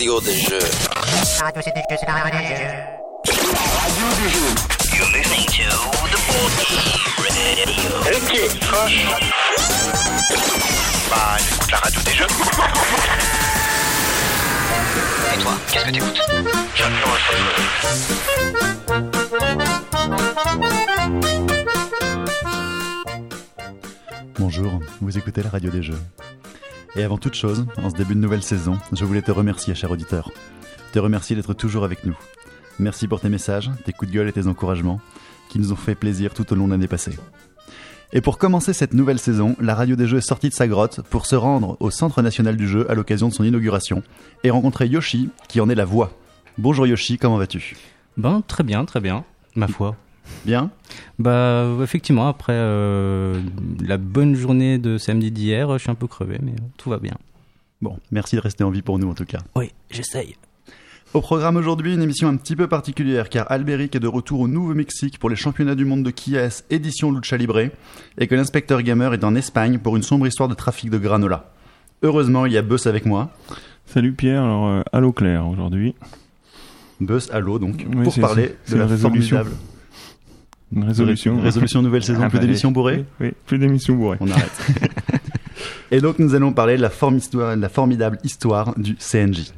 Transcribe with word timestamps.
radio 0.00 0.18
des 0.22 0.32
jeux. 0.32 0.58
Radio 1.40 1.60
c'est 1.62 1.74
des 1.74 1.82
jeux, 1.90 1.96
c'est 2.00 2.06
la 2.06 2.12
radio 2.14 2.38
des 2.38 2.46
jeux. 2.56 2.72
Radio 3.76 4.06
des 4.16 4.30
jeux. 4.30 4.50
You're 4.96 5.10
listening 5.12 5.44
to 5.44 5.68
the 6.08 6.20
Radio. 7.20 7.92
Ok, 8.16 8.32
proche. 8.60 8.98
Bah, 11.10 11.36
j'écoute 11.36 11.70
la 11.70 11.78
radio 11.78 12.00
des 12.00 12.12
jeux. 12.12 12.24
Et 15.34 15.38
toi, 15.38 15.52
qu'est-ce 15.70 15.84
que 15.84 15.90
t'écoutes 15.90 16.20
J'adore 16.74 16.96
le 16.96 17.50
Bonjour, 24.38 24.80
vous 25.02 25.18
écoutez 25.18 25.42
la 25.42 25.50
radio 25.50 25.70
des 25.70 25.82
jeux. 25.82 26.00
Et 26.96 27.04
avant 27.04 27.18
toute 27.18 27.34
chose, 27.34 27.66
en 27.76 27.88
ce 27.88 27.94
début 27.94 28.14
de 28.14 28.20
nouvelle 28.20 28.42
saison, 28.42 28.78
je 28.92 29.04
voulais 29.04 29.22
te 29.22 29.30
remercier, 29.30 29.74
cher 29.76 29.92
auditeur. 29.92 30.32
Te 30.92 30.98
remercier 30.98 31.36
d'être 31.36 31.54
toujours 31.54 31.84
avec 31.84 32.04
nous. 32.04 32.18
Merci 32.80 33.06
pour 33.06 33.20
tes 33.20 33.28
messages, 33.28 33.70
tes 33.84 33.92
coups 33.92 34.10
de 34.10 34.16
gueule 34.16 34.28
et 34.28 34.32
tes 34.32 34.48
encouragements, 34.48 35.00
qui 35.48 35.60
nous 35.60 35.72
ont 35.72 35.76
fait 35.76 35.94
plaisir 35.94 36.34
tout 36.34 36.52
au 36.52 36.56
long 36.56 36.66
de 36.66 36.72
l'année 36.72 36.88
passée. 36.88 37.16
Et 38.12 38.20
pour 38.20 38.38
commencer 38.38 38.72
cette 38.72 38.92
nouvelle 38.92 39.20
saison, 39.20 39.54
la 39.60 39.76
radio 39.76 39.94
des 39.94 40.08
jeux 40.08 40.18
est 40.18 40.20
sortie 40.20 40.48
de 40.48 40.54
sa 40.54 40.66
grotte 40.66 41.00
pour 41.10 41.26
se 41.26 41.36
rendre 41.36 41.76
au 41.78 41.90
Centre 41.90 42.22
national 42.22 42.56
du 42.56 42.66
jeu 42.66 42.90
à 42.90 42.94
l'occasion 42.94 43.28
de 43.28 43.34
son 43.34 43.44
inauguration 43.44 44.02
et 44.42 44.50
rencontrer 44.50 44.88
Yoshi, 44.88 45.30
qui 45.48 45.60
en 45.60 45.68
est 45.68 45.76
la 45.76 45.84
voix. 45.84 46.10
Bonjour 46.58 46.88
Yoshi, 46.88 47.18
comment 47.18 47.36
vas-tu? 47.36 47.76
Ben, 48.16 48.42
très 48.48 48.64
bien, 48.64 48.84
très 48.84 49.00
bien, 49.00 49.24
ma 49.54 49.68
foi. 49.68 49.94
Bien 50.44 50.70
Bah, 51.18 51.66
effectivement, 51.82 52.28
après 52.28 52.54
euh, 52.54 53.40
la 53.84 53.96
bonne 53.98 54.34
journée 54.34 54.78
de 54.78 54.98
samedi 54.98 55.30
d'hier, 55.30 55.72
je 55.74 55.78
suis 55.82 55.90
un 55.90 55.94
peu 55.94 56.06
crevé, 56.06 56.38
mais 56.42 56.52
euh, 56.52 56.64
tout 56.76 56.90
va 56.90 56.98
bien. 56.98 57.14
Bon, 57.82 57.98
merci 58.10 58.36
de 58.36 58.40
rester 58.40 58.64
en 58.64 58.70
vie 58.70 58.82
pour 58.82 58.98
nous 58.98 59.08
en 59.08 59.14
tout 59.14 59.24
cas. 59.24 59.38
Oui, 59.54 59.70
j'essaye. 59.90 60.36
Au 61.12 61.20
programme 61.20 61.56
aujourd'hui, 61.56 61.94
une 61.94 62.02
émission 62.02 62.28
un 62.28 62.36
petit 62.36 62.54
peu 62.54 62.68
particulière 62.68 63.28
car 63.30 63.50
Albéric 63.50 63.96
est 63.96 64.00
de 64.00 64.06
retour 64.06 64.40
au 64.40 64.48
Nouveau-Mexique 64.48 65.18
pour 65.18 65.28
les 65.28 65.34
championnats 65.36 65.74
du 65.74 65.84
monde 65.84 66.04
de 66.04 66.10
Kies 66.10 66.36
édition 66.70 67.10
Lucha 67.10 67.36
Libre 67.36 67.58
et 68.18 68.26
que 68.28 68.34
l'inspecteur 68.36 68.80
gamer 68.82 69.12
est 69.14 69.24
en 69.24 69.34
Espagne 69.34 69.78
pour 69.78 69.96
une 69.96 70.02
sombre 70.04 70.26
histoire 70.28 70.48
de 70.48 70.54
trafic 70.54 70.88
de 70.88 70.98
granola. 70.98 71.52
Heureusement, 72.02 72.46
il 72.46 72.52
y 72.52 72.56
a 72.58 72.62
Buzz 72.62 72.86
avec 72.86 73.06
moi. 73.06 73.30
Salut 73.86 74.12
Pierre, 74.12 74.44
alors 74.44 74.68
euh, 74.68 74.82
allô 74.92 75.12
Claire 75.12 75.48
aujourd'hui. 75.48 75.96
Buzz, 77.00 77.28
allô 77.32 77.58
donc, 77.58 77.84
Oui, 77.92 78.04
pour 78.04 78.14
parler 78.20 78.54
de 78.68 78.74
la 78.76 78.80
la 78.84 78.86
résolution. 78.86 79.38
formidable 79.38 79.56
Une 80.72 80.84
résolution. 80.84 81.40
résolution 81.40 81.82
nouvelle 81.82 82.04
saison, 82.04 82.20
Ah, 82.22 82.28
plus 82.28 82.38
bah, 82.38 82.44
d'émissions 82.44 82.70
bourrées. 82.70 83.04
Oui, 83.20 83.28
oui, 83.28 83.32
plus 83.46 83.58
d'émissions 83.58 83.96
bourrées. 83.96 84.18
On 84.20 84.30
arrête. 84.30 84.66
et 85.90 86.00
donc 86.00 86.18
nous 86.18 86.34
allons 86.34 86.52
parler 86.52 86.76
de 86.76 86.82
la, 86.82 86.90
forme 86.90 87.16
histoire, 87.16 87.56
de 87.56 87.60
la 87.60 87.68
formidable 87.68 88.18
histoire 88.22 88.78
du 88.78 88.96
CNJ. 88.96 89.52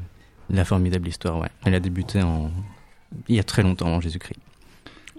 La 0.51 0.65
formidable 0.65 1.09
histoire, 1.09 1.39
ouais. 1.39 1.49
Elle 1.65 1.75
a 1.75 1.81
débuté 1.81 2.23
en... 2.23 2.51
il 3.29 3.37
y 3.37 3.41
a 3.41 3.45
très 3.45 3.63
longtemps, 3.63 3.89
en 3.89 4.01
Jésus-Christ. 4.01 4.39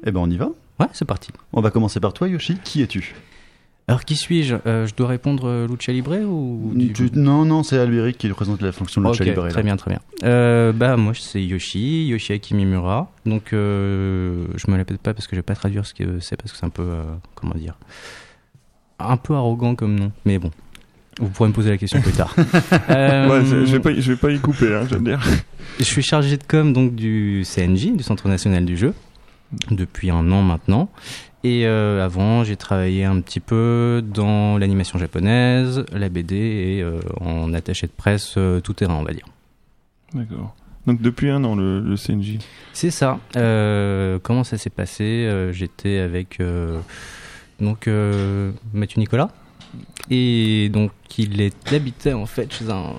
Eh 0.05 0.11
ben 0.11 0.19
on 0.19 0.29
y 0.29 0.37
va. 0.37 0.49
Ouais, 0.79 0.87
c'est 0.93 1.05
parti. 1.05 1.29
On 1.53 1.61
va 1.61 1.69
commencer 1.71 1.99
par 1.99 2.13
toi 2.13 2.27
Yoshi. 2.27 2.57
Qui 2.63 2.81
es-tu? 2.81 3.13
Alors, 3.93 4.05
qui 4.05 4.15
suis-je? 4.15 4.55
Euh, 4.65 4.87
Je 4.87 4.95
dois 4.95 5.07
répondre 5.07 5.43
euh, 5.47 5.67
Lucha 5.67 5.91
Libre 5.91 6.15
ou... 6.27 6.71
du- 6.73 6.93
Tu- 6.93 7.11
Non, 7.13 7.45
non, 7.45 7.61
c'est 7.61 7.77
Albéric 7.77 8.17
qui 8.17 8.27
représente 8.27 8.61
la 8.63 8.71
fonction 8.71 9.01
de 9.01 9.07
Ok, 9.07 9.19
Lucha 9.19 9.23
Libre. 9.25 9.43
là. 9.45 9.51
très 9.51 9.61
bien, 9.63 9.77
très 9.77 9.91
bien. 9.91 9.99
Euh, 10.23 10.71
bah 10.71 10.97
moi 10.97 11.13
c'est 11.15 11.43
Yoshi, 11.43 12.07
Yoshiaki 12.07 12.55
Mimura. 12.55 13.11
Donc 13.27 13.53
euh, 13.53 14.45
je 14.55 14.71
me 14.71 14.77
répète 14.77 14.97
pas 14.97 15.13
parce 15.13 15.27
que 15.27 15.35
je 15.35 15.39
vais 15.39 15.43
pas 15.43 15.53
traduire 15.55 15.85
ce 15.85 15.93
que 15.93 16.19
c'est 16.19 16.35
parce 16.37 16.51
que 16.51 16.57
c'est 16.57 16.65
un 16.65 16.69
peu 16.69 16.81
euh, 16.83 17.03
comment 17.35 17.53
dire 17.55 17.77
un 18.99 19.17
peu 19.17 19.35
arrogant 19.35 19.75
comme 19.75 19.99
nom. 19.99 20.11
Mais 20.25 20.39
bon, 20.39 20.49
vous 21.19 21.29
pourrez 21.29 21.49
me 21.49 21.53
poser 21.53 21.69
la 21.69 21.77
question 21.77 22.01
plus 22.01 22.13
tard. 22.13 22.35
Euh, 22.89 23.29
Ouais, 23.29 23.45
je, 23.45 23.65
je 23.65 23.71
vais 23.73 23.79
pas, 23.79 23.93
je 23.93 24.11
vais 24.11 24.17
pas 24.17 24.31
y 24.31 24.39
couper, 24.39 24.73
hein, 24.73 24.87
je 24.89 24.95
veux 24.95 25.01
dire. 25.03 25.21
je 25.77 25.83
suis 25.83 26.01
chargé 26.03 26.37
de 26.37 26.43
com 26.43 26.73
donc 26.73 26.95
du 26.95 27.43
CNJ, 27.45 27.91
du 27.95 28.01
Centre 28.03 28.27
national 28.27 28.65
du 28.65 28.75
jeu, 28.75 28.93
depuis 29.71 30.09
un 30.09 30.31
an 30.31 30.41
maintenant. 30.41 30.89
Et 31.43 31.65
euh, 31.65 32.03
avant, 32.03 32.45
j'ai 32.45 32.55
travaillé 32.55 33.03
un 33.03 33.19
petit 33.19 33.41
peu 33.41 34.01
dans 34.05 34.57
l'animation 34.57 34.97
japonaise, 34.97 35.85
la 35.91 36.07
BD 36.07 36.35
et 36.35 36.81
euh, 36.81 36.99
en 37.19 37.53
attaché 37.53 37.87
de 37.87 37.91
presse 37.91 38.35
euh, 38.37 38.61
tout 38.61 38.73
terrain, 38.73 38.95
on 38.95 39.03
va 39.03 39.11
dire. 39.11 39.25
D'accord. 40.13 40.55
Donc 40.87 41.01
depuis 41.01 41.29
un 41.29 41.43
an, 41.43 41.55
le, 41.55 41.81
le 41.81 41.95
CNJ. 41.97 42.39
C'est 42.71 42.91
ça. 42.91 43.19
Comment 43.33 44.43
ça 44.43 44.57
s'est 44.57 44.69
passé? 44.69 45.49
J'étais 45.51 45.99
avec 45.99 46.41
donc 47.61 47.87
Mathieu 48.73 48.99
Nicolas 48.99 49.29
et 50.09 50.69
donc 50.69 50.91
il 51.17 51.39
est 51.39 51.73
habitait 51.73 52.11
en 52.11 52.25
fait 52.25 52.53
chez 52.53 52.69
un 52.69 52.91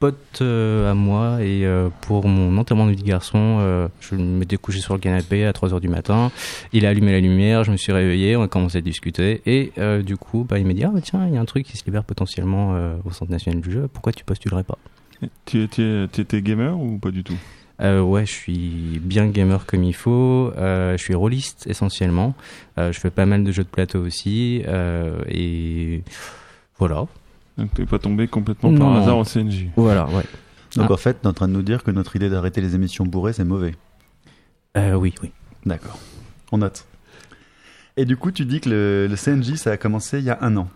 pote 0.00 0.40
euh, 0.40 0.90
à 0.90 0.94
moi 0.94 1.42
et 1.42 1.66
euh, 1.66 1.90
pour 2.00 2.26
mon 2.26 2.56
enterrement 2.56 2.86
de 2.86 2.92
vie 2.92 2.96
de 2.96 3.06
garçon, 3.06 3.58
euh, 3.60 3.86
je 4.00 4.14
m'étais 4.14 4.56
couché 4.56 4.80
sur 4.80 4.94
le 4.94 5.00
canapé 5.00 5.44
à 5.44 5.52
3h 5.52 5.78
du 5.78 5.88
matin. 5.88 6.32
Il 6.72 6.86
a 6.86 6.88
allumé 6.88 7.12
la 7.12 7.20
lumière, 7.20 7.64
je 7.64 7.70
me 7.70 7.76
suis 7.76 7.92
réveillé, 7.92 8.34
on 8.34 8.42
a 8.42 8.48
commencé 8.48 8.78
à 8.78 8.80
discuter 8.80 9.42
et 9.46 9.72
du 10.02 10.16
coup, 10.16 10.44
bah, 10.48 10.58
il 10.58 10.66
m'a 10.66 10.72
dit 10.72 10.82
ah 10.84 10.90
bah, 10.92 11.00
tiens, 11.02 11.26
il 11.28 11.34
y 11.34 11.36
a 11.36 11.40
un 11.40 11.44
truc 11.44 11.66
qui 11.66 11.76
se 11.76 11.84
libère 11.84 12.04
potentiellement 12.04 12.74
au 13.04 13.10
Centre 13.12 13.30
national 13.30 13.60
du 13.60 13.70
jeu. 13.70 13.88
Pourquoi 13.92 14.12
tu 14.12 14.24
postulerais 14.24 14.64
pas? 14.64 14.78
Tu 15.44 15.62
étais, 15.62 16.42
gamer 16.42 16.78
ou 16.80 16.98
pas 16.98 17.10
du 17.10 17.22
tout? 17.22 17.36
Euh, 17.82 18.00
ouais, 18.00 18.26
je 18.26 18.32
suis 18.32 19.00
bien 19.02 19.26
gamer 19.26 19.66
comme 19.66 19.84
il 19.84 19.94
faut. 19.94 20.52
Euh, 20.56 20.96
je 20.96 21.02
suis 21.02 21.14
rôliste 21.14 21.66
essentiellement. 21.66 22.34
Euh, 22.78 22.92
je 22.92 23.00
fais 23.00 23.10
pas 23.10 23.26
mal 23.26 23.44
de 23.44 23.52
jeux 23.52 23.64
de 23.64 23.68
plateau 23.68 24.00
aussi. 24.00 24.62
Et 25.28 26.02
voilà. 26.78 27.06
Donc 27.60 27.74
t'es 27.74 27.84
pas 27.86 27.98
tombé 27.98 28.26
complètement 28.26 28.70
Non. 28.72 28.78
par 28.78 28.96
hasard 29.02 29.18
au 29.18 29.24
CNJ. 29.24 29.66
Voilà, 29.76 30.06
ouais. 30.06 30.24
Donc 30.76 30.86
Ah. 30.88 30.92
en 30.94 30.96
fait, 30.96 31.14
t'es 31.20 31.26
en 31.26 31.32
train 31.32 31.46
de 31.48 31.52
nous 31.52 31.62
dire 31.62 31.82
que 31.84 31.90
notre 31.90 32.16
idée 32.16 32.28
d'arrêter 32.30 32.60
les 32.60 32.74
émissions 32.74 33.04
bourrées, 33.04 33.32
c'est 33.34 33.44
mauvais. 33.44 33.74
Euh, 34.76 34.94
oui, 34.94 35.14
oui. 35.22 35.30
D'accord. 35.66 35.98
On 36.52 36.58
note. 36.58 36.86
Et 37.96 38.04
du 38.06 38.16
coup, 38.16 38.30
tu 38.30 38.44
dis 38.46 38.60
que 38.60 38.70
le, 38.70 39.06
le 39.08 39.16
CNJ, 39.16 39.56
ça 39.56 39.72
a 39.72 39.76
commencé 39.76 40.18
il 40.20 40.24
y 40.24 40.30
a 40.30 40.38
un 40.40 40.56
an. 40.56 40.68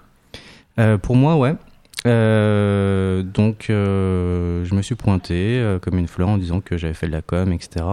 Euh, 0.78 0.98
pour 0.98 1.16
moi, 1.16 1.36
ouais. 1.36 1.54
Euh, 2.06 3.22
donc, 3.22 3.66
euh, 3.70 4.64
je 4.64 4.74
me 4.74 4.82
suis 4.82 4.94
pointé 4.94 5.58
euh, 5.58 5.78
comme 5.78 5.96
une 5.98 6.08
fleur 6.08 6.28
en 6.28 6.36
disant 6.38 6.60
que 6.60 6.76
j'avais 6.76 6.92
fait 6.92 7.06
de 7.06 7.12
la 7.12 7.22
com, 7.22 7.52
etc. 7.52 7.84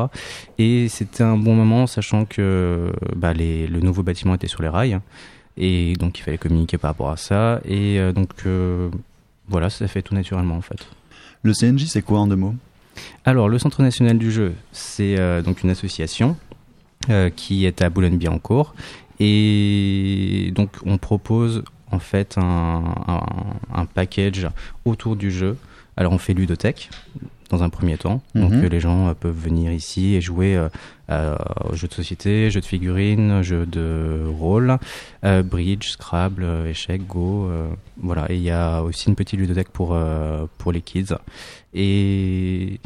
Et 0.58 0.90
c'était 0.90 1.23
un 1.23 1.38
bon 1.38 1.56
moment, 1.56 1.88
sachant 1.88 2.25
que 2.25 2.91
bah, 3.16 3.34
les, 3.34 3.68
le 3.68 3.79
nouveau 3.79 4.03
bâtiment 4.03 4.35
était 4.35 4.47
sur 4.47 4.62
les 4.63 4.69
rails. 4.69 5.00
Et 5.63 5.94
donc, 5.94 6.17
il 6.17 6.23
fallait 6.23 6.39
communiquer 6.39 6.77
par 6.79 6.89
rapport 6.89 7.11
à 7.11 7.17
ça. 7.17 7.61
Et 7.66 7.99
euh, 7.99 8.11
donc, 8.11 8.29
euh, 8.47 8.89
voilà, 9.47 9.69
ça 9.69 9.88
fait 9.88 10.01
tout 10.01 10.16
naturellement, 10.16 10.55
en 10.55 10.61
fait. 10.61 10.88
Le 11.44 11.53
CNJ, 11.53 11.85
c'est 11.85 12.01
quoi 12.01 12.19
en 12.19 12.25
deux 12.27 12.35
mots? 12.35 12.55
Alors, 13.25 13.47
le 13.47 13.59
Centre 13.59 13.81
national 13.83 14.17
du 14.17 14.31
jeu, 14.31 14.53
c'est 14.72 15.19
euh, 15.19 15.41
donc 15.44 15.61
une 15.63 15.69
association 15.69 16.35
qui 17.35 17.66
est 17.66 17.81
à 17.81 17.89
Boulogne-Billancourt. 17.89 18.75
Et 19.19 20.51
donc, 20.55 20.69
on 20.85 20.97
propose 20.97 21.63
en 21.91 21.99
fait 21.99 22.38
un, 22.38 22.83
un- 23.07 23.25
un 23.73 23.85
package 23.85 24.47
autour 24.85 25.16
du 25.16 25.31
jeu. 25.31 25.57
Alors, 25.97 26.13
on 26.13 26.17
fait 26.17 26.33
ludothèque 26.33 26.89
dans 27.51 27.63
un 27.63 27.69
premier 27.69 27.97
temps. 27.97 28.22
Donc, 28.34 28.51
Mhm. 28.53 28.63
euh, 28.63 28.69
les 28.69 28.79
gens 28.79 29.09
euh, 29.09 29.13
peuvent 29.13 29.38
venir 29.38 29.72
ici 29.73 30.16
et 30.16 30.22
jouer 30.22 30.56
euh, 31.09 31.35
aux 31.69 31.75
jeux 31.75 31.89
de 31.89 31.94
société, 31.94 32.50
jeux 32.50 32.62
de 32.62 32.66
figurines, 32.66 33.41
jeux 33.41 33.66
de 33.66 34.23
rôle, 34.25 34.78
bridge, 35.44 35.90
Scrabble, 35.90 36.45
échecs, 36.69 37.06
Go. 37.06 37.50
voilà. 38.01 38.31
Et 38.31 38.35
il 38.38 38.41
y 38.44 38.50
a 38.50 38.81
aussi 38.81 39.09
une 39.09 39.16
petite 39.16 39.38
ludothèque 39.38 39.69
pour, 39.69 39.97
pour 40.57 40.72
les 40.72 40.81
kids. 40.81 41.13
Et 41.73 42.79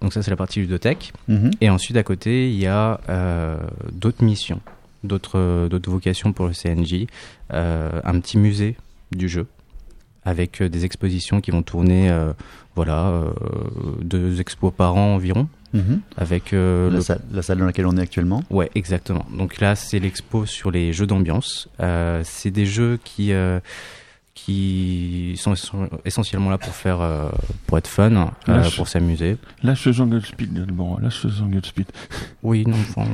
donc 0.00 0.12
ça 0.14 0.22
c'est 0.22 0.30
la 0.30 0.36
partie 0.38 0.60
ludothèque. 0.60 1.12
Mhm. 1.28 1.50
Et 1.60 1.68
ensuite 1.68 1.96
à 1.98 2.02
côté 2.02 2.48
il 2.50 2.58
y 2.58 2.66
a 2.66 2.98
d'autres 3.92 4.24
missions, 4.24 4.60
d'autres 5.04 5.68
d'autres 5.68 5.90
vocations 5.90 6.32
pour 6.32 6.46
le 6.46 6.54
CNJ, 6.54 7.06
un 7.50 8.20
petit 8.20 8.38
musée 8.38 8.76
du 9.12 9.28
jeu 9.28 9.46
avec 10.26 10.60
euh, 10.60 10.68
des 10.68 10.84
expositions 10.84 11.40
qui 11.40 11.50
vont 11.52 11.62
tourner, 11.62 12.10
euh, 12.10 12.32
voilà, 12.74 13.06
euh, 13.06 13.30
deux 14.02 14.40
expos 14.42 14.72
par 14.76 14.96
an 14.96 15.14
environ, 15.14 15.48
Mhm. 15.72 16.00
avec 16.16 16.52
euh, 16.52 16.88
la, 16.90 16.96
le 16.96 17.02
salle, 17.02 17.20
la 17.32 17.42
salle 17.42 17.58
dans 17.58 17.66
laquelle 17.66 17.86
on 17.86 17.96
est 17.96 18.00
actuellement. 18.00 18.42
Ouais, 18.50 18.70
exactement. 18.74 19.26
Donc 19.36 19.60
là, 19.60 19.74
c'est 19.76 19.98
l'expo 19.98 20.46
sur 20.46 20.70
les 20.70 20.92
jeux 20.92 21.06
d'ambiance. 21.06 21.68
Euh, 21.80 22.22
c'est 22.24 22.50
des 22.50 22.64
jeux 22.66 22.98
qui 23.04 23.32
euh, 23.32 23.60
qui 24.34 25.34
sont 25.38 25.54
essen- 25.54 25.88
essentiellement 26.04 26.50
là 26.50 26.58
pour 26.58 26.74
faire 26.74 27.00
euh, 27.00 27.28
pour 27.66 27.78
être 27.78 27.88
fun, 27.88 28.12
euh, 28.14 28.26
Lâche. 28.46 28.76
pour 28.76 28.86
s'amuser. 28.88 29.38
Lâche 29.62 29.86
le 29.86 29.92
jungle 29.92 30.24
speed, 30.24 30.52
bon, 30.66 30.98
lâche 30.98 31.24
le 31.24 31.30
jungle 31.30 31.64
speed. 31.64 31.86
Oui, 32.42 32.64
non, 32.66 32.76
enfin, 32.78 33.06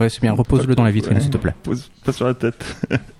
ouais, 0.00 0.08
c'est 0.08 0.22
bien. 0.22 0.32
Repose-le 0.32 0.74
dans 0.74 0.84
la 0.84 0.90
vitrine, 0.92 1.20
s'il 1.20 1.30
te 1.30 1.36
plaît. 1.36 1.54
Pose 1.62 1.90
pas 2.04 2.12
sur 2.12 2.26
la 2.26 2.34
tête. 2.34 2.64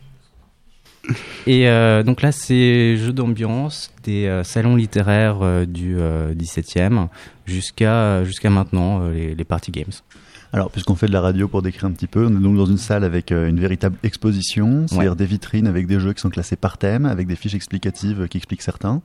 Et 1.47 1.69
euh, 1.69 2.03
donc 2.03 2.23
là, 2.23 2.33
c'est 2.33 2.97
jeux 2.97 3.13
d'ambiance 3.13 3.91
des 4.05 4.27
euh, 4.27 4.45
salons 4.45 4.77
littéraires 4.77 5.39
euh, 5.43 5.65
du 5.65 5.97
euh, 5.99 6.35
17e 6.35 7.09
jusqu'à 7.47 8.25
jusqu'à 8.25 8.51
maintenant 8.51 9.09
les, 9.09 9.35
les 9.35 9.45
party 9.45 9.71
games. 9.71 9.93
Alors, 10.53 10.71
puisqu'on 10.71 10.95
fait 10.95 11.07
de 11.07 11.13
la 11.13 11.21
radio 11.21 11.47
pour 11.47 11.61
décrire 11.61 11.87
un 11.87 11.93
petit 11.93 12.07
peu, 12.07 12.27
on 12.27 12.31
est 12.31 12.43
donc 12.43 12.57
dans 12.57 12.67
une 12.67 12.79
salle 12.79 13.05
avec 13.05 13.33
une 13.33 13.61
véritable 13.61 13.97
exposition, 14.03 14.87
c'est-à-dire 14.87 15.15
des 15.15 15.27
vitrines 15.27 15.67
avec 15.67 15.87
des 15.87 16.01
jeux 16.01 16.15
qui 16.15 16.21
sont 16.23 16.31
classés 16.31 16.57
par 16.57 16.79
thème, 16.79 17.05
avec 17.05 17.27
des 17.27 17.37
fiches 17.37 17.55
explicatives 17.55 18.29
qui 18.29 18.39
expliquent 18.39 18.63
certains. 18.63 19.03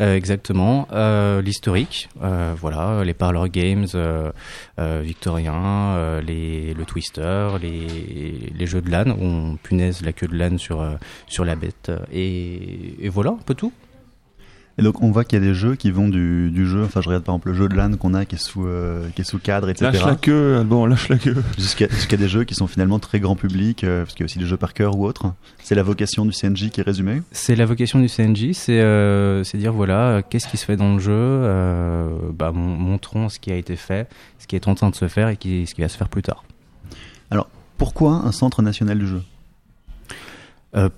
Euh, 0.00 0.14
exactement. 0.14 0.88
Euh, 0.92 1.40
L'historique, 1.40 2.08
euh, 2.22 2.54
voilà, 2.58 3.02
les 3.04 3.14
parlor 3.14 3.48
games 3.48 3.86
victoriens, 4.78 5.94
euh, 5.96 6.20
les, 6.20 6.74
le 6.74 6.84
twister, 6.84 7.50
les, 7.60 8.66
jeux 8.66 8.82
de 8.82 8.90
où 8.90 9.24
on 9.24 9.56
punaise 9.56 10.02
la 10.02 10.12
queue 10.12 10.26
de 10.26 10.36
LAN 10.36 10.58
sur, 10.58 10.84
sur 11.28 11.44
la 11.44 11.56
bête. 11.56 11.90
Et 12.12 13.08
voilà, 13.08 13.30
un 13.30 13.44
peu 13.44 13.54
tout. 13.54 13.72
Et 14.78 14.82
donc 14.82 15.02
on 15.02 15.10
voit 15.10 15.24
qu'il 15.24 15.38
y 15.38 15.42
a 15.42 15.44
des 15.46 15.54
jeux 15.54 15.74
qui 15.74 15.90
vont 15.90 16.06
du, 16.08 16.50
du 16.50 16.66
jeu, 16.66 16.84
enfin 16.84 17.00
je 17.00 17.08
regarde 17.08 17.24
par 17.24 17.34
exemple 17.34 17.48
le 17.48 17.54
jeu 17.54 17.66
de 17.66 17.74
LAN 17.74 17.96
qu'on 17.96 18.12
a 18.12 18.26
qui 18.26 18.34
est 18.34 18.38
sous, 18.38 18.66
euh, 18.66 19.08
qui 19.14 19.22
est 19.22 19.24
sous 19.24 19.38
cadre, 19.38 19.70
etc. 19.70 19.90
Lâche 19.90 20.04
la 20.04 20.16
queue, 20.16 20.56
Alban, 20.58 20.84
lâche 20.84 21.08
la 21.08 21.16
queue. 21.16 21.34
Jusqu'à 21.58 21.88
jusqu'à 21.88 22.18
des 22.18 22.28
jeux 22.28 22.44
qui 22.44 22.54
sont 22.54 22.66
finalement 22.66 22.98
très 22.98 23.18
grand 23.18 23.36
public, 23.36 23.84
euh, 23.84 24.02
parce 24.02 24.12
qu'il 24.12 24.20
y 24.20 24.24
a 24.24 24.26
aussi 24.26 24.38
des 24.38 24.44
jeux 24.44 24.58
par 24.58 24.74
cœur 24.74 24.98
ou 24.98 25.06
autres. 25.06 25.32
C'est 25.62 25.74
la 25.74 25.82
vocation 25.82 26.26
du 26.26 26.32
CNJ 26.32 26.68
qui 26.68 26.80
est 26.80 26.84
résumée. 26.84 27.22
C'est 27.32 27.56
la 27.56 27.64
vocation 27.64 28.00
du 28.00 28.08
CNJ, 28.08 28.52
c'est 28.52 28.80
euh, 28.82 29.44
c'est 29.44 29.56
dire 29.56 29.72
voilà, 29.72 30.22
qu'est-ce 30.28 30.46
qui 30.46 30.58
se 30.58 30.66
fait 30.66 30.76
dans 30.76 30.92
le 30.92 30.98
jeu, 31.00 31.10
euh, 31.14 32.10
bah, 32.34 32.52
mon- 32.52 32.76
montrons 32.76 33.30
ce 33.30 33.38
qui 33.40 33.50
a 33.50 33.56
été 33.56 33.76
fait, 33.76 34.10
ce 34.38 34.46
qui 34.46 34.56
est 34.56 34.68
en 34.68 34.74
train 34.74 34.90
de 34.90 34.94
se 34.94 35.08
faire 35.08 35.28
et 35.30 35.38
qui, 35.38 35.66
ce 35.66 35.74
qui 35.74 35.80
va 35.80 35.88
se 35.88 35.96
faire 35.96 36.10
plus 36.10 36.22
tard. 36.22 36.44
Pourquoi 37.78 38.22
un 38.24 38.32
centre 38.32 38.62
national 38.62 38.98
du 38.98 39.06
jeu? 39.06 39.20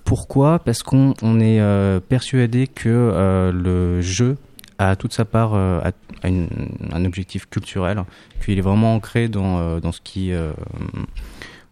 Pourquoi? 0.05 0.59
Parce 0.59 0.83
qu'on 0.83 1.13
on 1.21 1.39
est 1.39 1.59
euh, 1.61 1.99
persuadé 1.99 2.67
que 2.67 2.89
euh, 2.89 3.51
le 3.51 4.01
jeu 4.01 4.37
a 4.77 4.95
toute 4.95 5.13
sa 5.13 5.25
part, 5.25 5.53
euh, 5.53 5.79
a, 6.23 6.27
une- 6.27 6.47
un 6.91 7.05
objectif 7.05 7.45
culturel, 7.49 8.03
qu'il 8.43 8.57
est 8.57 8.61
vraiment 8.61 8.95
ancré 8.95 9.27
dans, 9.27 9.59
euh, 9.59 9.79
dans 9.79 9.91
ce 9.91 10.01
qui... 10.01 10.31
euh, 10.31 10.51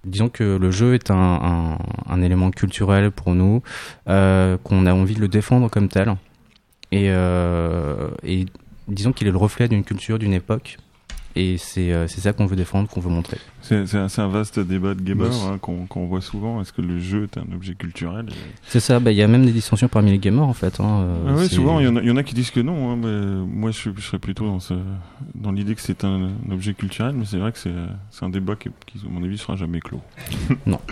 disons 0.06 0.30
que 0.30 0.57
le 0.57 0.71
jeu 0.71 0.94
est 0.94 1.12
un, 1.12 1.15
un, 1.15 1.77
un 2.09 2.21
élément 2.21 2.51
culturel 2.51 3.12
pour 3.12 3.36
nous, 3.36 3.62
euh, 4.07 4.57
qu'on 4.63 4.86
a 4.86 4.94
envie 4.94 5.15
de 5.15 5.21
le 5.21 5.27
défendre 5.27 5.69
comme 5.69 5.89
tel. 5.89 6.15
Et, 6.94 7.07
euh, 7.10 8.10
et 8.24 8.45
disons 8.88 9.12
qu'il 9.12 9.27
est 9.27 9.31
le 9.31 9.38
reflet 9.38 9.68
d'une 9.68 9.83
culture, 9.83 10.18
d'une 10.19 10.33
époque. 10.33 10.77
Et 11.39 11.57
c'est 11.57 11.92
euh, 11.94 12.07
c'est 12.07 12.22
ça 12.22 12.34
qu'on 12.34 12.45
veut 12.48 12.56
défendre, 12.56 12.89
qu'on 12.89 13.00
veut 13.00 13.10
montrer. 13.12 13.38
C'est 13.62 13.95
un, 13.95 14.07
un 14.18 14.28
vaste 14.28 14.60
débat 14.60 14.94
de 14.95 15.01
gamers 15.01 15.31
hein, 15.45 15.57
qu'on 15.60 16.07
voit 16.07 16.22
souvent. 16.22 16.62
Est-ce 16.62 16.74
que 16.74 16.81
le 16.81 17.00
jeu 17.00 17.24
est 17.31 17.38
un 17.38 17.45
objet 17.54 17.75
culturel 17.75 18.25
Et- 18.30 18.34
C'est 18.68 18.80
ça, 18.80 19.00
bah, 19.00 19.12
il 19.12 19.18
y 19.18 19.22
a 19.22 19.28
même 19.28 19.45
des 19.45 19.51
dissensions 19.51 19.88
parmi 19.88 20.12
les 20.12 20.19
gamers 20.19 20.48
en 20.48 20.54
fait. 20.54 20.80
Hein, 20.80 21.01
euh, 21.01 21.25
Ah 21.30 21.34
ouais, 21.36 21.48
souvent, 21.50 21.80
il 21.80 21.86
y, 21.86 21.88
en 21.89 21.95
a- 21.98 22.01
il 22.01 22.07
y 22.07 22.12
en 22.12 22.18
a 22.18 22.24
qui 22.24 22.34
disent 22.34 22.51
que 22.51 22.60
non. 22.62 22.92
hein, 22.92 22.98
mais 22.98 23.45
moi, 23.45 23.72
je, 23.72 23.89
je 23.95 24.01
serais 24.01 24.19
plutôt 24.19 24.45
dans, 24.45 24.60
dans 25.36 25.51
l'idée 25.51 25.75
que 25.75 25.81
c'est 25.81 26.04
un, 26.04 26.30
un 26.50 26.51
objet 26.51 26.74
culturel, 26.74 27.13
mais 27.16 27.25
c'est 27.25 27.38
vrai 27.38 27.51
que 27.51 27.60
c'est 27.60 27.74
c'est 28.10 28.25
un 28.25 28.30
débat 28.30 28.56
qui, 28.56 28.69
qui, 28.86 28.98
à 29.06 29.10
mon 29.10 29.24
avis, 29.24 29.38
sera 29.38 29.56
jamais 29.56 29.80
clos. 29.80 30.01
Non. 30.66 30.80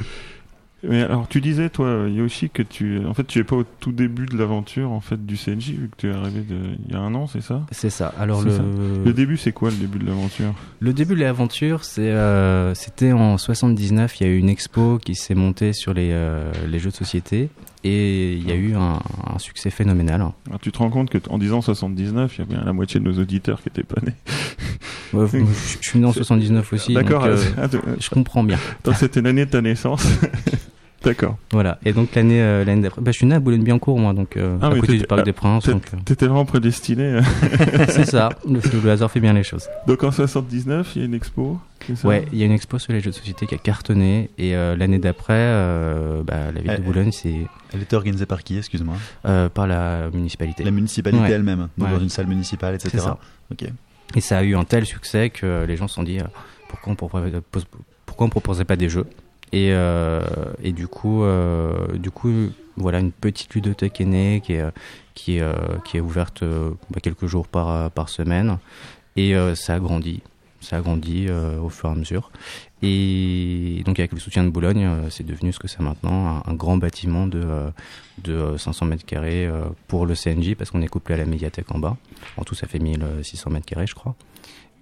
Mais 0.88 1.02
alors, 1.02 1.28
tu 1.28 1.42
disais, 1.42 1.70
toi, 1.70 2.08
Yoshi, 2.08 2.50
que 2.50 2.62
tu, 2.62 3.06
en 3.06 3.14
fait, 3.14 3.26
tu 3.26 3.40
es 3.40 3.44
pas 3.44 3.56
au 3.56 3.64
tout 3.64 3.92
début 3.92 4.26
de 4.26 4.38
l'aventure 4.38 4.92
en 4.92 5.02
fait 5.02 5.26
du 5.26 5.38
CNJ, 5.38 5.72
vu 5.72 5.90
que 5.90 5.96
tu 5.98 6.10
es 6.10 6.14
arrivé 6.14 6.42
de, 6.42 6.56
il 6.88 6.94
y 6.94 6.96
a 6.96 7.00
un 7.00 7.14
an, 7.16 7.28
c'est 7.28 7.42
ça? 7.42 7.66
C'est 7.72 7.90
ça. 7.90 8.14
Alors 8.20 8.42
le, 8.42 8.52
ça. 8.52 8.64
Le 9.06 9.14
début, 9.14 9.38
c'est 9.38 9.52
quoi 9.52 9.70
le 9.70 9.78
début 9.78 10.00
de 10.00 10.06
l'aventure? 10.06 10.54
Le 10.80 10.94
début 10.94 11.16
de 11.16 11.22
l'aventure, 11.22 11.84
c'est 11.84 12.12
euh, 12.12 12.74
c'était 12.74 13.12
en 13.12 13.38
79. 13.38 14.20
Il 14.20 14.28
y 14.28 14.30
a 14.30 14.34
eu 14.34 14.38
une 14.38 14.50
expo 14.50 14.98
qui 14.98 15.16
s'est 15.16 15.36
montée 15.36 15.74
sur 15.74 15.94
les, 15.94 16.10
euh, 16.12 16.52
les 16.68 16.80
jeux 16.80 16.92
de 16.92 16.96
société 16.96 17.50
et 17.88 18.34
il 18.34 18.48
y 18.48 18.52
a 18.52 18.56
eu 18.56 18.74
un, 18.76 19.00
un 19.34 19.38
succès 19.40 19.70
phénoménal. 19.70 20.22
Alors, 20.48 20.60
tu 20.62 20.72
te 20.72 20.78
rends 20.80 20.90
compte 20.90 21.10
que 21.10 21.18
t- 21.20 21.30
en 21.30 21.38
disant 21.38 21.62
79, 21.62 22.36
il 22.36 22.40
y 22.40 22.42
a 22.42 22.46
bien 22.46 22.64
la 22.66 22.74
moitié 22.74 23.00
de 23.00 23.06
nos 23.06 23.20
auditeurs 23.20 23.62
qui 23.62 23.70
étaient 23.70 23.84
pas 23.84 24.02
nés. 24.02 24.14
Ouais, 25.14 25.28
je, 25.32 25.38
je 25.82 25.88
suis 25.90 26.00
né 26.00 26.06
en 26.06 26.12
79 26.14 26.74
aussi, 26.74 26.94
donc 26.94 27.04
D'accord. 27.04 27.26
euh, 27.26 27.38
ah, 27.58 27.68
t- 27.68 27.78
je 28.00 28.10
comprends 28.10 28.44
bien. 28.44 28.58
c'était 28.96 29.22
l'année 29.22 29.46
de 29.46 29.52
ta 29.52 29.62
naissance. 29.62 30.06
D'accord. 31.04 31.38
Voilà. 31.52 31.78
Et 31.86 31.94
donc 31.94 32.16
l'année 32.16 32.42
euh, 32.42 32.66
l'année 32.66 32.82
d'après, 32.82 33.02
bah, 33.02 33.12
je 33.12 33.18
suis 33.18 33.28
né 33.28 33.36
à 33.36 33.40
Boulogne-Billancourt 33.40 34.00
moi, 34.00 34.14
donc 34.14 34.38
euh, 34.38 34.58
Ah, 34.62 34.68
à 34.68 34.70
côté 34.76 34.94
du 34.94 34.98
t'étais- 35.00 35.06
Parc 35.08 35.22
ah, 35.22 35.24
des 35.26 35.34
Princes. 35.34 35.68
Donc 35.70 35.84
euh, 35.94 35.98
T'étais 36.04 36.26
vraiment 36.26 36.46
prédestiné. 36.46 37.20
c'est 37.90 38.06
ça. 38.06 38.30
Le, 38.50 38.60
le 38.84 38.90
hasard 38.90 39.12
fait 39.12 39.20
bien 39.20 39.34
les 39.34 39.44
choses. 39.44 39.68
Donc 39.88 40.04
en 40.04 40.12
79, 40.12 40.94
il 40.96 41.00
y 41.00 41.02
a 41.04 41.06
une 41.06 41.14
expo. 41.14 41.60
Ouais, 42.04 42.26
il 42.34 42.40
y 42.40 42.42
a 42.42 42.46
une 42.48 42.52
expo 42.52 42.80
sur 42.80 42.94
les 42.94 43.00
jeux 43.02 43.12
de 43.12 43.16
société 43.16 43.46
qui 43.46 43.54
a 43.54 43.60
cartonné 43.60 44.32
et 44.40 44.56
euh, 44.56 44.76
l'année 44.76 44.98
d'après, 44.98 45.34
euh, 45.36 46.24
bah, 46.24 46.52
la 46.52 46.62
ville 46.62 46.76
de 46.78 46.82
Boulogne, 46.82 47.12
c'est 47.12 47.36
Elle 47.74 47.84
était 47.84 47.96
organisée 47.96 48.26
par 48.26 48.42
qui, 48.44 48.58
excuse-moi? 48.58 48.96
Euh, 49.28 49.50
par 49.50 49.68
la 49.68 50.10
municipalité. 50.12 50.64
La 50.64 50.72
municipalité 50.72 51.24
Ouais. 51.24 51.32
elle-même, 51.32 51.68
donc 51.78 51.88
Ouais. 51.90 51.94
dans 51.94 52.00
une 52.02 52.10
salle 52.10 52.26
municipale, 52.26 52.74
etc. 52.74 52.90
C'est 52.94 53.00
ça. 53.04 53.18
Ok. 53.52 53.66
Et 54.16 54.22
ça 54.22 54.40
a 54.40 54.44
eu 54.44 54.56
un 54.56 54.64
tel 54.64 54.86
succès 54.88 55.30
que 55.30 55.66
les 55.68 55.78
gens 55.78 55.88
se 55.88 55.94
sont 55.96 56.04
dit 56.04 56.20
euh, 56.20 56.24
pourquoi 56.70 56.94
on 56.94 56.96
pourquoi 56.96 58.26
on 58.26 58.30
proposait 58.30 58.66
pas 58.66 58.76
des 58.76 58.90
jeux? 58.90 59.06
Et, 59.56 59.72
euh, 59.72 60.22
et 60.62 60.74
du 60.74 60.90
coup, 60.90 61.24
euh, 61.24 61.98
du 61.98 62.12
coup, 62.12 62.30
voilà 62.76 63.00
une 63.00 63.14
petite 63.14 63.54
ludothèque 63.54 64.02
est 64.02 64.06
née 64.06 64.42
qui 64.44 64.54
est 65.38 65.42
euh, 65.42 66.02
ouverte 66.02 66.44
bah, 66.44 67.00
quelques 67.02 67.26
jours 67.26 67.48
par 67.48 68.10
semaine 68.10 68.58
et 69.16 69.34
ça 69.56 69.76
a 69.76 69.80
grandi, 69.80 70.22
ça 70.60 70.76
a 70.76 70.82
grandi 70.82 71.30
au 71.30 71.70
fur 71.70 71.88
et 71.88 71.94
à 71.94 71.96
mesure. 71.96 72.32
Et 72.82 73.82
donc 73.86 73.98
avec 73.98 74.12
le 74.12 74.20
soutien 74.20 74.44
de 74.44 74.50
Boulogne, 74.50 74.88
c'est 75.10 75.26
devenu 75.26 75.54
ce 75.54 75.60
que 75.60 75.70
c'est 75.70 75.80
maintenant, 75.80 76.44
un, 76.46 76.54
grand 76.54 76.78
bâtiment 76.78 77.26
de 77.26 77.42
euh, 77.44 77.70
de 78.24 78.34
euh, 78.34 78.58
500 78.58 78.86
mètres 78.86 79.06
carrés 79.06 79.50
pour 79.88 80.06
le 80.06 80.16
CNJ 80.16 80.56
parce 80.56 80.70
qu'on 80.70 80.82
est 80.82 80.88
couplé 80.88 81.16
à 81.16 81.18
la 81.18 81.26
médiathèque 81.26 81.72
en 81.74 81.80
bas. 81.80 81.96
En 82.36 82.44
tout, 82.44 82.56
ça 82.56 82.68
fait 82.68 82.80
1600 82.80 83.50
mètres 83.52 83.66
carrés, 83.66 83.88
je 83.88 83.96
crois. 83.96 84.16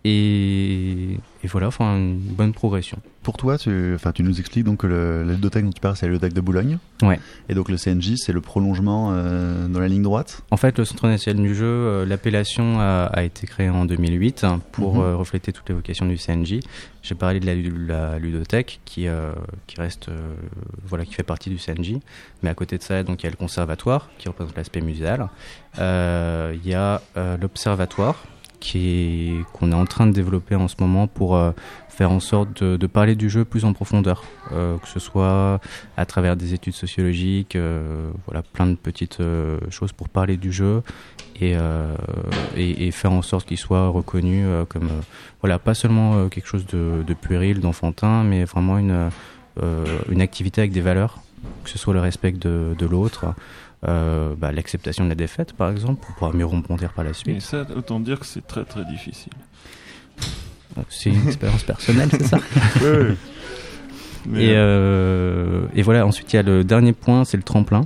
Et, 0.05 1.13
et 1.43 1.47
voilà, 1.47 1.67
enfin, 1.67 1.95
une 1.97 2.17
bonne 2.19 2.51
progression. 2.53 2.97
Pour 3.21 3.37
toi, 3.37 3.57
tu, 3.57 3.93
enfin, 3.95 4.11
tu 4.11 4.21
nous 4.21 4.37
expliques 4.41 4.65
donc 4.65 4.79
que 4.81 4.87
le, 4.87 5.23
la 5.23 5.31
ludothèque 5.33 5.63
dont 5.63 5.71
tu 5.71 5.79
parles, 5.79 5.95
c'est 5.95 6.05
la 6.07 6.11
ludothèque 6.11 6.33
de 6.33 6.41
Boulogne. 6.41 6.77
Ouais. 7.01 7.17
Et 7.47 7.53
donc 7.53 7.69
le 7.69 7.77
CNJ, 7.77 8.15
c'est 8.17 8.33
le 8.33 8.41
prolongement 8.41 9.11
euh, 9.13 9.67
dans 9.69 9.79
la 9.79 9.87
ligne 9.87 10.01
droite. 10.01 10.43
En 10.51 10.57
fait, 10.57 10.77
le 10.77 10.83
Centre 10.83 11.07
national 11.07 11.41
du 11.41 11.55
jeu, 11.55 11.65
euh, 11.65 12.05
l'appellation 12.05 12.81
a, 12.81 13.05
a 13.05 13.23
été 13.23 13.47
créée 13.47 13.69
en 13.69 13.85
2008 13.85 14.43
hein, 14.43 14.59
pour 14.73 14.95
Mhm. 14.95 15.01
euh, 15.03 15.15
refléter 15.15 15.53
toutes 15.53 15.69
les 15.69 15.75
vocations 15.75 16.05
du 16.05 16.17
CNJ. 16.17 16.59
J'ai 17.01 17.15
parlé 17.15 17.39
de 17.39 17.45
la, 17.45 17.55
la 18.11 18.19
ludothèque 18.19 18.81
qui, 18.85 19.07
qui 19.67 19.75
reste, 19.81 20.09
voilà, 20.85 21.03
qui 21.05 21.13
fait 21.13 21.23
partie 21.23 21.49
du 21.49 21.57
CNJ. 21.57 21.95
Mais 22.41 22.49
à 22.49 22.53
côté 22.53 22.77
de 22.77 22.83
ça, 22.83 23.03
donc 23.03 23.23
il 23.23 23.25
y 23.25 23.27
a 23.27 23.31
le 23.31 23.35
conservatoire 23.37 24.09
qui 24.17 24.29
représente 24.29 24.55
l'aspect 24.55 24.79
muséal. 24.81 25.27
Il 25.77 26.61
y 26.65 26.73
a 26.73 27.01
l'observatoire 27.41 28.23
qu'on 28.71 29.71
est 29.71 29.75
en 29.75 29.85
train 29.85 30.07
de 30.07 30.13
développer 30.13 30.55
en 30.55 30.67
ce 30.67 30.75
moment 30.79 31.07
pour 31.07 31.35
euh, 31.35 31.51
faire 31.89 32.11
en 32.11 32.19
sorte 32.19 32.63
de, 32.63 32.87
parler 32.87 33.15
du 33.15 33.29
jeu 33.29 33.45
plus 33.45 33.65
en 33.65 33.73
profondeur, 33.73 34.23
euh, 34.51 34.77
que 34.77 34.87
ce 34.87 34.99
soit 34.99 35.59
à 35.97 36.05
travers 36.05 36.35
des 36.35 36.53
études 36.53 36.73
sociologiques, 36.73 37.55
euh, 37.55 38.09
voilà, 38.25 38.41
plein 38.41 38.67
de 38.67 38.75
petites 38.75 39.21
choses 39.69 39.91
pour 39.91 40.09
parler 40.09 40.37
du 40.37 40.51
jeu 40.51 40.81
et, 41.41 41.55
faire 42.91 43.11
en 43.11 43.21
sorte 43.21 43.47
qu'il 43.47 43.57
soit 43.57 43.89
reconnu 43.89 44.45
comme, 44.69 44.89
voilà, 45.41 45.59
pas 45.59 45.73
seulement 45.73 46.29
quelque 46.29 46.47
chose 46.47 46.65
de, 46.67 47.13
puéril, 47.13 47.59
d'enfantin, 47.59 48.23
mais 48.23 48.45
vraiment 48.45 48.77
une, 48.77 49.09
une 50.09 50.21
activité 50.21 50.61
avec 50.61 50.71
des 50.71 50.81
valeurs, 50.81 51.19
que 51.63 51.69
ce 51.69 51.77
soit 51.77 51.93
le 51.93 51.99
respect 51.99 52.31
de 52.31 52.85
l'autre, 52.85 53.35
euh, 53.87 54.35
bah, 54.37 54.51
l'acceptation 54.51 55.03
de 55.03 55.09
la 55.09 55.15
défaite, 55.15 55.53
par 55.53 55.69
exemple, 55.71 56.01
pour 56.05 56.13
pouvoir 56.13 56.33
mieux 56.33 56.45
rebondir 56.45 56.93
par 56.93 57.03
la 57.03 57.11
Et 57.11 57.13
suite. 57.13 57.41
ça, 57.41 57.65
autant 57.75 57.99
dire 57.99 58.19
que 58.19 58.25
c'est 58.25 58.45
très 58.45 58.63
très 58.65 58.85
difficile. 58.85 59.33
C'est 60.89 61.11
une 61.11 61.27
expérience 61.27 61.63
personnelle, 61.63 62.09
c'est 62.11 62.23
ça? 62.23 62.39
Et, 64.35 64.51
euh, 64.51 64.55
euh, 64.55 65.65
et 65.75 65.81
voilà, 65.81 66.05
ensuite 66.07 66.31
il 66.31 66.37
y 66.37 66.39
a 66.39 66.43
le 66.43 66.63
dernier 66.63 66.93
point, 66.93 67.25
c'est 67.25 67.35
le 67.35 67.43
tremplin. 67.43 67.81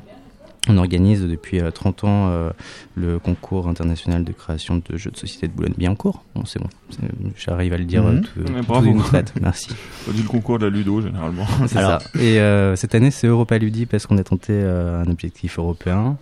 On 0.69 0.77
organise 0.77 1.21
depuis 1.21 1.59
euh, 1.61 1.71
30 1.71 2.03
ans 2.03 2.27
euh, 2.29 2.49
le 2.95 3.19
concours 3.19 3.67
international 3.67 4.23
de 4.23 4.31
création 4.33 4.81
de 4.89 4.97
jeux 4.97 5.11
de 5.11 5.17
société 5.17 5.47
de 5.47 5.53
Boulogne-Billancourt. 5.53 6.23
Bon, 6.35 6.43
c'est 6.45 6.59
bon, 6.61 6.69
c'est- 6.89 6.99
j'arrive 7.37 7.73
à 7.73 7.77
le 7.77 7.85
dire 7.85 8.05
euh, 8.05 8.19
tout, 8.21 8.39
Ouais, 8.51 8.59
tout 8.61 8.67
bravo. 8.67 8.85
d'une 8.87 8.99
traite. 8.99 9.33
Merci. 9.41 9.69
on 10.07 10.11
dit 10.11 10.21
le 10.23 10.27
concours 10.27 10.59
de 10.59 10.65
la 10.65 10.69
Ludo 10.75 11.01
généralement. 11.01 11.45
C'est 11.67 11.75
ça. 11.75 11.99
Et 12.19 12.39
euh, 12.39 12.75
cette 12.75 12.95
année, 12.95 13.11
c'est 13.11 13.27
Europa 13.27 13.57
Ludi 13.57 13.85
parce 13.85 14.05
qu'on 14.07 14.17
a 14.17 14.23
tenté 14.23 14.53
euh, 14.53 15.01
un 15.03 15.09
objectif 15.09 15.57
européen. 15.59 16.17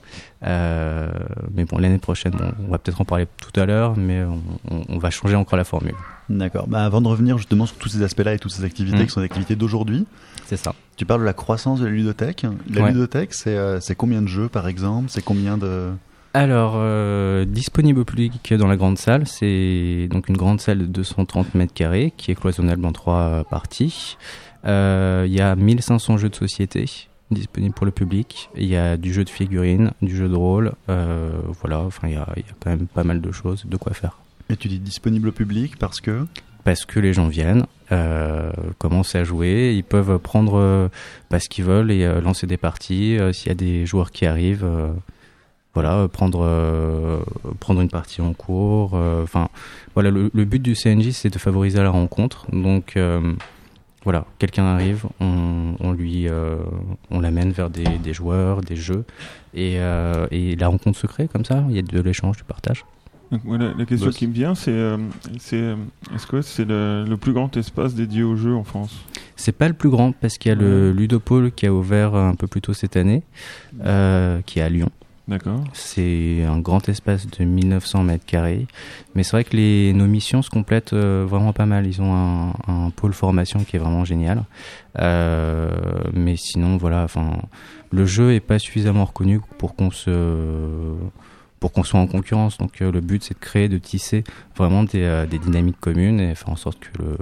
Euh, 0.45 1.09
mais 1.55 1.65
bon, 1.65 1.77
l'année 1.79 1.97
prochaine, 1.97 2.33
bon, 2.33 2.51
on 2.67 2.71
va 2.71 2.77
peut-être 2.77 3.01
en 3.01 3.05
parler 3.05 3.25
tout 3.41 3.59
à 3.59 3.65
l'heure, 3.65 3.97
mais 3.97 4.23
on, 4.23 4.41
on- 4.69 4.83
on 4.89 4.97
va 4.99 5.09
changer 5.09 5.35
encore 5.35 5.57
la 5.57 5.63
formule. 5.63 5.95
D'accord. 6.29 6.67
Bah, 6.67 6.85
avant 6.85 7.01
de 7.01 7.07
revenir 7.07 7.37
justement 7.37 7.65
sur 7.65 7.77
tous 7.77 7.89
ces 7.89 8.03
aspects-là 8.03 8.33
et 8.35 8.39
toutes 8.39 8.51
ces 8.51 8.63
activités 8.63 8.97
Mhm. 8.99 9.05
qui 9.05 9.11
sont 9.11 9.21
des 9.21 9.25
activités 9.25 9.55
d'aujourd'hui, 9.55 10.05
C'est 10.45 10.57
ça. 10.57 10.73
tu 10.97 11.05
parles 11.05 11.21
de 11.21 11.25
la 11.25 11.33
croissance 11.33 11.79
de 11.79 11.85
la 11.85 11.91
ludothèque. 11.91 12.45
La 12.71 12.83
Ouais. 12.83 12.91
ludothèque, 12.91 13.33
c'est 13.33 13.55
euh, 13.55 13.79
combien 13.97 14.21
de 14.21 14.27
jeux 14.27 14.47
par 14.49 14.67
exemple? 14.67 15.05
C'est 15.09 15.23
combien 15.23 15.57
de... 15.57 15.89
Alors, 16.35 16.73
euh, 16.75 17.45
disponible 17.45 18.01
au 18.01 18.05
public 18.05 18.53
dans 18.55 18.67
la 18.67 18.75
grande 18.75 18.97
salle, 18.97 19.25
c'est 19.25 20.07
donc 20.11 20.27
une 20.27 20.35
grande 20.37 20.59
salle 20.59 20.79
de 20.79 20.85
230 20.85 21.55
mètres 21.55 21.73
carrés 21.73 22.13
qui 22.17 22.29
est 22.29 22.35
cloisonnable 22.35 22.85
en 22.85 22.91
trois 22.91 23.45
parties. 23.49 24.17
Il 24.65 25.31
y 25.33 25.41
a 25.41 25.55
1500 25.55 26.17
jeux 26.17 26.29
de 26.29 26.35
société 26.35 26.85
disponibles 27.32 27.74
pour 27.74 27.86
le 27.86 27.91
public. 27.91 28.50
Il 28.55 28.65
y 28.65 28.75
a 28.75 28.98
du 28.98 29.13
jeu 29.13 29.24
de 29.24 29.29
figurines, 29.29 29.91
du 30.01 30.15
jeu 30.15 30.29
de 30.29 30.36
rôle. 30.36 30.74
euh, 30.89 31.32
voilà, 31.62 31.79
enfin, 31.79 32.08
il 32.08 32.13
y 32.13 32.17
a, 32.17 32.27
il 32.36 32.44
y 32.44 32.50
a 32.50 32.53
quand 32.60 32.70
même 32.70 32.88
pas 32.88 33.03
mal 33.03 33.22
de 33.22 33.32
choses, 33.32 33.65
de 33.65 33.77
quoi 33.77 33.94
faire. 33.94 34.20
Et 34.50 34.58
tu 34.58 34.67
dis 34.67 34.79
disponible 34.79 35.29
au 35.29 35.32
public 35.32 35.77
parce 35.77 36.01
que... 36.01 36.25
Parce 36.63 36.86
que 36.86 37.00
les 37.00 37.13
gens 37.13 37.27
viennent, 37.27 37.67
euh, 37.91 38.51
commencent 38.79 39.13
à 39.13 39.24
jouer, 39.24 39.74
ils 39.75 39.84
peuvent 39.84 40.17
prendre 40.17 40.58
euh, 40.60 40.88
bah, 41.29 41.39
ce 41.39 41.48
qu'ils 41.48 41.63
veulent 41.63 41.91
et 41.91 42.03
euh, 42.05 42.22
lancer 42.22 42.48
des 42.48 42.58
parties. 42.58 43.20
S'il 43.34 43.50
y 43.50 43.51
a 43.51 43.55
des 43.55 43.86
joueurs 43.86 44.12
qui 44.12 44.25
arrivent, 44.25 44.67
voilà, 45.75 46.08
prendre, 46.08 47.22
prendre 47.60 47.82
une 47.82 47.89
partie 47.89 48.22
en 48.22 48.34
cours. 48.34 48.96
Enfin, 48.96 49.50
voilà, 49.94 50.10
le, 50.10 50.32
le 50.34 50.46
but 50.46 50.60
du 50.60 50.74
CNJ, 50.74 51.12
c'est 51.12 51.29
de 51.29 51.38
favoriser 51.38 51.84
la 51.84 51.91
rencontre. 51.91 52.48
Donc, 52.51 52.98
voilà, 54.05 54.25
quelqu'un 54.39 54.63
arrive, 54.65 55.05
on, 55.19 55.75
on 55.81 55.91
lui, 55.91 56.29
euh, 56.29 56.57
on 57.12 57.19
l'amène 57.19 57.51
vers 57.51 57.69
des, 57.69 57.83
des 57.83 58.13
joueurs, 58.13 58.62
des 58.62 58.77
jeux, 58.77 59.03
et, 59.53 59.79
euh, 59.79 60.27
et 60.31 60.55
la 60.55 60.67
rencontre 60.69 60.97
se 60.97 61.07
crée 61.07 61.27
comme 61.27 61.43
ça. 61.43 61.65
Il 61.69 61.75
y 61.75 61.79
a 61.79 61.81
de 61.81 62.01
l'échange, 62.01 62.38
du 62.38 62.43
partage. 62.43 62.85
Donc, 63.31 63.41
voilà, 63.43 63.74
la 63.75 63.85
question 63.85 64.07
Bah, 64.09 64.13
qui 64.13 64.27
me 64.27 64.33
vient, 64.33 64.53
c'est 64.53 64.71
euh, 64.71 64.97
euh, 65.53 65.75
est-ce 66.13 66.27
que 66.27 66.41
c'est 66.43 66.63
le, 66.65 67.03
le 67.09 67.17
plus 67.17 67.33
grand 67.33 67.57
espace 67.57 67.95
dédié 67.95 68.21
aux 68.21 68.35
jeux 68.35 68.53
en 68.55 68.63
France? 68.63 68.95
C'est 69.35 69.51
pas 69.51 69.67
le 69.67 69.74
plus 69.74 69.89
grand 69.89 70.12
parce 70.13 70.38
qu'il 70.38 70.50
y 70.50 70.51
a 70.51 70.55
le 70.55 70.91
Ludopole 70.91 71.51
qui 71.51 71.65
a 71.65 71.74
ouvert 71.74 72.13
un 72.13 72.35
peu 72.35 72.45
plus 72.45 72.62
tôt 72.62 72.74
cette 72.74 72.95
année, 72.95 73.24
euh, 73.83 74.41
qui 74.45 74.59
est 74.59 74.62
à 74.62 74.69
Lyon. 74.69 74.89
D'accord. 75.27 75.63
C'est 75.74 76.44
un 76.44 76.60
grand 76.60 76.88
espace 76.88 77.25
de 77.25 77.44
1900 77.44 78.03
mètres 78.03 78.25
carrés. 78.25 78.67
Mais 79.15 79.24
c'est 79.24 79.32
vrai 79.32 79.44
que 79.44 79.58
les, 79.58 79.91
nos 79.94 80.05
missions 80.05 80.44
se 80.44 80.51
complètent 80.51 80.94
euh, 80.94 81.25
vraiment 81.27 81.51
pas 81.51 81.65
mal. 81.65 81.88
Ils 81.88 82.00
ont 82.01 82.13
un, 82.13 82.53
un 82.67 82.89
pôle 82.91 83.13
formation 83.13 83.63
qui 83.63 83.75
est 83.75 83.79
vraiment 83.79 84.05
génial. 84.05 84.44
Euh, 85.00 85.72
mais 86.13 86.36
sinon, 86.36 86.77
voilà, 86.77 87.03
enfin, 87.03 87.39
le 87.91 88.05
jeu 88.05 88.34
est 88.34 88.39
pas 88.39 88.60
suffisamment 88.60 89.05
reconnu 89.05 89.41
pour 89.58 89.75
qu'on 89.75 89.89
se 89.89 90.12
pour 91.60 91.72
qu'on 91.72 91.84
soit 91.84 92.00
en 92.00 92.05
concurrence. 92.05 92.60
Donc 92.60 92.82
euh, 92.82 92.91
le 92.91 93.01
but 93.01 93.24
c'est 93.24 93.34
de 93.34 93.39
créer, 93.39 93.70
de 93.70 93.79
tisser 93.79 94.24
vraiment 94.55 94.84
des, 94.84 95.01
euh, 95.01 95.25
des 95.25 95.39
dynamiques 95.39 95.79
communes 95.79 96.20
et 96.20 96.36
faire 96.36 96.50
en 96.50 96.55
sorte 96.55 96.77
que 96.79 97.01
le, 97.01 97.17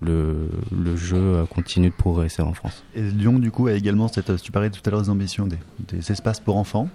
le, 0.00 0.48
le 0.76 0.96
jeu 0.96 1.44
continue 1.48 1.90
de 1.90 1.94
progresser 1.94 2.42
en 2.42 2.52
France. 2.52 2.82
Et 2.96 3.02
Lyon, 3.02 3.38
du 3.38 3.50
coup, 3.52 3.68
a 3.68 3.74
également 3.74 4.08
cette. 4.08 4.42
Tu 4.42 4.50
parlais 4.50 4.70
tout 4.70 4.80
à 4.86 4.90
l'heure 4.90 5.02
des 5.02 5.10
ambitions, 5.10 5.46
des, 5.46 5.58
des 5.88 6.10
espaces 6.10 6.40
pour 6.40 6.56
enfants. 6.56 6.88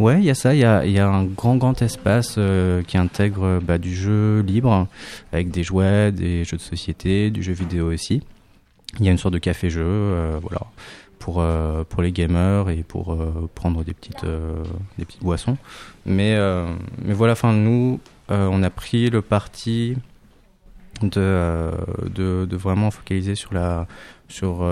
Ouais, 0.00 0.18
il 0.18 0.24
y 0.24 0.30
a 0.30 0.34
ça, 0.34 0.54
il 0.54 0.60
y 0.60 0.64
a, 0.64 1.06
un 1.06 1.24
grand 1.26 1.56
grand 1.56 1.82
espace 1.82 2.36
euh, 2.38 2.82
qui 2.82 2.96
intègre 2.96 3.60
bah, 3.60 3.76
du 3.76 3.94
jeu 3.94 4.40
libre 4.40 4.88
avec 5.30 5.50
des 5.50 5.62
jouets, 5.62 6.10
des 6.10 6.42
jeux 6.44 6.56
de 6.56 6.62
société, 6.62 7.28
du 7.28 7.42
jeu 7.42 7.52
vidéo 7.52 7.92
aussi. 7.92 8.22
Il 8.98 9.04
y 9.04 9.10
a 9.10 9.12
une 9.12 9.18
sorte 9.18 9.34
de 9.34 9.38
café-jeu, 9.38 9.84
euh, 9.84 10.38
voilà, 10.40 10.62
pour 11.18 11.42
euh, 11.42 11.84
pour 11.86 12.00
les 12.00 12.12
gamers 12.12 12.70
et 12.70 12.82
pour 12.82 13.14
prendre 13.54 13.84
des 13.84 13.92
petites 13.92 14.24
des 14.96 15.04
petites 15.04 15.22
boissons. 15.22 15.58
Mais 16.06 16.34
mais 17.04 17.12
voilà, 17.12 17.34
enfin 17.34 17.52
nous, 17.52 18.00
on 18.30 18.62
a 18.62 18.70
pris 18.70 19.10
le 19.10 19.20
parti 19.20 19.96
de 21.02 21.72
de, 22.06 22.46
de 22.46 22.56
vraiment 22.56 22.90
focaliser 22.90 23.34
sur 23.34 23.52
la 23.52 23.86
sur 24.28 24.66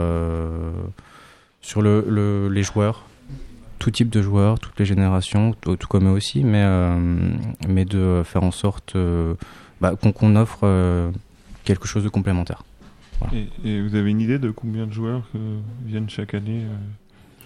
sur 1.60 1.82
le, 1.82 2.02
le 2.08 2.48
les 2.48 2.62
joueurs 2.62 3.07
tout 3.78 3.90
type 3.90 4.10
de 4.10 4.20
joueurs, 4.22 4.58
toutes 4.58 4.78
les 4.78 4.84
générations, 4.84 5.54
tout, 5.60 5.76
tout 5.76 5.86
comme 5.88 6.08
eux 6.08 6.12
aussi, 6.12 6.44
mais, 6.44 6.62
euh, 6.64 6.98
mais 7.68 7.84
de 7.84 8.22
faire 8.24 8.42
en 8.42 8.50
sorte 8.50 8.94
euh, 8.96 9.34
bah, 9.80 9.94
qu'on 9.96 10.36
offre 10.36 10.60
euh, 10.64 11.10
quelque 11.64 11.86
chose 11.86 12.04
de 12.04 12.08
complémentaire. 12.08 12.64
Et, 13.32 13.48
et 13.68 13.80
vous 13.82 13.94
avez 13.94 14.10
une 14.10 14.20
idée 14.20 14.38
de 14.38 14.50
combien 14.50 14.86
de 14.86 14.92
joueurs 14.92 15.28
viennent 15.84 16.08
chaque 16.08 16.34
année 16.34 16.62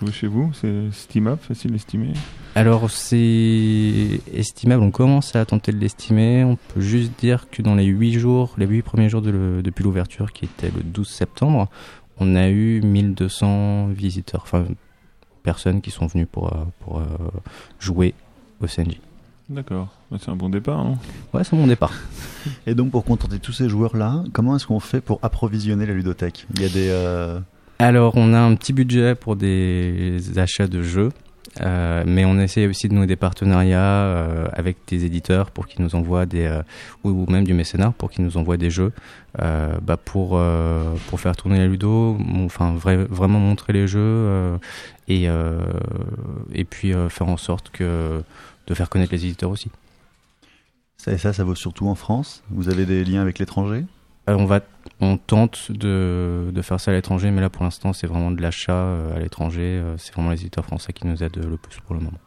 jouer 0.00 0.12
chez 0.12 0.26
vous? 0.26 0.50
C'est 0.52 0.86
estimable, 0.88 1.38
facile 1.40 1.70
d'estimer 1.72 2.12
Alors 2.54 2.90
c'est 2.90 4.20
estimable, 4.34 4.82
on 4.82 4.90
commence 4.90 5.34
à 5.36 5.44
tenter 5.46 5.72
de 5.72 5.78
l'estimer, 5.78 6.44
on 6.44 6.56
peut 6.56 6.80
juste 6.80 7.12
dire 7.18 7.46
que 7.50 7.62
dans 7.62 7.74
les 7.74 7.84
8 7.86 8.12
jours, 8.18 8.54
les 8.58 8.66
8 8.66 8.82
premiers 8.82 9.08
jours 9.08 9.22
de 9.22 9.30
le- 9.30 9.62
depuis 9.62 9.82
l'ouverture 9.84 10.32
qui 10.32 10.44
était 10.44 10.70
le 10.76 10.82
12 10.82 11.08
septembre, 11.08 11.68
on 12.18 12.34
a 12.36 12.48
eu 12.50 12.80
1200 12.82 13.88
visiteurs, 13.88 14.42
enfin 14.42 14.64
personnes 15.42 15.80
qui 15.80 15.90
sont 15.90 16.06
venues 16.06 16.26
pour, 16.26 16.52
euh, 16.52 16.64
pour 16.80 16.98
euh, 16.98 17.04
jouer 17.80 18.14
au 18.60 18.66
CNJ. 18.66 18.98
D'accord. 19.48 19.88
Bah, 20.10 20.18
c'est 20.20 20.30
un 20.30 20.36
bon 20.36 20.48
départ, 20.48 20.84
non? 20.84 20.96
Ouais, 21.34 21.44
c'est 21.44 21.56
mon 21.56 21.66
départ. 21.66 21.92
Et 22.66 22.74
donc, 22.74 22.90
pour 22.90 23.04
contenter 23.04 23.38
tous 23.38 23.52
ces 23.52 23.68
joueurs-là, 23.68 24.22
comment 24.32 24.56
est-ce 24.56 24.66
qu'on 24.66 24.80
fait 24.80 25.00
pour 25.00 25.18
approvisionner 25.22 25.84
la 25.84 25.94
ludothèque? 25.94 26.46
Il 26.54 26.62
y 26.62 26.64
a 26.64 26.68
des. 26.68 26.88
euh, 26.88 27.40
Alors, 27.78 28.16
on 28.16 28.32
a 28.34 28.38
un 28.40 28.54
petit 28.54 28.72
budget 28.72 29.14
pour 29.14 29.36
des 29.36 30.38
achats 30.38 30.68
de 30.68 30.82
jeux, 30.82 31.10
euh, 31.60 32.04
mais 32.06 32.24
on 32.24 32.38
essaie 32.38 32.66
aussi 32.66 32.88
de 32.88 32.94
nouer 32.94 33.06
des 33.06 33.16
partenariats 33.16 33.78
euh, 33.80 34.46
avec 34.52 34.76
des 34.86 35.04
éditeurs 35.04 35.50
pour 35.50 35.66
qu'ils 35.66 35.82
nous 35.84 35.94
envoient 35.94 36.24
des, 36.26 36.46
euh, 36.46 36.62
ou, 37.04 37.30
même 37.30 37.44
du 37.44 37.54
mécénat 37.54 37.92
pour 37.96 38.10
qu'ils 38.10 38.24
nous 38.24 38.36
envoient 38.36 38.56
des 38.56 38.70
jeux, 38.70 38.92
bah, 39.38 39.96
pour 40.04 40.40
pour 41.08 41.20
faire 41.20 41.36
tourner 41.36 41.58
la 41.58 41.66
ludo, 41.66 42.18
enfin 42.44 42.74
vrai- 42.74 43.06
vraiment 43.08 43.38
montrer 43.40 43.72
les 43.72 43.86
jeux 43.86 44.58
et 45.08 45.26
et 46.52 46.64
puis 46.64 46.92
faire 47.08 47.28
en 47.28 47.36
sorte 47.36 47.70
que 47.70 48.22
de 48.66 48.74
faire 48.74 48.88
connaître 48.88 49.12
les 49.12 49.24
éditeurs 49.24 49.50
aussi. 49.50 49.70
Ça, 50.96 51.18
ça, 51.18 51.32
ça 51.32 51.42
vaut 51.42 51.56
surtout 51.56 51.88
en 51.88 51.96
France? 51.96 52.44
Vous 52.50 52.68
avez 52.68 52.86
des 52.86 53.04
liens 53.04 53.22
avec 53.22 53.38
l'étranger? 53.40 53.84
On 54.28 54.44
va, 54.44 54.60
on 55.02 55.16
tente 55.18 55.70
de, 55.72 56.50
de 56.52 56.62
faire 56.62 56.78
ça 56.80 56.90
à 56.90 56.94
l'étranger, 56.94 57.30
mais 57.30 57.40
là 57.40 57.50
pour 57.50 57.64
l'instant 57.64 57.92
c'est 57.92 58.06
vraiment 58.06 58.30
de 58.30 58.40
l'achat 58.40 58.72
euh, 58.72 59.16
à 59.16 59.18
l'étranger. 59.18 59.80
euh, 59.82 59.96
c'est 59.98 60.14
vraiment 60.14 60.30
les 60.30 60.40
éditeurs 60.40 60.64
français 60.64 60.92
qui 60.92 61.06
nous 61.06 61.22
aident 61.22 61.44
le 61.44 61.56
plus 61.56 61.80
pour 61.80 61.94
le 61.94 62.00
moment. 62.00 62.18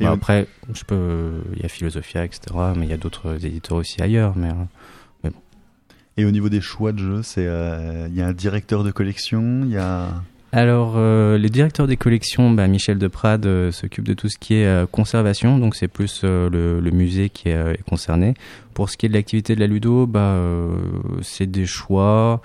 Et 0.00 0.04
Bah, 0.04 0.12
après, 0.12 0.46
je 0.72 0.82
peux, 0.84 1.42
il 1.54 1.62
y 1.62 1.64
a 1.64 1.68
Philosophia, 1.68 2.24
etc. 2.24 2.40
Mais 2.76 2.86
il 2.86 2.90
y 2.90 2.94
a 2.94 2.96
d'autres 2.96 3.44
éditeurs 3.44 3.76
aussi 3.78 4.00
ailleurs. 4.02 4.32
Mais 4.36 4.48
euh, 5.24 5.30
Et 6.16 6.24
au 6.24 6.30
niveau 6.30 6.48
des 6.48 6.60
choix 6.62 6.92
de 6.92 6.98
jeux, 6.98 7.22
c'est 7.22 7.46
euh, 7.46 8.06
il 8.08 8.14
y 8.16 8.22
a 8.22 8.26
un 8.26 8.32
directeur 8.32 8.82
de 8.82 8.90
collection, 8.90 9.60
il 9.64 9.70
y 9.70 9.76
a. 9.78 10.08
alors, 10.52 10.94
euh, 10.96 11.38
les 11.38 11.48
directeurs 11.48 11.86
des 11.86 11.96
collections, 11.96 12.50
bah, 12.50 12.66
Michel 12.66 12.98
Deprade 12.98 13.46
euh, 13.46 13.70
s'occupe 13.70 14.04
de 14.04 14.14
tout 14.14 14.28
ce 14.28 14.36
qui 14.36 14.54
est 14.54 14.66
euh, 14.66 14.86
conservation, 14.86 15.58
donc 15.58 15.76
c'est 15.76 15.86
plus 15.86 16.22
euh, 16.24 16.50
le, 16.50 16.80
le 16.80 16.90
musée 16.90 17.28
qui 17.28 17.50
est, 17.50 17.54
euh, 17.54 17.72
est 17.74 17.88
concerné. 17.88 18.34
Pour 18.74 18.90
ce 18.90 18.96
qui 18.96 19.06
est 19.06 19.08
de 19.08 19.14
l'activité 19.14 19.54
de 19.54 19.60
la 19.60 19.68
ludo, 19.68 20.06
bah, 20.06 20.20
euh, 20.20 20.76
c'est 21.22 21.46
des 21.46 21.66
choix. 21.66 22.42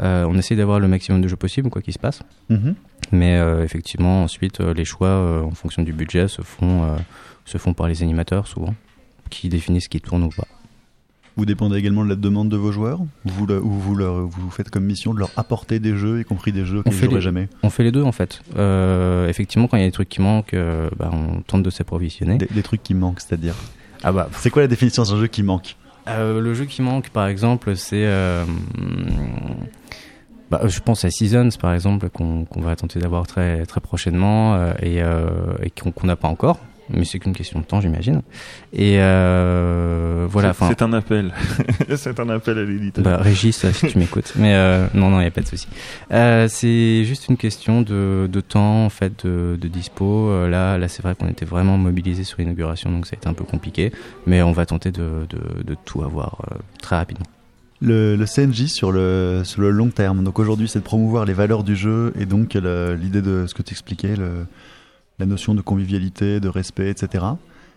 Euh, 0.00 0.24
on 0.28 0.38
essaie 0.38 0.54
d'avoir 0.54 0.78
le 0.78 0.86
maximum 0.86 1.20
de 1.20 1.26
jeux 1.26 1.36
possible, 1.36 1.68
quoi 1.68 1.82
qu'il 1.82 1.94
se 1.94 1.98
passe. 1.98 2.22
Mhm. 2.48 2.76
Mais 3.10 3.38
euh, 3.38 3.64
effectivement, 3.64 4.22
ensuite, 4.22 4.60
les 4.60 4.84
choix 4.84 5.08
euh, 5.08 5.42
en 5.42 5.52
fonction 5.52 5.82
du 5.82 5.92
budget 5.92 6.28
se 6.28 6.42
font, 6.42 6.84
euh, 6.84 6.96
se 7.44 7.58
font 7.58 7.74
par 7.74 7.88
les 7.88 8.02
animateurs 8.02 8.46
souvent, 8.46 8.74
qui 9.30 9.48
définissent 9.48 9.84
ce 9.84 9.88
qui 9.88 10.00
tourne 10.00 10.22
ou 10.22 10.28
pas. 10.28 10.46
Vous 11.38 11.46
dépendez 11.46 11.76
également 11.78 12.04
de 12.04 12.08
la 12.10 12.16
demande 12.16 12.48
de 12.48 12.56
vos 12.56 12.72
joueurs 12.72 13.00
Ou 13.00 13.06
vous, 13.24 13.46
le- 13.46 13.58
vous, 13.58 13.94
leur, 13.94 14.26
vous 14.26 14.50
faites 14.50 14.68
comme 14.70 14.84
mission 14.84 15.14
de 15.14 15.20
leur 15.20 15.30
apporter 15.36 15.78
des 15.78 15.96
jeux, 15.96 16.20
y 16.20 16.24
compris 16.24 16.50
des 16.52 16.64
jeux 16.66 16.82
qu'ils 16.82 16.92
ne 16.92 16.98
joueraient 17.10 17.20
jamais 17.22 17.48
On 17.62 17.70
fait 17.70 17.84
les 17.84 17.92
deux 17.92 18.02
en 18.02 18.10
fait. 18.12 18.42
Euh, 18.56 19.28
effectivement, 19.28 19.68
quand 19.68 19.76
il 19.76 19.80
y 19.80 19.84
a 19.84 19.86
des 19.86 19.92
trucs 19.92 20.08
qui 20.08 20.20
manquent, 20.20 20.54
euh, 20.54 20.90
bah, 20.98 21.10
on 21.12 21.40
tente 21.42 21.62
de 21.62 21.70
s'approvisionner. 21.70 22.38
des, 22.38 22.46
des 22.50 22.62
trucs 22.62 22.82
qui 22.82 22.92
manquent, 22.94 23.20
c'est-à-dire 23.20 23.54
Ah 24.02 24.10
bah, 24.12 24.28
C'est 24.32 24.50
quoi 24.50 24.62
la 24.62 24.68
définition 24.68 25.04
d'un 25.04 25.16
jeu 25.16 25.28
qui 25.28 25.42
manque 25.42 25.76
euh, 26.08 26.40
le 26.40 26.54
jeu 26.54 26.64
qui 26.64 26.80
manque, 26.80 27.10
par 27.10 27.26
exemple, 27.26 27.76
c'est. 27.76 28.06
bah, 30.50 30.62
je 30.66 30.80
pense 30.80 31.04
à 31.04 31.10
Seasons, 31.10 31.50
par 31.60 31.74
exemple, 31.74 32.08
qu'on 32.08 32.46
va 32.56 32.74
tenter 32.76 32.98
d'avoir 32.98 33.26
très, 33.26 33.66
très 33.66 33.80
prochainement 33.82 34.54
euh, 34.54 34.72
et, 34.80 35.02
euh, 35.02 35.28
et 35.62 35.70
qu'on 35.70 35.90
qu'on 35.92 36.06
n'a 36.06 36.16
pas 36.16 36.28
encore. 36.28 36.58
Mais 36.90 37.04
c'est 37.04 37.18
qu'une 37.18 37.34
question 37.34 37.60
de 37.60 37.64
temps, 37.64 37.80
j'imagine. 37.80 38.22
Et 38.72 38.96
euh, 38.98 40.26
voilà. 40.30 40.52
C'est- 40.54 40.82
un 40.82 40.92
appel. 40.92 41.32
c'est 41.96 42.18
un 42.20 42.28
appel 42.28 42.58
à 42.58 42.64
l'éditeur. 42.64 43.04
Bah, 43.04 43.16
Régis, 43.18 43.64
euh, 43.64 43.72
si 43.72 43.88
tu 43.88 43.98
m'écoutes. 43.98 44.32
Mais 44.36 44.54
euh, 44.54 44.86
non, 44.94 45.10
non, 45.10 45.18
il 45.18 45.22
n'y 45.22 45.26
a 45.28 45.30
pas 45.30 45.40
de 45.42 45.46
souci. 45.46 45.66
Euh, 46.12 46.46
c'est 46.48 47.04
juste 47.04 47.28
une 47.28 47.36
question 47.36 47.82
de, 47.82 48.28
de 48.30 48.40
temps, 48.40 48.84
en 48.84 48.90
fait, 48.90 49.26
de, 49.26 49.58
de 49.60 49.68
dispo. 49.68 50.28
Euh, 50.30 50.48
là, 50.48 50.78
là 50.78 50.88
c'est 50.88 51.02
vrai 51.02 51.14
qu'on 51.14 51.28
était 51.28 51.44
vraiment 51.44 51.76
mobilisés 51.78 52.24
sur 52.24 52.38
l'inauguration, 52.38 52.90
donc 52.90 53.06
ça 53.06 53.14
a 53.14 53.18
été 53.18 53.28
un 53.28 53.34
peu 53.34 53.44
compliqué. 53.44 53.92
Mais 54.26 54.42
on 54.42 54.52
va 54.52 54.64
tenter 54.66 54.90
de, 54.90 55.26
de, 55.28 55.62
de 55.64 55.76
tout 55.84 56.02
avoir 56.02 56.40
euh, 56.52 56.56
très 56.80 56.96
rapidement. 56.96 57.26
le, 57.80 58.16
le 58.16 58.26
CNJ 58.26 58.66
sur 58.66 58.92
le, 58.92 59.42
sur 59.44 59.60
le 59.60 59.70
long 59.70 59.88
terme. 59.90 60.24
Donc 60.24 60.38
aujourd'hui, 60.38 60.68
c'est 60.68 60.78
de 60.78 60.84
promouvoir 60.84 61.24
les 61.24 61.32
valeurs 61.34 61.64
du 61.64 61.76
jeu 61.76 62.12
et 62.18 62.24
donc 62.26 62.54
le- 62.54 62.94
l'idée 62.94 63.22
de 63.22 63.46
ce 63.46 63.54
que 63.54 63.62
tu 63.62 63.72
expliquais, 63.72 64.16
le- 64.16 64.46
la 65.18 65.26
notion 65.26 65.54
de 65.54 65.60
convivialité, 65.60 66.40
de 66.40 66.48
respect, 66.48 66.90
etc. 66.90 67.24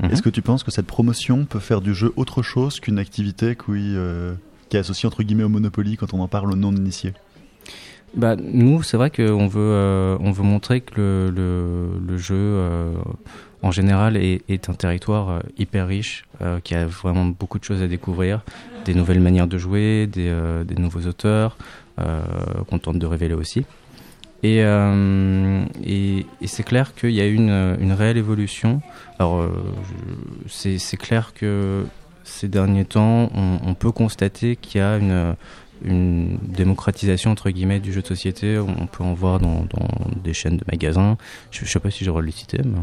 Mhm. 0.01 0.11
Est-ce 0.11 0.21
que 0.21 0.29
tu 0.29 0.41
penses 0.41 0.63
que 0.63 0.71
cette 0.71 0.87
promotion 0.87 1.45
peut 1.45 1.59
faire 1.59 1.81
du 1.81 1.93
jeu 1.93 2.13
autre 2.15 2.41
chose 2.41 2.79
qu'une 2.79 2.99
activité 2.99 3.55
qui, 3.55 3.95
euh, 3.95 4.33
qui 4.69 4.77
est 4.77 4.79
associée 4.79 5.07
entre 5.07 5.23
guillemets 5.23 5.43
au 5.43 5.49
Monopoly 5.49 5.97
quand 5.97 6.13
on 6.13 6.19
en 6.19 6.27
parle 6.27 6.51
aux 6.51 6.55
non-initiés 6.55 7.13
Bah, 8.15 8.35
nous, 8.35 8.83
c'est 8.83 8.97
vrai 8.97 9.09
qu'on 9.09 9.47
veut, 9.47 9.61
euh, 9.61 10.17
on 10.19 10.31
veut 10.31 10.43
montrer 10.43 10.81
que 10.81 10.93
le, 10.95 11.29
le, 11.29 11.99
le 12.05 12.17
jeu, 12.17 12.35
euh, 12.35 12.93
en 13.61 13.71
général, 13.71 14.17
est, 14.17 14.41
est 14.49 14.69
un 14.69 14.73
territoire 14.73 15.43
hyper 15.57 15.87
riche, 15.87 16.25
euh, 16.41 16.59
qui 16.59 16.73
a 16.75 16.85
vraiment 16.85 17.25
beaucoup 17.25 17.59
de 17.59 17.63
choses 17.63 17.81
à 17.81 17.87
découvrir, 17.87 18.41
des 18.85 18.93
nouvelles 18.93 19.19
manières 19.19 19.47
de 19.47 19.57
jouer, 19.57 20.07
des, 20.07 20.33
des 20.65 20.75
nouveaux 20.75 21.05
auteurs, 21.07 21.57
qu'on 21.97 22.79
tente 22.79 22.97
de 22.97 23.05
révéler 23.05 23.35
aussi. 23.35 23.63
Et, 24.43 24.63
euh, 24.63 25.63
et, 25.83 26.25
et 26.41 26.47
c'est 26.47 26.63
clair 26.63 26.95
qu'il 26.95 27.11
y 27.11 27.21
a 27.21 27.27
une, 27.27 27.77
une 27.79 27.93
réelle 27.93 28.17
évolution. 28.17 28.81
Alors, 29.19 29.41
euh, 29.41 29.51
c'est 30.47 30.97
clair 30.97 31.33
que 31.33 31.85
ces 32.23 32.47
derniers 32.47 32.85
temps, 32.85 33.29
on, 33.35 33.59
on 33.63 33.73
peut 33.75 33.91
constater 33.91 34.55
qu'il 34.55 34.79
y 34.79 34.83
a 34.83 34.97
une 34.97 35.35
une 35.83 36.37
démocratisation 36.43 37.31
entre 37.31 37.49
guillemets 37.49 37.79
du 37.79 37.91
jeu 37.91 38.03
de 38.03 38.07
société. 38.07 38.59
On 38.59 38.85
peut 38.85 39.03
en 39.03 39.15
voir 39.15 39.39
dans, 39.39 39.65
dans 39.65 39.87
des 40.23 40.31
chaînes 40.31 40.57
de 40.57 40.63
magasins. 40.71 41.17
Je, 41.49 41.65
je 41.65 41.71
sais 41.71 41.79
pas 41.79 41.89
si 41.89 42.03
j'ai 42.05 42.11
le 42.11 42.31
citer, 42.31 42.59
mais 42.63 42.77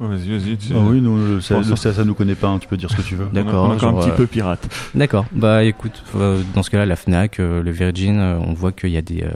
Vas-y, 0.00 0.30
vas-y. 0.30 0.56
tu- 0.56 0.72
Ah 0.74 0.78
oui, 0.80 0.98
le, 1.00 1.42
ça, 1.42 1.62
ça- 1.62 1.76
ça, 1.76 1.92
ça 1.92 2.04
nous 2.04 2.14
connaît 2.14 2.34
pas, 2.34 2.48
hein, 2.48 2.58
tu 2.58 2.66
peux 2.66 2.78
dire 2.78 2.90
ce 2.90 2.96
que 2.96 3.02
tu 3.02 3.16
veux. 3.16 3.26
D'accord, 3.34 3.66
On 3.68 3.78
genre, 3.78 3.98
un 3.98 4.02
petit 4.02 4.16
peu 4.16 4.26
pirate. 4.26 4.66
D'accord. 4.94 5.26
Bah 5.30 5.62
écoute, 5.62 6.02
euh, 6.16 6.40
dans 6.54 6.62
ce 6.62 6.70
cas-là, 6.70 6.86
la 6.86 6.96
Fnac, 6.96 7.38
euh, 7.38 7.62
le 7.62 7.70
Virgin, 7.70 8.18
euh, 8.18 8.38
on 8.38 8.54
voit 8.54 8.72
qu'il 8.72 8.90
y 8.90 8.96
a 8.96 9.02
des. 9.02 9.22
Euh, 9.22 9.28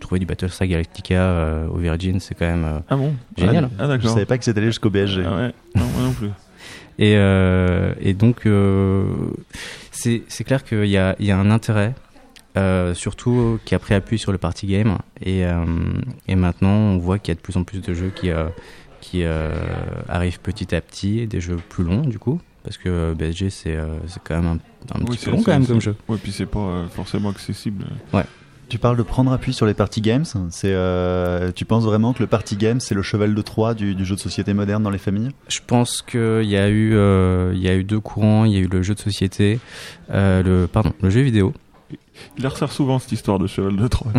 trouver 0.00 0.18
du 0.20 0.26
Battlestar 0.26 0.68
Galactica 0.68 1.14
euh, 1.14 1.66
au 1.68 1.78
Virgin, 1.78 2.20
c'est 2.20 2.34
quand 2.34 2.44
même 2.44 2.64
euh, 2.64 2.78
Ah 2.90 2.96
bon 2.96 3.14
génial. 3.38 3.70
Ah 3.78 3.84
Je 3.84 3.88
d'accord. 3.88 4.10
savais 4.10 4.26
pas 4.26 4.36
que 4.36 4.44
c'était 4.44 4.58
allé 4.60 4.66
jusqu'au 4.68 4.90
BSG. 4.90 5.22
Ah 5.26 5.36
ouais, 5.36 5.52
non, 5.76 5.84
moi 5.96 6.02
non 6.04 6.12
plus. 6.12 6.28
Et, 6.98 7.14
euh, 7.16 7.94
et 8.02 8.12
donc, 8.12 8.44
euh, 8.44 9.04
c'est 9.90 10.22
c'est 10.28 10.44
clair 10.44 10.62
qu'il 10.62 10.84
y 10.84 10.98
a, 10.98 11.16
il 11.18 11.24
y 11.24 11.30
a 11.30 11.38
un 11.38 11.50
intérêt, 11.50 11.94
euh, 12.58 12.92
surtout 12.92 13.58
qui 13.64 13.74
a 13.74 13.78
pris 13.78 13.94
appui 13.94 14.18
sur 14.18 14.30
le 14.30 14.36
party 14.36 14.66
game. 14.66 14.98
Et, 15.22 15.46
euh, 15.46 15.64
et 16.28 16.34
maintenant, 16.36 16.68
on 16.74 16.98
voit 16.98 17.18
qu'il 17.18 17.32
y 17.32 17.32
a 17.32 17.36
de 17.36 17.40
plus 17.40 17.56
en 17.56 17.64
plus 17.64 17.80
de 17.80 17.94
jeux 17.94 18.12
qui, 18.14 18.30
euh, 18.30 18.44
qui 19.02 19.24
euh, 19.24 19.52
arrivent 20.08 20.40
petit 20.40 20.74
à 20.74 20.80
petit, 20.80 21.26
des 21.26 21.42
jeux 21.42 21.58
plus 21.68 21.84
longs 21.84 22.00
du 22.00 22.18
coup. 22.18 22.40
Parce 22.64 22.78
que 22.78 23.12
BSG, 23.12 23.50
c'est 23.50 23.76
euh, 23.76 23.98
c'est 24.06 24.22
quand 24.22 24.40
même 24.40 24.46
un, 24.46 24.96
un 24.96 25.00
Oui, 25.00 25.16
petit 25.16 25.24
peu 25.26 25.32
long 25.32 25.42
quand 25.42 25.52
même 25.52 25.66
comme 25.66 25.80
jeu. 25.80 25.96
Ouais, 26.08 26.16
puis 26.22 26.32
c'est 26.32 26.46
pas 26.46 26.60
euh, 26.60 26.86
forcément 26.88 27.28
accessible. 27.28 27.84
Tu 28.72 28.78
parles 28.78 28.96
de 28.96 29.02
prendre 29.02 29.30
appui 29.32 29.52
sur 29.52 29.66
les 29.66 29.74
party 29.74 30.00
games. 30.00 30.24
C'est, 30.48 30.72
euh, 30.72 31.52
tu 31.52 31.66
penses 31.66 31.84
vraiment 31.84 32.14
que 32.14 32.20
le 32.20 32.26
party 32.26 32.56
game, 32.56 32.80
c'est 32.80 32.94
le 32.94 33.02
cheval 33.02 33.34
de 33.34 33.42
Troie 33.42 33.74
du, 33.74 33.94
du 33.94 34.06
jeu 34.06 34.14
de 34.14 34.20
société 34.20 34.54
moderne 34.54 34.82
dans 34.82 34.88
les 34.88 34.96
familles? 34.96 35.28
Je 35.48 35.58
pense 35.66 36.00
qu'il 36.00 36.44
y, 36.44 36.56
a 36.56 36.70
eu, 36.70 36.94
euh, 36.94 37.52
il 37.54 37.60
y 37.60 37.68
a 37.68 37.74
eu 37.74 37.84
deux 37.84 38.00
courants. 38.00 38.46
Il 38.46 38.52
y 38.52 38.56
a 38.56 38.60
eu 38.60 38.68
le 38.68 38.82
jeu 38.82 38.94
de 38.94 38.98
société, 38.98 39.60
euh, 40.10 40.42
le, 40.42 40.66
pardon, 40.68 40.94
le 41.02 41.10
jeu 41.10 41.20
vidéo. 41.20 41.52
Il 42.36 42.42
la 42.42 42.50
ressort 42.50 42.72
souvent 42.72 42.98
cette 42.98 43.12
histoire 43.12 43.38
de 43.38 43.46
cheval 43.46 43.76
de 43.76 43.86
Troie. 43.88 44.12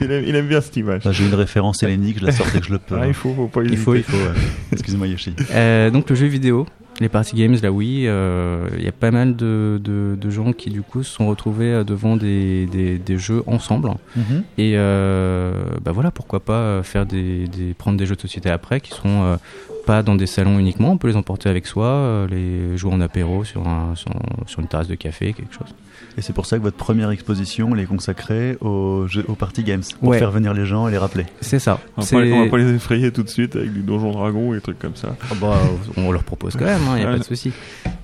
Il, 0.00 0.10
aime, 0.10 0.24
il 0.26 0.34
aime 0.36 0.48
bien 0.48 0.60
cette 0.60 0.76
image. 0.76 1.02
J'ai 1.10 1.26
une 1.26 1.34
référence 1.34 1.82
hellénique, 1.82 2.18
je 2.20 2.26
la 2.26 2.32
sortais 2.32 2.60
que 2.60 2.66
je 2.66 2.72
le 2.72 2.78
peux. 2.78 2.96
Ah, 3.00 3.06
il 3.06 3.14
faut, 3.14 3.34
faut 3.34 3.48
pas 3.48 3.62
Il 3.62 3.76
faut, 3.76 3.94
Il 3.94 4.02
faut, 4.02 4.16
ouais. 4.16 4.34
Excuse-moi 4.72 5.06
Yoshi. 5.06 5.34
Euh, 5.50 5.90
donc 5.90 6.08
le 6.08 6.16
jeu 6.16 6.26
vidéo, 6.26 6.66
les 7.00 7.08
party 7.08 7.34
games, 7.36 7.56
là 7.62 7.72
oui, 7.72 8.04
euh, 8.06 8.68
il 8.76 8.84
y 8.84 8.88
a 8.88 8.92
pas 8.92 9.10
mal 9.10 9.34
de, 9.34 9.80
de, 9.82 10.16
de 10.20 10.30
gens 10.30 10.52
qui 10.52 10.70
du 10.70 10.82
coup 10.82 11.02
se 11.02 11.12
sont 11.12 11.28
retrouvés 11.28 11.72
euh, 11.72 11.84
devant 11.84 12.16
des, 12.16 12.66
des, 12.66 12.98
des 12.98 13.18
jeux 13.18 13.42
ensemble. 13.46 13.90
Et 14.58 14.74
euh, 14.76 15.52
bah 15.82 15.92
voilà, 15.92 16.10
pourquoi 16.10 16.40
pas 16.40 16.82
faire 16.82 17.06
des, 17.06 17.48
des, 17.48 17.74
prendre 17.74 17.98
des 17.98 18.06
jeux 18.06 18.16
de 18.16 18.20
société 18.20 18.50
après 18.50 18.80
qui 18.80 18.90
sont 18.90 19.22
euh, 19.22 19.36
pas 19.86 20.02
dans 20.02 20.14
des 20.14 20.26
salons 20.26 20.58
uniquement, 20.58 20.92
on 20.92 20.98
peut 20.98 21.08
les 21.08 21.16
emporter 21.16 21.48
avec 21.48 21.66
soi, 21.66 22.26
les 22.30 22.76
jouer 22.76 22.92
en 22.92 23.00
apéro 23.00 23.44
sur, 23.44 23.66
un, 23.66 23.94
sur, 23.94 24.12
sur 24.46 24.60
une 24.60 24.68
terrasse 24.68 24.88
de 24.88 24.94
café, 24.94 25.32
quelque 25.32 25.54
chose. 25.54 25.74
Et 26.18 26.22
c'est 26.22 26.32
pour 26.34 26.44
ça 26.44 26.58
que 26.58 26.62
votre 26.62 26.76
première 27.00 27.12
exposition, 27.12 27.74
elle 27.74 27.80
est 27.80 27.86
consacrée 27.86 28.58
aux, 28.60 29.06
jeux, 29.06 29.24
aux 29.26 29.34
party 29.34 29.62
games, 29.64 29.80
pour 30.00 30.10
Ouais. 30.10 30.18
faire 30.18 30.30
venir 30.30 30.52
les 30.52 30.66
gens 30.66 30.86
et 30.86 30.90
les 30.90 30.98
rappeler. 30.98 31.24
C'est 31.40 31.58
ça. 31.58 31.80
On 31.96 32.02
va, 32.02 32.06
pas, 32.10 32.16
on 32.26 32.44
va 32.44 32.50
pas 32.50 32.58
les 32.58 32.74
effrayer 32.74 33.10
tout 33.10 33.22
de 33.22 33.28
suite 33.30 33.56
avec 33.56 33.72
du 33.72 33.80
donjon 33.80 34.10
dragon 34.12 34.52
et 34.52 34.56
des 34.56 34.60
trucs 34.60 34.78
comme 34.78 34.96
ça. 34.96 35.16
Ah 35.30 35.34
bah, 35.40 35.56
on 35.96 36.12
leur 36.12 36.24
propose 36.24 36.56
quand 36.56 36.66
même, 36.66 36.80
il 36.88 36.94
n'y 36.96 37.02
a 37.02 37.06
Ouais. 37.06 37.12
pas 37.12 37.18
de 37.18 37.24
souci. 37.24 37.52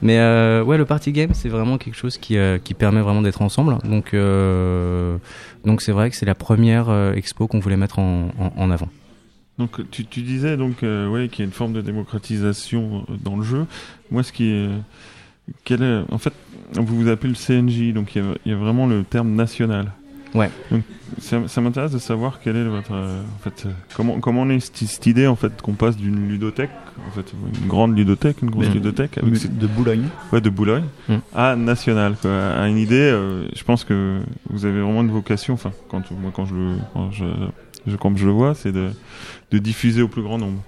Mais 0.01 0.19
euh, 0.19 0.65
ouais, 0.65 0.79
le 0.79 0.87
party 0.87 1.13
game, 1.13 1.35
c'est 1.35 1.51
vraiment 1.51 1.77
quelque 1.77 1.95
chose 1.97 2.17
qui, 2.17 2.39
euh, 2.39 2.57
qui 2.57 2.73
permet 2.73 3.03
vraiment 3.03 3.21
d'être 3.21 3.43
ensemble. 3.43 3.77
Donc, 3.85 4.15
euh, 4.15 5.19
donc 5.67 5.83
c'est 5.83 5.93
vrai 5.93 6.09
que 6.09 6.17
c'est 6.17 6.25
la 6.27 6.35
première 6.35 6.89
euh, 6.89 7.13
expo 7.13 7.47
qu'on 7.49 7.59
voulait 7.61 7.77
mettre 7.77 7.99
en, 7.99 8.29
en, 8.39 8.53
en 8.57 8.71
avant. 8.71 8.89
Donc 9.59 9.91
tu, 9.91 10.07
tu 10.07 10.23
disais 10.23 10.57
donc 10.57 10.83
euh, 10.83 11.07
ouais 11.09 11.29
qu'il 11.29 11.41
y 11.41 11.43
a 11.43 11.47
une 11.47 11.53
forme 11.53 11.73
de 11.75 11.83
démocratisation 11.83 13.05
dans 13.23 13.37
le 13.37 13.43
jeu. 13.43 13.67
Moi, 14.11 14.23
ce 14.23 14.33
qui 14.33 14.51
est, 14.53 14.69
quel 15.65 15.83
est 15.83 16.01
en 16.11 16.19
fait, 16.19 16.33
vous 16.75 16.97
vous 17.03 17.09
appelez 17.09 17.31
le 17.33 17.37
CNJ, 17.37 17.93
donc 17.95 18.15
il 18.17 18.23
y 18.47 18.51
y 18.51 18.53
a 18.53 18.57
vraiment 18.57 18.87
le 18.87 19.05
terme 19.05 19.35
national. 19.35 19.93
Ouais. 20.35 20.51
Donc 20.71 20.83
ça, 21.19 21.39
ça 21.47 21.61
m'intéresse 21.63 21.93
de 21.93 21.99
savoir 21.99 22.41
quelle 22.41 22.57
est 22.57 22.65
votre, 22.65 22.93
euh, 22.93 23.23
en 23.23 23.43
fait, 23.43 23.65
euh, 23.67 23.71
comment 23.95 24.19
comment 24.21 24.43
on 24.43 24.51
est 24.51 24.61
cette, 24.61 24.77
cette 24.77 25.07
idée 25.07 25.27
en 25.27 25.37
fait 25.37 25.63
qu'on 25.63 25.73
passe 25.75 25.97
d'une 25.97 26.29
ludothèque, 26.29 26.71
en 27.09 27.11
fait, 27.13 27.33
une 27.63 27.69
grande 27.69 27.97
ludothèque, 27.97 28.43
une 28.43 28.51
grosse 28.51 28.67
Mais- 28.67 28.75
ludothèque 28.75 29.17
avec 29.19 29.37
cette- 29.37 29.57
De 29.57 29.67
Boulogne. 29.67 30.09
ouais, 30.33 30.41
de 30.43 30.51
Boulogne 30.51 30.85
Mm. 31.09 31.15
à 31.35 31.57
national 31.57 32.17
quoi, 32.21 32.49
à 32.49 32.69
une 32.69 32.77
idée 32.77 32.97
euh, 32.97 33.47
je 33.55 33.63
pense 33.65 33.85
que 33.85 34.19
vous 34.51 34.67
avez 34.67 34.81
vraiment 34.81 35.03
une 35.03 35.11
vocation 35.13 35.55
enfin 35.55 35.71
quand 35.89 36.11
moi 36.11 36.33
quand 36.35 36.45
je 36.45 36.55
le 36.55 36.73
quand 36.93 37.11
je, 37.13 37.25
je- 37.87 37.97
comme 37.97 38.19
je 38.19 38.27
le 38.27 38.33
vois 38.33 38.55
c'est 38.55 38.73
de, 38.73 38.91
de 39.53 39.59
diffuser 39.59 40.03
au 40.03 40.09
plus 40.09 40.23
grand 40.23 40.39
nombre 40.39 40.61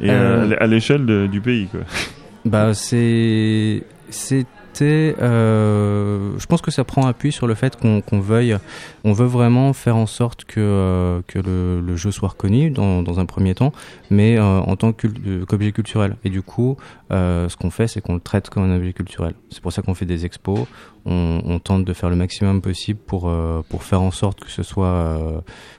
et 0.00 0.10
Euh, 0.10 0.50
euh, 0.50 0.56
à 0.60 0.66
l'échelle 0.66 1.28
du 1.30 1.40
pays 1.40 1.68
quoi 1.68 1.80
Bah, 2.44 2.74
c'est, 2.74 3.82
c'était, 4.10 5.16
euh, 5.22 6.38
je 6.38 6.44
pense 6.44 6.60
que 6.60 6.70
ça 6.70 6.84
prend 6.84 7.06
appui 7.06 7.32
sur 7.32 7.46
le 7.46 7.54
fait 7.54 7.74
qu'on 7.76 8.02
qu'on 8.02 8.20
veuille, 8.20 8.58
on 9.02 9.14
veut 9.14 9.26
vraiment 9.26 9.72
faire 9.72 9.96
en 9.96 10.04
sorte 10.04 10.44
que, 10.44 10.60
euh, 10.60 11.22
que 11.26 11.38
le, 11.38 11.80
le 11.80 11.96
jeu 11.96 12.10
soit 12.10 12.28
reconnu 12.28 12.70
dans, 12.70 13.02
dans 13.02 13.18
un 13.18 13.24
premier 13.24 13.54
temps, 13.54 13.72
mais 14.10 14.36
euh, 14.36 14.42
en 14.60 14.76
tant 14.76 14.92
euh, 15.26 15.46
qu'objet 15.46 15.72
culturel. 15.72 16.16
Et 16.22 16.28
du 16.28 16.42
coup, 16.42 16.76
euh, 17.12 17.48
ce 17.48 17.56
qu'on 17.56 17.70
fait, 17.70 17.88
c'est 17.88 18.02
qu'on 18.02 18.14
le 18.14 18.20
traite 18.20 18.50
comme 18.50 18.64
un 18.70 18.76
objet 18.76 18.92
culturel. 18.92 19.34
C'est 19.48 19.62
pour 19.62 19.72
ça 19.72 19.80
qu'on 19.80 19.94
fait 19.94 20.06
des 20.06 20.26
expos. 20.26 20.66
On, 21.06 21.40
on 21.46 21.58
tente 21.60 21.84
de 21.86 21.92
faire 21.94 22.10
le 22.10 22.16
maximum 22.16 22.60
possible 22.60 23.00
pour, 23.06 23.28
euh, 23.28 23.62
pour 23.70 23.84
faire 23.84 24.02
en 24.02 24.10
sorte 24.10 24.40
que 24.40 24.50
ce 24.50 24.62
soit, 24.62 25.18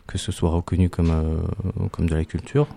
que 0.07 0.17
ce 0.17 0.31
soit 0.31 0.49
reconnu 0.49 0.89
comme, 0.89 1.11
comme 1.91 2.09
de 2.09 2.15
la 2.15 2.25
culture. 2.25 2.67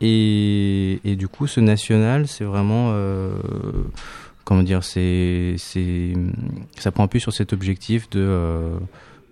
Et, 0.00 1.00
et 1.04 1.16
du 1.16 1.28
coup, 1.28 1.46
ce 1.46 1.60
national, 1.60 2.26
c'est 2.28 2.44
vraiment, 2.44 2.90
euh, 2.92 3.32
comment 4.44 4.62
dire, 4.62 4.84
c'est, 4.84 5.54
c'est, 5.58 6.12
ça 6.78 6.90
prend 6.92 7.04
appui 7.04 7.20
sur 7.20 7.32
cet 7.32 7.52
objectif 7.52 8.08
de, 8.10 8.20
euh, 8.20 8.78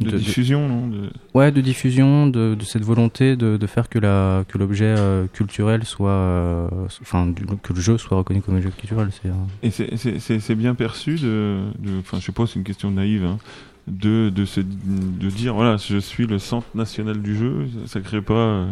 de, 0.01 0.07
de- 0.07 0.11
de- 0.11 0.19
diffusion 0.19 0.69
non 0.69 0.89
de- 0.89 1.11
ouais, 1.35 1.51
de 1.53 1.61
diffusion, 1.63 2.27
de, 2.27 2.55
de 2.55 2.65
cette 2.65 2.83
volonté 2.83 3.35
de, 3.37 3.67
faire 3.67 3.89
que 3.89 3.99
la, 3.99 4.45
que 4.49 4.59
l'objet 4.59 4.95
euh, 4.99 5.27
culturel 5.33 5.85
soit, 5.85 6.69
enfin, 7.01 7.33
que 7.63 7.73
le 7.73 7.81
jeu 7.81 7.97
soit 7.97 8.19
reconnu 8.19 8.43
comme 8.43 8.57
objet 8.57 8.71
culturel. 8.71 9.09
C'est, 9.13 9.29
euh, 9.31 9.33
et 9.63 9.71
c'est- 10.19 10.39
c'est 10.41 10.55
bien 10.55 10.75
perçu 10.75 11.15
de- 11.15 12.01
enfin 12.01 12.19
je 12.21 12.27
sais 12.27 12.33
pas 12.33 12.47
c'est 12.47 12.57
une 12.57 12.65
question 12.65 12.91
naïve 12.91 13.25
hein, 13.25 13.39
de 13.87 14.31
de 14.31 14.45
se 14.45 14.61
de 14.61 15.29
dire 15.31 15.55
voilà 15.55 15.77
je 15.77 15.99
suis 15.99 16.27
le 16.27 16.41
centre 16.41 16.67
national 16.75 17.23
du 17.23 17.37
jeu 17.37 17.69
ça, 17.85 17.93
ça 17.93 18.01
crée 18.01 18.21
pas 18.21 18.35
euh, 18.35 18.67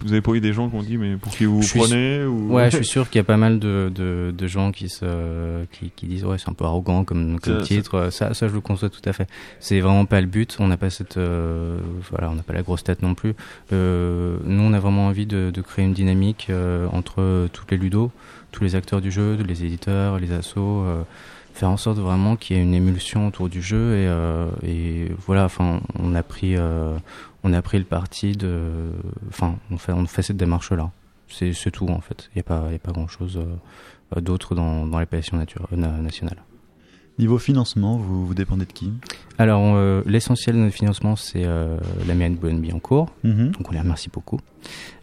vous 0.00 0.12
avez 0.12 0.20
pas 0.20 0.32
eu 0.32 0.40
des 0.40 0.52
gens 0.52 0.68
qui 0.68 0.76
ont 0.76 0.82
dit 0.82 0.98
mais 0.98 1.16
pour 1.16 1.32
qui 1.34 1.46
vous 1.46 1.62
vous 1.62 1.78
prenez 1.78 2.24
ou 2.26 2.52
Ouais, 2.52 2.70
je 2.70 2.76
suis 2.82 2.84
sûr 2.84 3.08
qu'il 3.08 3.18
y 3.18 3.20
a 3.20 3.24
pas 3.24 3.38
mal 3.38 3.58
de, 3.58 3.90
de, 3.94 4.32
de 4.36 4.46
gens 4.46 4.70
qui 4.70 4.90
se 4.90 5.64
qui, 5.72 5.90
qui 5.96 6.06
disent 6.06 6.24
ouais 6.26 6.36
c'est 6.36 6.50
un 6.50 6.52
peu 6.52 6.66
arrogant 6.66 7.02
comme, 7.04 7.40
comme 7.40 7.60
Ça- 7.60 7.64
titre. 7.64 8.10
Ça, 8.10 8.34
ça 8.34 8.46
je 8.46 8.52
le 8.52 8.60
conçois 8.60 8.90
tout 8.90 9.00
à 9.06 9.14
fait. 9.14 9.26
C'est 9.58 9.80
vraiment 9.80 10.04
pas 10.04 10.20
le 10.20 10.26
but. 10.26 10.54
On 10.60 10.66
n'a 10.68 10.76
pas 10.76 10.90
cette 10.90 11.16
euh, 11.16 11.78
voilà, 12.10 12.30
on 12.30 12.34
n'a 12.34 12.42
pas 12.42 12.52
la 12.52 12.62
grosse 12.62 12.84
tête 12.84 13.00
non 13.02 13.14
plus. 13.14 13.34
Euh, 13.72 14.36
nous 14.44 14.62
on 14.62 14.74
a 14.74 14.78
vraiment 14.80 15.06
envie 15.06 15.24
de, 15.26 15.50
de 15.50 15.60
créer 15.62 15.84
une 15.86 15.94
dynamique 15.94 16.48
euh, 16.50 16.86
entre 16.92 17.48
tous 17.54 17.64
les 17.70 17.78
ludos, 17.78 18.10
tous 18.50 18.64
les 18.64 18.74
acteurs 18.76 19.00
du 19.00 19.10
jeu, 19.10 19.36
les 19.46 19.64
éditeurs, 19.64 20.18
les 20.18 20.32
assos. 20.32 20.84
Euh, 21.54 21.58
faire 21.58 21.70
en 21.70 21.76
sorte 21.76 21.98
vraiment 21.98 22.36
qu'il 22.36 22.56
y 22.56 22.58
ait 22.58 22.62
une 22.62 22.74
émulsion 22.74 23.26
autour 23.26 23.48
du 23.48 23.62
jeu 23.62 23.94
et, 23.96 24.06
euh, 24.08 24.48
et 24.62 25.10
voilà 25.26 25.44
enfin 25.44 25.80
on 25.98 26.14
a 26.14 26.22
pris 26.22 26.56
euh, 26.56 26.96
on 27.44 27.52
a 27.52 27.62
pris 27.62 27.78
le 27.78 27.84
parti 27.84 28.32
de 28.32 28.90
enfin 29.28 29.56
on 29.70 29.78
fait 29.78 29.92
on 29.92 30.06
fait 30.06 30.22
cette 30.22 30.36
démarche 30.36 30.72
là 30.72 30.90
c'est 31.28 31.70
tout 31.70 31.88
en 31.88 32.00
fait. 32.00 32.28
Il 32.34 32.36
n'y 32.36 32.40
a 32.40 32.42
pas, 32.44 32.70
y 32.70 32.74
a 32.74 32.78
pas 32.78 32.92
grand 32.92 33.08
chose 33.08 33.40
d'autre 34.20 34.54
dans, 34.54 34.86
dans 34.86 34.98
les 34.98 35.06
nature, 35.38 35.66
euh, 35.72 35.76
na- 35.76 35.96
nationales. 35.96 36.42
Niveau 37.18 37.38
financement, 37.38 37.96
vous, 37.98 38.26
vous 38.26 38.34
dépendez 38.34 38.64
de 38.64 38.72
qui? 38.72 38.90
Alors 39.38 39.60
euh, 39.76 40.02
l'essentiel 40.06 40.56
de 40.56 40.60
notre 40.60 40.74
financement 40.74 41.14
c'est 41.14 41.44
euh, 41.44 41.76
la 42.06 42.14
mairie 42.14 42.32
de 42.34 42.38
Boulogne-Billancourt, 42.38 43.10
Mhm. 43.22 43.50
donc 43.52 43.68
on 43.68 43.72
les 43.72 43.78
remercie 43.80 44.08
beaucoup. 44.10 44.40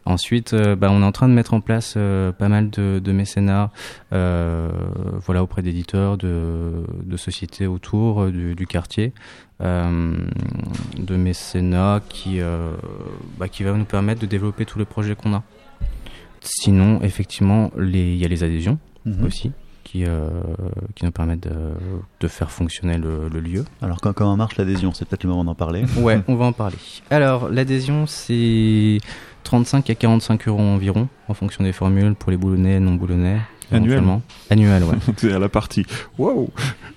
Ensuite, 0.05 0.53
euh, 0.53 0.75
bah, 0.75 0.89
on 0.91 1.01
est 1.01 1.05
en 1.05 1.11
train 1.11 1.27
de 1.29 1.33
mettre 1.33 1.53
en 1.53 1.61
place 1.61 1.93
euh, 1.97 2.31
pas 2.31 2.49
mal 2.49 2.69
de, 2.71 2.99
de 3.03 3.11
mécénats, 3.11 3.71
voilà 4.11 5.43
auprès 5.43 5.61
d'éditeurs, 5.61 6.17
de, 6.17 6.83
de 7.05 7.17
sociétés 7.17 7.67
autour 7.67 8.27
du, 8.31 8.55
du 8.55 8.65
quartier, 8.65 9.13
de 9.59 11.15
mécénats 11.15 12.01
qui, 12.09 12.39
bah, 13.37 13.47
qui 13.49 13.63
va 13.63 13.73
nous 13.73 13.85
permettre 13.85 14.21
de 14.21 14.25
développer 14.25 14.65
tous 14.65 14.79
les 14.79 14.85
projets 14.85 15.15
qu'on 15.15 15.33
a. 15.33 15.43
Sinon, 16.41 17.01
effectivement, 17.03 17.71
il 17.77 18.15
y 18.15 18.25
a 18.25 18.27
les 18.27 18.43
adhésions 18.43 18.79
Mhm. 19.05 19.25
aussi 19.25 19.51
qui, 19.89 20.05
euh, 20.05 20.29
qui 20.93 21.03
nous 21.03 21.11
permettent 21.11 21.47
de, 21.47 21.55
de 22.19 22.27
faire 22.27 22.51
fonctionner 22.51 22.97
le, 22.97 23.27
le 23.27 23.39
lieu. 23.39 23.65
Alors 23.81 24.01
quand, 24.01 24.13
comment 24.13 24.37
marche 24.37 24.57
l'adhésion? 24.57 24.93
C'est 24.93 25.05
peut-être 25.07 25.23
le 25.23 25.29
moment 25.29 25.43
d'en 25.43 25.55
parler. 25.55 25.83
Ouais, 25.97 26.21
on 26.27 26.35
va 26.35 26.45
en 26.45 26.53
parler. 26.53 26.77
Alors, 27.09 27.49
l'adhésion, 27.49 28.05
c'est 28.05 28.99
35 29.43 29.89
à 29.89 29.95
45 29.95 30.47
euros 30.47 30.59
environ, 30.61 31.07
en 31.27 31.33
fonction 31.33 31.63
des 31.63 31.73
formules 31.73 32.13
pour 32.15 32.29
les 32.31 32.37
boulonnais, 32.37 32.79
non 32.79 32.93
boulonnais. 32.93 33.39
Annuel. 33.71 34.03
Annuel, 34.49 34.83
ouais. 34.83 34.95
c'est 35.17 35.33
à 35.33 35.39
la 35.39 35.49
partie 35.49 35.85
wow 36.17 36.49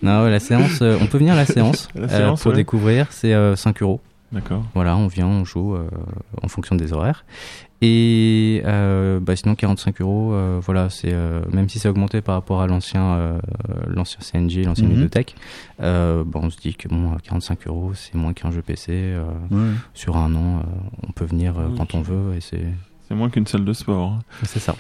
non, 0.03 0.25
ouais, 0.25 0.31
la 0.31 0.41
séance, 0.41 0.81
euh, 0.83 0.99
on 1.01 1.07
peut 1.07 1.19
venir 1.19 1.35
à 1.35 1.37
la 1.37 1.47
séance, 1.47 1.89
La 1.95 2.05
euh, 2.05 2.09
séance, 2.09 2.43
pour 2.43 2.51
ouais. 2.51 2.57
découvrir, 2.57 3.07
c'est 3.11 3.35
euh, 3.35 3.57
5 3.57 3.83
euros. 3.83 4.01
D'accord 4.33 4.65
Voilà, 4.75 4.97
on 4.97 5.07
vient, 5.09 5.27
on 5.27 5.45
joue 5.45 5.75
euh, 5.75 5.89
en 6.43 6.49
fonction 6.49 6.75
des 6.77 6.93
horaires. 6.93 7.25
Et 7.85 8.63
euh, 8.65 9.19
bah, 9.21 9.35
sinon 9.35 9.55
45 9.57 10.01
euros, 10.03 10.33
euh, 10.33 10.61
voilà, 10.63 10.89
c'est 10.89 11.13
même 11.53 11.69
si 11.69 11.79
c'est 11.81 11.89
augmenté 11.89 12.21
par 12.21 12.37
rapport 12.37 12.61
à 12.63 12.67
l'ancien 12.69 13.39
l'ancien 13.89 14.21
CNG, 14.21 14.65
l'ancienne 14.65 14.87
Mhm. 14.87 14.93
bibliothèque, 14.95 15.35
euh, 15.81 16.23
bah, 16.25 16.39
on 16.43 16.51
se 16.51 16.59
dit 16.59 16.75
que 16.75 16.89
bon, 16.89 17.17
45 17.25 17.67
euros, 17.67 17.93
c'est 17.95 18.15
moins 18.15 18.33
qu'un 18.35 18.51
jeu 18.53 18.63
PC. 18.63 19.15
Ouais. 19.51 19.59
sur 19.95 20.17
un 20.17 20.35
an, 20.35 20.63
on 21.07 21.11
peut 21.13 21.25
venir 21.25 21.55
Oui, 21.59 21.75
quand 21.77 21.95
on 21.95 22.03
veut 22.03 22.35
et 22.37 22.41
c'est 22.41 22.65
c'est 23.09 23.15
moins 23.17 23.31
qu'une 23.31 23.47
salle 23.47 23.65
de 23.65 23.73
sport 23.73 24.13
hein. 24.13 24.19
c'est 24.45 24.61
ça. 24.61 24.77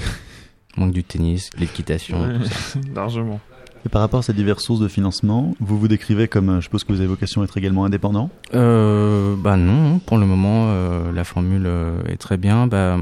Manque 0.79 0.93
du 0.93 1.05
tennis, 1.05 1.51
l'équitation. 1.59 2.23
Ouais, 2.23 2.38
tout 2.38 2.45
ça. 2.45 2.79
largement. 2.95 3.41
Et 3.85 3.88
par 3.88 4.01
rapport 4.01 4.21
à 4.21 4.23
ces 4.23 4.33
diverses 4.33 4.62
sources 4.64 4.81
de 4.81 4.88
financement, 4.88 5.55
vous 5.61 5.79
vous 5.79 5.88
décrivez 5.88 6.29
comme, 6.29 6.49
euh, 6.51 6.57
je 6.57 6.62
suppose 6.62 6.85
que 6.85 6.92
vous 6.92 7.01
avez 7.01 7.09
vocation 7.09 7.40
à 7.40 7.45
être 7.45 7.57
également 7.59 7.85
indépendant 7.85 8.31
Euh, 8.55 9.35
bah 9.37 9.57
non, 9.57 9.99
pour 9.99 10.18
le 10.18 10.27
moment, 10.27 10.66
euh, 10.68 11.11
la 11.12 11.25
formule 11.25 11.64
euh, 11.66 12.01
est 12.09 12.16
très 12.16 12.37
bien. 12.37 12.66
Bah, 12.68 12.99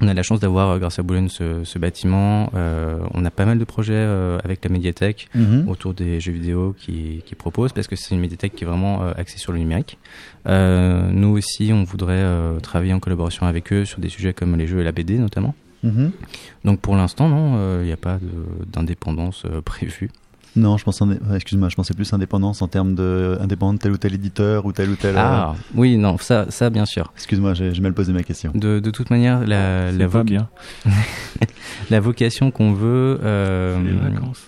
on 0.00 0.08
a 0.08 0.14
la 0.14 0.22
chance 0.24 0.40
d'avoir, 0.40 0.78
grâce 0.80 0.98
à 0.98 1.02
Boulogne, 1.02 1.28
ce, 1.28 1.62
ce 1.64 1.78
bâtiment. 1.78 2.50
Euh, 2.54 2.98
on 3.12 3.24
a 3.24 3.30
pas 3.30 3.44
mal 3.44 3.58
de 3.58 3.64
projets 3.64 3.92
euh, 3.94 4.38
avec 4.44 4.64
la 4.64 4.70
médiathèque 4.70 5.28
autour 5.68 5.94
des 5.94 6.18
jeux 6.20 6.32
vidéo 6.32 6.74
qui, 6.78 7.22
qui 7.26 7.34
proposent, 7.36 7.72
parce 7.72 7.86
que 7.86 7.94
c'est 7.96 8.14
une 8.14 8.20
médiathèque 8.20 8.54
qui 8.56 8.64
est 8.64 8.66
vraiment 8.66 9.02
euh, 9.02 9.12
axée 9.16 9.38
sur 9.38 9.52
le 9.52 9.58
numérique. 9.58 9.98
Euh, 10.48 11.08
nous 11.12 11.28
aussi, 11.36 11.70
on 11.72 11.84
voudrait 11.84 12.24
travailler 12.62 12.92
en 12.92 12.98
collaboration 13.00 13.46
avec 13.46 13.72
eux 13.72 13.84
sur 13.84 13.98
des 14.00 14.08
sujets 14.08 14.32
comme 14.32 14.56
les 14.56 14.66
jeux 14.66 14.80
et 14.80 14.84
la 14.84 14.92
BD 14.92 15.16
notamment. 15.18 15.54
Mhm. 15.84 16.10
Donc 16.64 16.80
pour 16.80 16.96
l'instant, 16.96 17.28
non, 17.28 17.54
euh, 17.56 17.80
il 17.82 17.86
n'y 17.86 17.92
a 17.92 17.96
pas 17.96 18.18
d'indépendance 18.72 19.44
euh, 19.44 19.60
prévue. 19.60 20.10
Non, 20.56 20.76
je 20.78 20.84
pense, 20.84 21.02
excuse-moi, 21.34 21.68
je 21.68 21.74
pensais 21.74 21.94
plus 21.94 22.12
indépendance 22.12 22.62
en 22.62 22.68
termes 22.68 22.94
de 22.94 23.36
indépendant 23.40 23.74
de 23.74 23.78
tel 23.78 23.90
ou 23.92 23.96
tel 23.98 24.14
éditeur 24.14 24.64
ou 24.66 24.72
tel 24.72 24.88
ou 24.88 24.94
tel. 24.96 25.16
euh, 25.16 25.20
Ah, 25.20 25.54
oui, 25.74 25.96
non, 25.96 26.16
ça, 26.16 26.46
ça 26.48 26.70
bien 26.70 26.86
sûr. 26.86 27.12
Excuse-moi, 27.16 27.54
j'ai 27.54 27.74
j'ai 27.74 27.82
mal 27.82 27.92
posé 27.92 28.12
ma 28.12 28.22
question. 28.22 28.52
De, 28.54 28.78
de 28.78 28.90
toute 28.92 29.10
manière, 29.10 29.40
la, 29.46 29.90
la, 29.90 30.08
pas 30.08 30.20
voc- 30.22 30.26
bien. 30.26 30.48
la 31.90 32.00
vocation 32.00 32.50
qu'on 32.52 32.72
veut. 32.72 33.18
euh, 33.22 33.82
Les 33.82 33.92
vacances. 34.10 34.42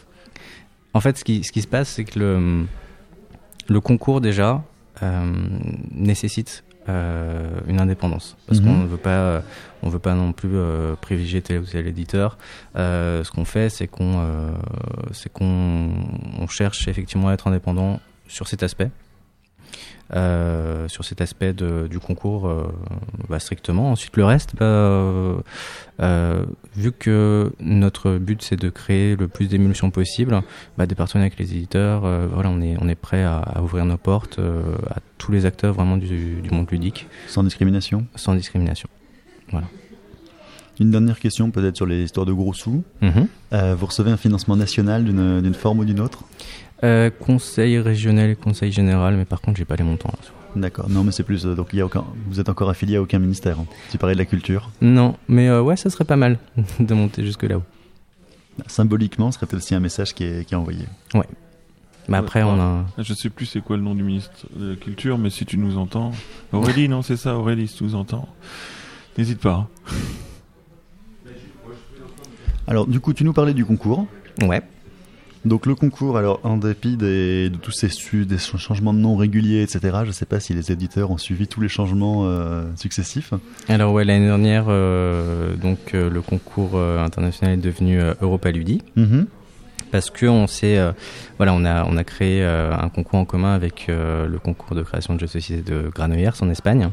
en 0.95 1.01
fait, 1.01 1.19
ce 1.19 1.25
qui, 1.25 1.43
ce 1.45 1.51
qui 1.53 1.61
se 1.63 1.67
passe, 1.69 1.89
c'est 1.89 2.05
que 2.05 2.19
le, 2.21 2.65
le 3.69 3.81
concours, 3.81 4.21
déjà, 4.21 4.63
euh, 5.03 5.33
nécessite 5.93 6.63
euh, 6.89 7.49
une 7.67 7.81
indépendance. 7.81 8.37
Parce 8.47 8.61
Mhm. 8.61 8.67
qu'on 8.67 8.79
ne 8.79 8.87
veut 8.87 8.97
pas, 8.97 9.11
euh, 9.11 9.41
on 9.87 9.89
veut 9.89 9.99
pas 9.99 10.15
non 10.15 10.33
plus 10.33 10.51
euh, 10.53 10.95
privilégier 11.01 11.41
tel 11.43 11.61
ou 11.61 11.65
tel 11.65 11.87
éditeur. 11.87 12.37
Euh, 12.77 13.25
ce 13.25 13.31
qu'on 13.31 13.45
fait, 13.45 13.71
c'est 13.71 13.87
qu'on 13.87 14.21
euh, 14.21 14.51
c'est 15.13 15.33
qu'on 15.33 15.91
on 16.39 16.47
cherche 16.49 16.89
effectivement 16.89 17.29
à 17.29 17.35
être 17.35 17.47
indépendant 17.47 18.01
sur 18.29 18.49
cet 18.49 18.63
aspect. 18.63 18.91
Euh, 20.15 20.87
sur 20.87 21.05
cet 21.05 21.21
aspect 21.21 21.53
de, 21.53 21.89
du 21.89 21.99
concours 21.99 22.47
euh, 22.47 22.73
bah, 23.29 23.41
strictement. 23.41 23.91
Ensuite, 23.91 24.17
le 24.17 24.25
reste, 24.25 24.55
bah, 24.57 24.65
euh, 24.65 26.45
vu 26.77 26.93
que 26.93 27.53
notre 27.59 28.13
but 28.13 28.41
c'est 28.41 28.55
de 28.55 28.71
créer 28.71 29.17
le 29.17 29.27
plus 29.27 29.49
d'émulsion 29.49 29.91
possible, 29.91 30.41
bah, 30.79 30.87
des 30.87 30.95
partenariats 30.95 31.27
avec 31.27 31.39
les 31.41 31.53
éditeurs, 31.57 32.03
voilà, 32.33 32.51
on 32.51 32.61
est, 32.61 32.77
on 32.81 32.89
est 32.89 32.95
prêt 32.95 33.25
à, 33.25 33.39
à 33.39 33.63
ouvrir 33.63 33.85
nos 33.85 33.97
portes 33.97 34.39
à 34.39 35.01
tous 35.19 35.33
les 35.33 35.45
acteurs 35.45 35.75
vraiment 35.75 35.97
du, 35.97 36.41
du 36.41 36.51
monde 36.51 36.71
ludique, 36.71 37.09
Sans 37.27 37.43
discrimination. 37.43 38.07
sans 38.15 38.37
discrimination. 38.37 38.89
Une 40.79 40.91
dernière 40.91 41.19
question, 41.19 41.51
peut-être 41.51 41.77
sur 41.77 41.87
les 41.87 42.03
histoires 42.03 42.27
de 42.27 42.33
gros 42.33 42.53
sous. 42.53 42.85
Mhm. 43.01 43.29
Euh, 43.55 43.75
vous 43.75 43.87
recevez 43.87 44.11
un 44.11 44.17
financement 44.19 44.57
national 44.57 45.05
d'une 45.05 45.55
forme 45.55 45.79
ou 45.81 45.85
d'une 45.85 46.01
autre? 46.01 46.25
Euh, 46.85 47.09
conseil 47.09 47.79
régional 47.79 48.31
et 48.31 48.37
conseil 48.37 48.71
général, 48.73 49.17
mais 49.17 49.25
par 49.25 49.41
contre, 49.41 49.57
j'ai 49.57 49.65
pas 49.65 49.77
les 49.77 49.85
montants. 49.85 50.13
D'accord. 50.55 50.91
Non, 50.91 51.05
mais 51.05 51.13
c'est 51.13 51.23
plus. 51.23 51.47
euh, 51.47 51.55
donc, 51.55 51.69
il 51.73 51.79
y 51.79 51.81
a 51.81 51.87
aucun. 51.87 52.05
Vous 52.29 52.41
êtes 52.41 52.49
encore 52.51 52.69
affilié 52.69 52.97
à 52.97 53.03
aucun 53.03 53.19
ministère. 53.19 53.59
hein. 53.59 53.67
Tu 53.91 53.97
parlais 53.99 54.15
de 54.15 54.19
la 54.19 54.25
culture. 54.27 54.71
Non, 54.83 55.17
mais 55.29 55.49
euh, 55.49 55.63
ouais, 55.63 55.77
ça 55.77 55.89
serait 55.89 56.05
pas 56.05 56.17
mal 56.17 56.39
de 56.81 56.95
monter 56.95 57.25
jusque 57.25 57.45
là-haut. 57.45 57.63
Symboliquement, 58.67 59.31
ce 59.33 59.37
serait 59.39 59.47
peut-être 59.47 59.63
aussi 59.63 59.75
un 59.75 59.81
message 59.81 60.15
qui 60.15 60.25
est, 60.25 60.45
qui 60.47 60.55
est 60.55 60.57
envoyé. 60.57 60.85
Mais 62.09 62.17
après, 62.19 62.43
on 62.43 62.61
a. 62.61 62.85
Je 62.99 63.15
sais 63.15 63.31
plus 63.31 63.47
c'est 63.47 63.61
quoi 63.61 63.77
le 63.77 63.83
nom 63.83 63.95
du 63.95 64.03
ministre 64.03 64.47
de 64.55 64.71
la 64.71 64.77
Culture, 64.77 65.19
mais 65.19 65.31
si 65.31 65.45
tu 65.47 65.59
nous 65.59 65.77
entends. 65.79 66.13
Aurélie, 66.53 66.89
non, 66.89 67.03
c'est 67.03 67.17
ça, 67.17 67.37
Aurélie, 67.37 67.67
si 67.69 67.79
tu 67.79 67.85
nous 67.85 67.95
entends. 67.95 68.29
N'hésite 69.19 69.41
pas. 69.41 69.53
hein. 69.53 69.69
Alors, 72.69 72.87
du 72.87 73.01
coup, 73.01 73.13
tu 73.13 73.25
nous 73.25 73.33
parlais 73.33 73.55
du 73.55 73.65
concours. 73.65 74.07
Ouais. 74.43 74.63
Donc, 75.45 75.67
le 75.67 75.77
concours, 75.77 76.19
alors, 76.19 76.41
en 76.43 76.57
dépit 76.57 76.97
des, 76.97 77.49
de 77.51 77.57
tous 77.57 77.71
ces 77.71 77.89
su- 77.89 78.27
des 78.27 78.39
ch- 78.39 78.57
changements 78.61 78.93
de 78.93 78.99
nom 78.99 79.17
réguliers, 79.17 79.63
etc., 79.63 79.99
je 80.03 80.09
ne 80.09 80.13
sais 80.13 80.27
pas 80.27 80.41
si 80.41 80.53
les 80.55 80.73
éditeurs 80.73 81.13
ont 81.13 81.19
suivi 81.19 81.47
tous 81.47 81.61
les 81.61 81.69
changements 81.69 82.23
euh, 82.25 82.65
successifs. 82.75 83.33
Alors 83.69 83.93
ouais, 83.93 84.05
l'année 84.05 84.27
dernière, 84.27 84.65
euh, 84.69 85.55
donc 85.55 85.95
euh, 85.95 86.11
le 86.11 86.21
concours 86.21 86.73
euh, 86.75 87.05
international 87.05 87.55
est 87.55 87.63
devenu 87.63 88.01
euh, 88.01 88.15
Europa 88.21 88.51
Ludi 88.51 88.83
Mhm. 88.97 89.27
parce 89.93 90.11
que 90.11 90.27
on 90.27 90.49
s'est, 90.49 90.79
euh, 90.79 90.91
voilà, 91.37 91.55
on 91.55 91.65
a 91.65 91.85
on 91.85 91.97
a 91.97 92.03
créé 92.03 92.43
euh, 92.43 92.75
un 92.77 92.89
concours 92.89 93.21
en 93.21 93.25
commun 93.25 93.55
avec 93.55 93.87
euh, 93.89 94.27
le 94.27 94.41
concours 94.41 94.75
de 94.75 94.83
création 94.83 95.15
de 95.15 95.21
jeux 95.21 95.27
de 95.27 95.31
société 95.31 95.63
de 95.71 95.89
Granollers 95.95 96.43
en 96.43 96.51
Espagne. 96.51 96.91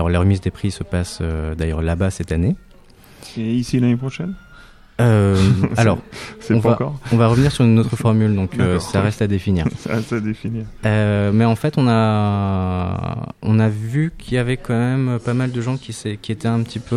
Alors 0.00 0.08
la 0.08 0.18
remise 0.20 0.40
des 0.40 0.50
prix 0.50 0.70
se 0.70 0.82
passe 0.82 1.18
euh, 1.20 1.54
d'ailleurs 1.54 1.82
là-bas 1.82 2.08
cette 2.10 2.32
année. 2.32 2.56
Et 3.36 3.52
ici 3.52 3.78
l'année 3.80 3.98
prochaine? 3.98 4.32
Euh, 4.98 5.36
alors, 5.76 5.98
On 6.48 6.58
va- 6.58 6.70
encore. 6.70 6.98
on 7.12 7.18
va 7.18 7.26
revenir 7.28 7.52
sur 7.52 7.66
une 7.66 7.78
autre 7.78 7.96
formule, 7.96 8.34
donc 8.34 8.58
euh, 8.58 8.78
ça 8.78 9.02
reste 9.02 9.20
à 9.20 9.26
définir. 9.26 9.66
Ça 9.76 9.92
reste 9.96 10.14
à 10.14 10.20
définir. 10.20 10.64
Euh, 10.86 11.32
mais 11.34 11.44
en 11.44 11.54
fait, 11.54 11.74
on 11.76 11.86
a, 11.86 13.28
on 13.42 13.58
a 13.60 13.68
vu 13.68 14.10
qu'il 14.16 14.34
y 14.34 14.38
avait 14.38 14.56
quand 14.56 14.72
même 14.72 15.18
pas 15.22 15.34
mal 15.34 15.52
de 15.52 15.60
gens 15.60 15.76
qui, 15.76 15.94
qui 16.22 16.32
étaient 16.32 16.48
un 16.48 16.62
petit 16.62 16.78
peu, 16.78 16.96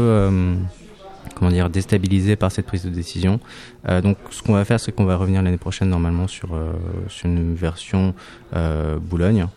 comment 1.44 1.54
dire, 1.54 1.70
déstabilisés 1.70 2.38
par 2.38 2.54
cette 2.54 2.66
prise 2.66 2.86
de 2.86 2.90
décision. 2.90 3.42
Euh, 3.90 4.00
donc, 4.00 4.16
ce 4.30 4.42
qu'on 4.42 4.54
va 4.54 4.64
faire, 4.64 4.80
c'est 4.80 4.94
qu'on 4.94 5.04
va 5.04 5.18
revenir 5.18 5.42
l'année 5.42 5.58
prochaine 5.58 5.90
normalement 5.90 6.26
sur, 6.30 6.54
euh, 6.56 6.72
sur 7.10 7.26
une 7.28 7.54
version 7.54 8.14
euh, 8.56 8.98
Boulogne, 8.98 9.48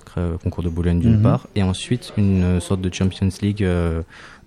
concours 0.42 0.64
de 0.64 0.68
Boulogne 0.68 0.99
d'une 0.99 1.18
Mhm. 1.18 1.22
part, 1.22 1.46
et 1.55 1.62
ensuite 1.62 2.12
une 2.16 2.59
sorte 2.61 2.81
de 2.81 2.92
Champions 2.92 3.29
League 3.42 3.62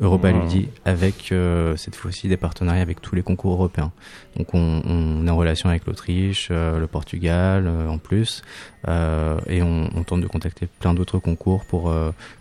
Europa 0.02 0.32
Wow. 0.32 0.42
Ludi 0.42 0.68
avec 0.84 1.32
cette 1.78 1.96
fois-ci 1.96 2.28
des 2.28 2.38
partenariats 2.38 2.82
avec 2.82 3.00
tous 3.02 3.16
les 3.16 3.22
concours 3.22 3.54
européens. 3.54 3.92
Donc, 4.36 4.54
on, 4.54 4.82
on 4.86 5.28
est 5.28 5.30
en 5.30 5.38
relation 5.38 5.70
avec 5.70 5.86
l'Autriche, 5.86 6.50
le 6.50 6.88
Portugal 6.88 7.70
en 7.88 8.00
plus. 8.00 8.42
Et 8.88 9.62
on, 9.62 9.90
on 9.96 10.04
tente 10.04 10.22
de 10.22 10.28
contacter 10.28 10.68
plein 10.80 10.94
d'autres 10.96 11.20
concours 11.20 11.64
pour, 11.66 11.94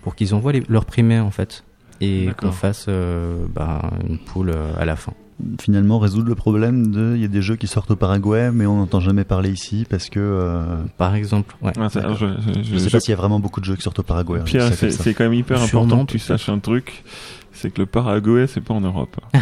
pour 0.02 0.14
qu'ils 0.16 0.34
envoient 0.34 0.52
les- 0.52 0.62
leurs 0.68 0.86
primés 0.86 1.20
en 1.20 1.30
fait 1.30 1.62
et 2.00 2.28
qu'on 2.38 2.52
fasse 2.52 2.86
euh, 2.88 3.46
bah, 3.54 3.90
une 4.08 4.18
poule 4.18 4.50
euh, 4.50 4.72
à 4.78 4.84
la 4.84 4.96
fin. 4.96 5.12
Finalement, 5.60 6.00
résoudre 6.00 6.28
le 6.28 6.34
problème 6.34 6.88
de. 6.90 7.12
Il 7.14 7.22
y 7.22 7.24
a 7.24 7.28
des 7.28 7.42
jeux 7.42 7.54
qui 7.54 7.68
sortent 7.68 7.92
au 7.92 7.96
Paraguay, 7.96 8.50
mais 8.52 8.66
on 8.66 8.76
n'entend 8.76 8.98
jamais 8.98 9.22
parler 9.22 9.50
ici 9.50 9.86
parce 9.88 10.08
que. 10.08 10.18
euh, 10.18 10.64
Par 10.96 11.14
exemple, 11.14 11.54
ouais. 11.62 11.70
Ah, 11.78 11.88
ça, 11.88 12.12
je, 12.14 12.26
je- 12.26 12.62
je 12.64 12.72
je- 12.72 12.78
sais 12.78 12.90
pas 12.90 12.98
s'il 12.98 13.10
y 13.10 13.12
a 13.12 13.16
vraiment 13.16 13.38
beaucoup 13.38 13.60
de 13.60 13.64
jeux 13.64 13.76
qui 13.76 13.82
sortent 13.82 14.00
au 14.00 14.02
Paraguay. 14.02 14.40
hein, 14.40 14.44
Pierre, 14.44 14.72
c'est 14.74 15.14
quand 15.14 15.22
même 15.24 15.34
hyper 15.34 15.58
Sûrement, 15.60 15.84
important 15.84 16.06
que 16.06 16.10
tu 16.12 16.18
saches 16.18 16.48
un 16.48 16.58
truc. 16.58 17.04
C'est 17.52 17.70
que 17.72 17.80
le 17.82 17.86
Paraguay, 17.86 18.46
c'est 18.48 18.60
pas 18.60 18.74
en 18.74 18.80
Europe. 18.80 19.16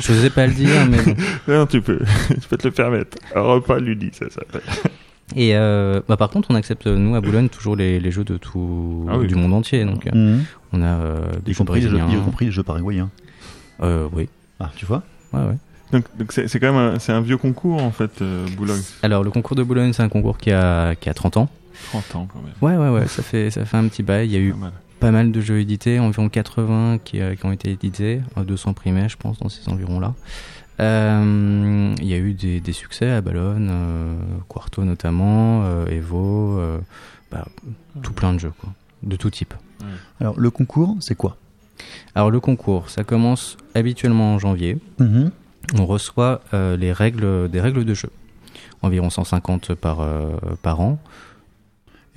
Je 0.00 0.12
n'osais 0.12 0.30
pas 0.30 0.46
le 0.46 0.54
dire, 0.54 0.86
mais 0.90 1.02
bon. 1.02 1.14
non, 1.48 1.66
tu 1.66 1.82
peux, 1.82 1.98
tu 2.28 2.48
peux 2.48 2.56
te 2.56 2.66
le 2.68 2.72
permettre. 2.72 3.18
Europa 3.34 3.78
Ludi, 3.78 4.08
ça 4.12 4.24
s'appelle. 4.30 4.62
Et 5.34 5.56
euh, 5.56 6.00
bah, 6.08 6.16
par 6.16 6.30
contre, 6.30 6.50
on 6.50 6.54
accepte 6.54 6.86
nous 6.86 7.16
à 7.16 7.20
Boulogne 7.20 7.48
toujours 7.48 7.74
les, 7.74 7.98
les 7.98 8.10
jeux 8.12 8.22
de 8.24 8.36
tout 8.36 9.06
Ah 9.10 9.18
oui. 9.18 9.26
du 9.26 9.34
monde 9.34 9.52
entier. 9.54 9.84
Donc, 9.84 10.06
Mhm. 10.06 10.44
on 10.72 10.82
a 10.82 10.86
euh, 10.86 11.20
des 11.44 11.50
Y 11.50 11.54
jeux 11.54 11.58
compris, 11.58 11.80
les 11.80 11.88
jeux, 11.88 11.98
y 11.98 12.16
compris 12.24 12.44
les 12.46 12.52
jeux 12.52 12.62
paraguayens. 12.62 13.10
Euh, 13.82 14.08
oui. 14.12 14.28
Ah, 14.60 14.70
tu 14.76 14.86
vois? 14.86 15.02
Ouais, 15.32 15.40
ouais. 15.40 15.56
Donc, 15.92 16.04
c'est 16.30 16.60
quand 16.60 16.72
même 16.72 16.94
un, 16.94 16.98
c'est 16.98 17.12
un 17.12 17.20
vieux 17.20 17.36
concours 17.36 17.82
en 17.82 17.90
fait, 17.90 18.22
euh, 18.22 18.46
Boulogne. 18.56 18.80
Alors, 19.02 19.22
le 19.24 19.30
concours 19.30 19.56
de 19.56 19.62
Boulogne, 19.62 19.92
c'est 19.92 20.02
un 20.02 20.08
concours 20.08 20.38
qui 20.38 20.50
a, 20.52 20.94
qui 20.94 21.08
a 21.08 21.14
30 21.14 21.36
ans. 21.36 21.48
30 21.90 22.14
ans 22.16 22.28
quand 22.32 22.40
même. 22.40 22.52
Ouais, 22.62 22.76
ouais, 22.82 22.92
ouais. 23.00 23.06
Ça 23.08 23.22
fait, 23.22 23.50
ça 23.50 23.64
fait 23.64 23.76
un 23.76 23.86
petit 23.88 24.02
bail. 24.02 24.26
Il 24.28 24.32
y 24.32 24.36
a 24.36 24.40
eu 24.40 24.52
Pas 24.52 24.56
mal. 24.58 24.72
pas 25.00 25.10
mal 25.10 25.32
de 25.32 25.40
jeux 25.40 25.58
édités, 25.60 25.98
environ 26.00 26.28
80 26.28 26.98
qui, 27.04 27.20
euh, 27.20 27.34
qui 27.34 27.44
ont 27.46 27.52
été 27.52 27.70
édités, 27.70 28.20
euh, 28.38 28.44
200 28.44 28.72
primés, 28.72 29.08
je 29.08 29.16
pense, 29.16 29.38
dans 29.38 29.48
ces 29.48 29.68
environs-là. 29.70 30.14
Euh, 30.80 31.94
Il 31.98 32.06
y 32.06 32.14
a 32.14 32.18
eu 32.18 32.32
des, 32.34 32.60
des 32.60 32.72
succès 32.72 33.10
à 33.10 33.20
Ballon, 33.20 33.56
euh, 33.70 34.14
Quarto 34.48 34.84
notamment, 34.84 35.62
euh, 35.64 35.86
Evo, 35.86 36.58
euh, 36.58 36.78
bah, 37.30 37.46
tout 38.02 38.12
plein 38.12 38.34
de 38.34 38.38
jeux, 38.38 38.52
quoi, 38.60 38.70
de 39.02 39.16
tout 39.16 39.30
type. 39.30 39.54
Alors, 40.20 40.38
le 40.38 40.50
concours, 40.50 40.96
c'est 41.00 41.14
quoi? 41.14 41.36
Alors 42.14 42.30
le 42.30 42.40
concours, 42.40 42.88
ça 42.88 43.04
commence 43.04 43.56
habituellement 43.74 44.34
en 44.34 44.38
janvier. 44.38 44.78
Mhm. 44.98 45.30
On 45.78 45.84
reçoit 45.86 46.40
euh, 46.54 46.76
les 46.76 46.92
règles, 46.92 47.50
des 47.50 47.60
règles 47.60 47.84
de 47.84 47.92
jeu, 47.94 48.10
environ 48.82 49.10
150 49.10 49.74
par, 49.74 50.00
euh, 50.00 50.30
par 50.62 50.80
an. 50.80 50.98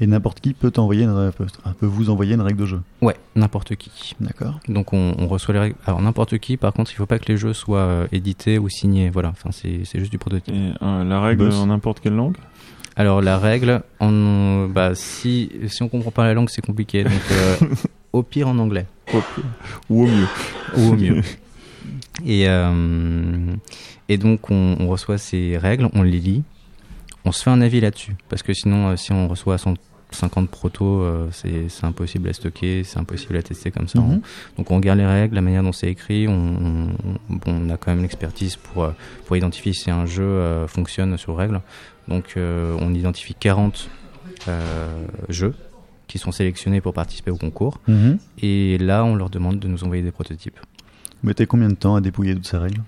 Et 0.02 0.08
n'importe 0.08 0.40
qui 0.40 0.54
peut 0.54 0.72
envoyer 0.78 1.04
une, 1.04 1.10
rè- 1.12 1.32
peut, 1.32 1.46
peut 1.80 1.86
vous 1.86 2.10
envoyer 2.10 2.34
une 2.36 2.42
règle 2.42 2.60
de 2.62 2.66
jeu. 2.66 2.82
Ouais, 3.02 3.16
n'importe 3.36 3.76
qui. 3.76 4.16
D'accord. 4.22 4.60
Donc 4.70 4.94
on, 4.94 5.14
on 5.18 5.28
reçoit 5.28 5.54
les 5.54 5.60
règles. 5.60 5.76
Alors 5.86 6.02
n'importe 6.02 6.38
qui, 6.38 6.56
par 6.56 6.72
contre, 6.72 6.92
il 6.92 6.96
faut 6.96 7.06
pas 7.06 7.20
que 7.20 7.26
les 7.30 7.36
jeux 7.38 7.54
soient 7.54 7.80
euh, 7.80 8.08
édités 8.14 8.58
ou 8.60 8.70
signés. 8.70 9.10
Voilà, 9.10 9.30
enfin 9.30 9.50
c'est 9.52 9.82
c'est 9.84 10.00
juste 10.00 10.12
du 10.12 10.18
prototype. 10.18 10.54
Et 10.56 10.72
euh, 10.82 11.04
la 11.04 11.20
règle 11.22 11.46
Boss. 11.46 11.56
en 11.56 11.66
n'importe 11.68 12.00
quelle 12.00 12.16
langue? 12.16 12.38
Alors 12.96 13.22
la 13.22 13.38
règle, 13.38 13.82
bah 14.00 14.92
si 14.96 15.52
si 15.68 15.84
on 15.84 15.90
comprend 15.90 16.12
pas 16.12 16.26
la 16.26 16.34
langue, 16.34 16.50
c'est 16.50 16.66
compliqué. 16.66 17.04
Donc 17.04 17.14
euh, 17.32 17.56
au 18.14 18.24
pire 18.24 18.48
en 18.48 18.58
anglais 18.58 18.86
Au 19.14 19.20
pire. 19.20 19.44
Ou 19.90 20.04
au 20.04 20.08
mieux. 20.08 20.28
ou 20.78 20.82
au 20.94 20.96
mieux. 20.96 21.22
Et 22.26 22.48
euh, 22.50 23.54
et 24.08 24.18
donc 24.18 24.50
on, 24.50 24.76
on 24.80 24.88
reçoit 24.88 25.18
ces 25.18 25.58
règles, 25.58 25.90
on 25.94 26.04
les 26.04 26.20
lit, 26.20 26.44
on 27.26 27.32
se 27.32 27.44
fait 27.44 27.50
un 27.50 27.62
avis 27.62 27.80
là-dessus 27.80 28.16
parce 28.28 28.44
que 28.44 28.54
sinon 28.54 28.90
euh, 28.90 28.96
si 28.98 29.12
on 29.14 29.28
reçoit 29.28 29.58
100 29.58 29.76
50 30.12 30.50
protos, 30.50 31.02
euh, 31.02 31.28
c'est 31.32 31.68
impossible 31.86 32.30
à 32.30 32.34
stocker, 32.34 32.84
c'est 32.84 32.98
impossible 33.00 33.36
à 33.38 33.42
tester 33.44 33.70
comme 33.72 33.88
ça. 33.88 34.00
Mhm. 34.00 34.22
Donc 34.58 34.72
on 34.72 34.76
regarde 34.78 35.00
les 35.00 35.06
règles, 35.06 35.36
la 35.36 35.42
manière 35.42 35.64
dont 35.64 35.72
c'est 35.72 35.88
écrit, 35.90 36.28
on, 36.28 36.34
on- 36.34 36.90
bon, 37.36 37.42
on 37.48 37.70
a 37.70 37.78
quand 37.78 37.92
même 37.92 38.02
l'expertise 38.02 38.56
pour, 38.56 38.84
euh, 38.84 38.92
pour 39.26 39.38
identifier 39.38 39.74
si 39.74 39.92
un 39.92 40.06
jeu 40.06 40.24
euh, 40.24 40.68
fonctionne 40.68 41.16
sur 41.18 41.36
règles. 41.38 41.62
Donc 42.08 42.34
on 42.38 42.94
identifie 42.94 43.36
40 43.36 43.88
euh, 44.48 45.06
jeux 45.30 45.54
qui 46.08 46.18
sont 46.18 46.32
sélectionnés 46.32 46.82
pour 46.82 46.94
participer 46.94 47.30
au 47.30 47.38
concours. 47.38 47.80
Mhm. 47.88 48.18
Et 48.42 48.80
là, 48.80 49.06
on 49.06 49.14
leur 49.16 49.30
demande 49.30 49.60
de 49.60 49.68
nous 49.68 49.84
envoyer 49.84 50.02
des 50.02 50.12
prototypes. 50.12 50.58
Vous 51.22 51.28
mettez 51.28 51.46
combien 51.46 51.70
de 51.70 51.76
temps 51.76 51.96
à 51.96 52.02
dépouiller 52.02 52.34
toutes 52.34 52.48
ces 52.48 52.58
règles? 52.58 52.82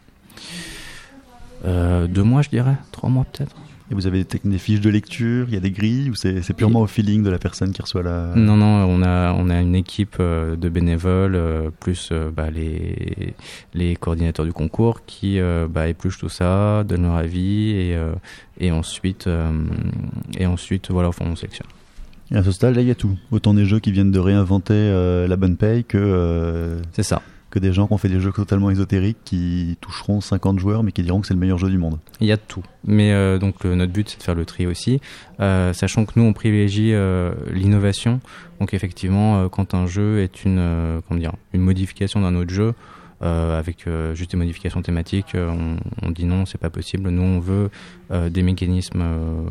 Euh, 1.65 2.07
deux 2.07 2.23
mois, 2.23 2.41
je 2.41 2.49
dirais, 2.49 2.75
trois 2.91 3.09
mois 3.09 3.25
peut-être. 3.31 3.55
Et 3.91 3.93
vous 3.93 4.07
avez 4.07 4.23
des, 4.23 4.57
fiches 4.57 4.79
de 4.79 4.89
lecture, 4.89 5.47
il 5.49 5.53
y 5.53 5.57
a 5.57 5.59
des 5.59 5.69
grilles, 5.71 6.09
ou 6.09 6.15
c'est 6.15 6.53
purement 6.53 6.79
au 6.79 6.87
feeling 6.87 7.23
de 7.23 7.29
la 7.29 7.37
personne 7.37 7.73
qui 7.73 7.81
reçoit 7.81 8.03
la... 8.03 8.33
Non, 8.35 8.55
non, 8.55 8.85
on 8.85 9.03
a, 9.03 9.33
on 9.33 9.49
a 9.49 9.59
une 9.59 9.75
équipe 9.75 10.15
euh, 10.21 10.55
de 10.55 10.69
bénévoles, 10.69 11.35
euh, 11.35 11.69
plus 11.77 12.09
euh, 12.11 12.31
bah, 12.31 12.49
les, 12.49 13.33
les 13.73 13.97
coordinateurs 13.97 14.45
du 14.45 14.53
concours 14.53 15.05
qui 15.05 15.39
bah, 15.69 15.89
épluchent 15.89 16.19
tout 16.19 16.29
ça, 16.29 16.85
donnent 16.85 17.03
leur 17.03 17.15
avis 17.15 17.71
et, 17.71 17.97
et 18.59 18.71
ensuite, 18.71 19.29
et 20.37 20.45
ensuite 20.45 20.89
voilà, 20.89 21.09
on 21.19 21.35
sélectionne. 21.35 21.67
Et 22.31 22.37
à 22.37 22.43
ce 22.43 22.51
stade, 22.51 22.75
là, 22.75 22.81
il 22.81 22.87
y 22.87 22.91
a 22.91 22.95
tout. 22.95 23.17
Autant 23.31 23.53
des 23.53 23.65
jeux 23.65 23.79
qui 23.79 23.91
viennent 23.91 24.11
de 24.11 24.19
réinventer 24.19 24.73
euh, 24.73 25.27
la 25.27 25.35
bonne 25.35 25.57
paye 25.57 25.83
que, 25.83 25.97
euh, 25.97 26.79
C'est 26.93 27.03
ça. 27.03 27.21
Que 27.51 27.59
des 27.59 27.73
gens 27.73 27.85
qui 27.85 27.93
ont 27.93 27.97
fait 27.97 28.09
des 28.09 28.19
jeux 28.19 28.31
totalement 28.31 28.71
ésotériques 28.71 29.17
qui 29.25 29.77
toucheront 29.81 30.21
50 30.21 30.57
joueurs 30.59 30.81
mais 30.83 30.91
qui 30.91 31.03
diront 31.03 31.21
que 31.21 31.27
c'est 31.27 31.33
le 31.35 31.39
meilleur 31.39 31.57
jeu 31.59 31.69
du 31.69 31.77
monde. 31.77 31.99
Il 32.19 32.27
y 32.27 32.31
a 32.31 32.37
de 32.37 32.41
tout. 32.47 32.63
Mais 32.85 33.11
euh, 33.11 33.37
donc 33.37 33.63
le- 33.63 33.75
notre 33.75 33.91
but 33.93 34.09
c'est 34.09 34.17
de 34.17 34.23
faire 34.23 34.35
le 34.35 34.45
tri 34.45 34.65
aussi, 34.65 34.99
euh, 35.39 35.73
sachant 35.73 36.05
que 36.05 36.13
nous 36.15 36.23
on 36.23 36.33
privilégie 36.33 36.93
euh, 36.93 37.33
l'innovation. 37.51 38.19
Donc 38.59 38.73
effectivement, 38.73 39.41
euh, 39.43 39.49
quand 39.49 39.73
un 39.73 39.85
jeu 39.85 40.19
est 40.21 40.43
une 40.45 40.57
euh, 40.59 41.01
comment 41.07 41.19
dire 41.19 41.33
une 41.53 41.61
modification 41.61 42.21
d'un 42.21 42.35
autre 42.35 42.51
jeu 42.53 42.67
euh, 42.67 42.73
avec 43.21 43.87
euh, 43.87 44.15
juste 44.15 44.31
des 44.31 44.37
modifications 44.37 44.81
thématiques, 44.81 45.35
euh, 45.35 45.49
on, 45.49 45.77
on 46.07 46.11
dit 46.11 46.25
non, 46.25 46.45
c'est 46.45 46.57
pas 46.57 46.69
possible. 46.69 47.09
Nous 47.09 47.21
on 47.21 47.39
veut 47.39 47.69
euh, 48.11 48.29
des 48.29 48.41
mécanismes, 48.41 49.01
euh, 49.01 49.43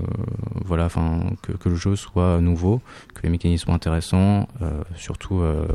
voilà, 0.65 0.87
enfin 0.87 1.21
que, 1.43 1.53
que 1.53 1.69
le 1.69 1.77
jeu 1.77 1.97
soit 1.97 2.41
nouveau, 2.41 2.81
que 3.15 3.23
les 3.23 3.29
mécanismes 3.29 3.67
soient 3.67 3.75
intéressants, 3.75 4.49
euh, 4.63 4.83
surtout 4.97 5.41
euh, 5.41 5.67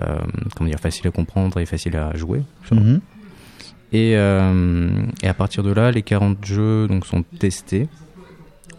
euh, 0.00 0.18
comment 0.56 0.70
dire 0.70 0.80
facile 0.80 1.06
à 1.06 1.10
comprendre 1.10 1.58
et 1.60 1.66
facile 1.66 1.96
à 1.96 2.16
jouer. 2.16 2.42
Mhm. 2.72 3.00
Et, 3.92 4.16
euh, 4.16 4.90
et 5.22 5.28
à 5.28 5.34
partir 5.34 5.62
de 5.62 5.72
là, 5.72 5.90
les 5.90 6.02
40 6.02 6.44
jeux 6.44 6.88
donc, 6.88 7.06
sont 7.06 7.22
testés. 7.38 7.88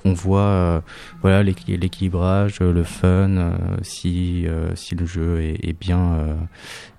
On 0.06 0.14
voit 0.14 0.40
euh, 0.42 0.82
voilà 1.22 1.44
l'équi- 1.44 1.76
l'équilibrage, 1.78 2.60
euh, 2.62 2.72
le 2.72 2.84
fun, 2.84 3.30
euh, 3.38 3.52
si, 3.82 4.46
si 4.76 4.96
le 4.96 5.06
jeu 5.06 5.42
est, 5.42 5.74
bien, 5.80 6.38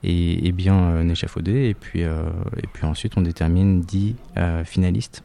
est, 0.05 0.53
bien 0.53 1.09
échafaudé. 1.09 1.69
Et 1.69 1.75
puis, 1.75 2.01
et 2.03 2.67
puis 2.73 2.85
ensuite, 2.85 3.15
on 3.17 3.23
détermine 3.23 3.81
10 3.81 4.17
euh, 4.37 4.65
finalistes 4.65 5.25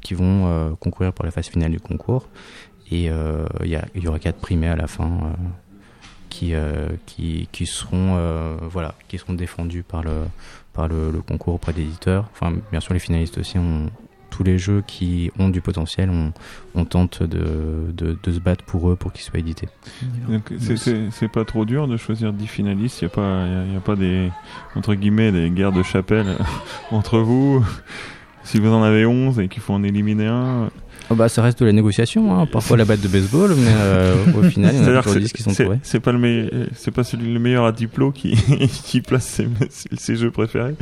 qui 0.00 0.14
vont 0.14 0.76
concourir 0.80 1.12
pour 1.12 1.24
la 1.24 1.30
phase 1.30 1.46
finale 1.48 1.70
du 1.70 1.80
concours. 1.80 2.28
Et 2.90 3.04
il 3.04 3.66
y, 3.94 4.00
y 4.00 4.08
aura 4.08 4.18
quatre 4.18 4.38
primés 4.40 4.68
à 4.68 4.76
la 4.76 4.86
fin 4.88 5.32
qui, 6.28 6.52
qui, 7.06 7.48
qui, 7.52 7.66
seront, 7.66 8.58
voilà, 8.68 8.94
qui 9.08 9.16
seront 9.18 9.34
défendus 9.34 9.84
par 9.84 10.02
le, 10.02 10.24
par 10.72 10.88
le 10.88 11.12
concours 11.26 11.54
auprès 11.54 11.72
d'éditeurs. 11.72 12.28
Enfin, 12.32 12.52
bien 12.72 12.80
sûr, 12.80 12.94
les 12.94 12.98
finalistes 13.00 13.38
aussi 13.38 13.58
ont 13.58 13.90
tous 14.32 14.42
les 14.42 14.58
jeux 14.58 14.82
qui 14.86 15.30
ont 15.38 15.48
du 15.50 15.60
potentiel, 15.60 16.10
on, 16.10 16.32
on 16.74 16.84
tente 16.84 17.22
de, 17.22 17.92
de, 17.92 18.18
de 18.20 18.32
se 18.32 18.40
battre 18.40 18.64
pour 18.64 18.90
eux 18.90 18.96
pour 18.96 19.12
qu'ils 19.12 19.22
soient 19.24 19.38
édités. 19.38 19.68
Donc, 20.28 20.42
c'est- 20.58 20.76
c'est 20.76 21.10
c'est 21.10 21.28
pas 21.28 21.44
trop 21.44 21.64
dur 21.64 21.86
de 21.86 21.96
choisir 21.96 22.32
10 22.32 22.46
finalistes. 22.46 23.02
Il 23.02 23.04
n'y 23.04 23.10
a, 23.12 23.14
pas- 23.14 23.46
y 23.46 23.54
a, 23.70 23.74
y 23.74 23.76
a 23.76 23.80
pas 23.80 23.94
des, 23.96 24.30
entre 24.74 24.94
guillemets, 24.94 25.30
des 25.32 25.50
guerres 25.50 25.72
de 25.72 25.82
chapelle 25.82 26.26
entre 26.90 27.18
vous. 27.18 27.64
Si 28.44 28.58
vous 28.58 28.70
en 28.70 28.82
avez 28.82 29.06
11 29.06 29.38
et 29.38 29.48
qu'il 29.48 29.62
faut 29.62 29.72
en 29.74 29.84
éliminer 29.84 30.26
un. 30.26 30.70
Oh 31.10 31.14
bah, 31.14 31.28
ça 31.28 31.42
reste 31.42 31.60
de 31.60 31.66
la 31.66 31.72
négociation, 31.72 32.34
hein. 32.38 32.46
parfois 32.46 32.76
la 32.76 32.84
batte 32.84 33.00
de 33.00 33.08
baseball, 33.08 33.54
mais 33.56 33.66
euh, 33.70 34.14
au 34.36 34.42
final, 34.44 34.74
il 34.74 34.78
y 34.78 34.80
en 34.80 34.94
a 34.96 34.98
toujours 35.02 35.14
que 35.14 35.18
10 35.18 35.32
qui 35.32 35.42
sont 35.42 35.52
trouvés. 35.52 35.78
c'est 35.82 36.00
pas 36.00 36.12
le 36.12 36.18
meilleur, 36.18 36.50
c'est 36.74 36.90
pas 36.90 37.04
celui 37.04 37.32
le 37.32 37.38
meilleur 37.40 37.66
à 37.66 37.72
diplôme 37.72 38.12
qui, 38.12 38.34
qui 38.84 39.00
place 39.02 39.26
ses, 39.26 39.46
ses 39.96 40.16
jeux 40.16 40.30
préférés. 40.30 40.74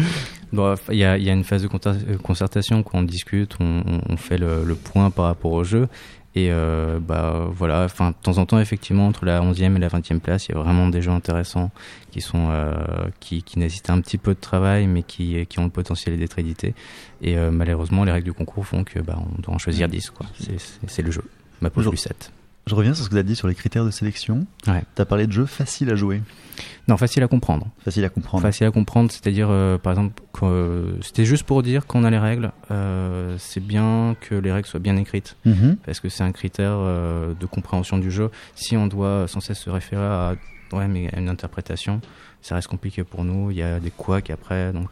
Bon, 0.53 0.75
il 0.91 0.99
y 0.99 1.05
a, 1.05 1.17
il 1.17 1.25
y 1.25 1.31
a 1.31 1.33
une 1.33 1.45
phase 1.45 1.63
de 1.63 1.69
euh, 1.69 2.17
concertation 2.23 2.83
quand 2.83 2.99
on 2.99 3.03
discute, 3.03 3.55
on, 3.61 3.83
on- 3.87 4.01
on 4.09 4.17
fait 4.17 4.39
le, 4.39 4.63
le 4.65 4.75
point 4.75 5.11
par 5.11 5.25
rapport 5.27 5.53
au 5.53 5.65
jeu. 5.65 5.89
Et 6.37 6.53
euh, 6.53 7.01
bah 7.01 7.49
voilà, 7.53 7.83
enfin 7.85 8.11
de 8.11 8.17
temps 8.23 8.39
en 8.39 8.47
temps 8.47 8.61
effectivement 8.61 9.09
entre 9.09 9.25
la 9.25 9.41
11e 9.41 9.75
et 9.75 9.79
la 9.81 9.89
20e 9.89 10.21
place, 10.21 10.47
il 10.49 10.55
y 10.55 10.55
a 10.57 10.61
vraiment 10.63 10.89
des 10.89 11.03
jeux 11.03 11.11
intéressants 11.11 11.73
qui 12.13 12.21
sont 12.21 12.51
euh, 12.51 12.73
qui, 13.19 13.43
qui 13.43 13.59
nécessitent 13.59 13.91
un 13.91 14.01
petit 14.01 14.17
peu 14.19 14.35
de 14.35 14.41
travail 14.41 14.87
mais 14.87 15.03
qui, 15.03 15.45
qui 15.47 15.59
ont 15.59 15.65
le 15.65 15.71
potentiel 15.71 16.17
d'être 16.19 16.39
édités. 16.39 16.75
Et 17.21 17.37
euh, 17.37 17.51
malheureusement 17.51 18.05
les 18.05 18.13
règles 18.13 18.27
du 18.27 18.33
concours 18.33 18.65
font 18.65 18.85
que 18.85 19.01
bah 19.01 19.19
on 19.37 19.43
doit 19.43 19.55
en 19.55 19.59
choisir 19.59 19.89
10 19.89 20.11
quoi. 20.11 20.27
C'est- 20.39 21.03
le 21.03 21.11
jeu. 21.11 21.25
Ma 21.61 21.69
Bonjour. 21.71 21.91
plus 21.93 21.99
7. 21.99 22.31
Je 22.71 22.75
reviens 22.77 22.95
sur 22.95 23.05
ce 23.05 23.09
que 23.11 23.15
tu 23.15 23.19
as 23.19 23.25
dit 23.25 23.35
sur 23.35 23.49
les 23.49 23.55
critères 23.57 23.85
de 23.85 23.91
sélection. 23.91 24.47
Ouais. 24.69 24.85
Tu 24.95 25.03
as 25.03 25.05
parlé 25.05 25.27
de 25.27 25.33
jeux 25.33 25.45
faciles 25.47 25.91
à 25.91 25.97
jouer, 25.97 26.23
Non, 26.87 26.97
facile 26.97 27.21
à 27.25 27.27
comprendre. 27.29 27.67
faciles 27.85 28.05
à 28.05 28.09
comprendre. 28.09 28.43
Facile 28.43 28.67
à 28.67 28.71
comprendre, 28.71 29.11
c'est-à-dire, 29.11 29.49
euh, 29.51 29.77
par 29.77 29.93
exemple, 29.93 30.23
euh, 30.45 30.93
c'était 31.03 31.25
juste 31.25 31.43
pour 31.43 31.65
dire 31.65 31.87
qu'on 31.89 32.05
a 32.05 32.11
les 32.11 32.19
règles. 32.19 32.53
euh, 32.71 33.35
c'est 33.39 33.59
bien 33.59 34.15
que 34.21 34.37
les 34.37 34.53
règles 34.53 34.69
soient 34.69 34.79
bien 34.79 34.97
écrites, 34.97 35.37
Mhm. 35.45 35.79
parce 35.85 35.99
que 35.99 36.09
c'est 36.09 36.23
un 36.23 36.31
critère 36.31 36.79
de 36.79 37.47
compréhension 37.47 37.99
du 37.99 38.13
jeu. 38.13 38.31
Si 38.55 38.77
on 38.77 38.87
doit 38.87 39.27
sans 39.27 39.41
cesse 39.41 39.59
se 39.59 39.69
référer 39.71 40.05
à, 40.05 40.37
ouais, 40.73 40.87
mais 40.87 41.13
à 41.13 41.19
une 41.19 41.29
interprétation, 41.29 42.01
ça 42.41 42.55
reste 42.55 42.69
compliqué 42.69 43.03
pour 43.03 43.25
nous. 43.25 43.51
Il 43.51 43.57
y 43.57 43.63
a 43.63 43.81
des 43.81 43.91
couacs 43.91 44.31
après, 44.31 44.73
donc 44.73 44.91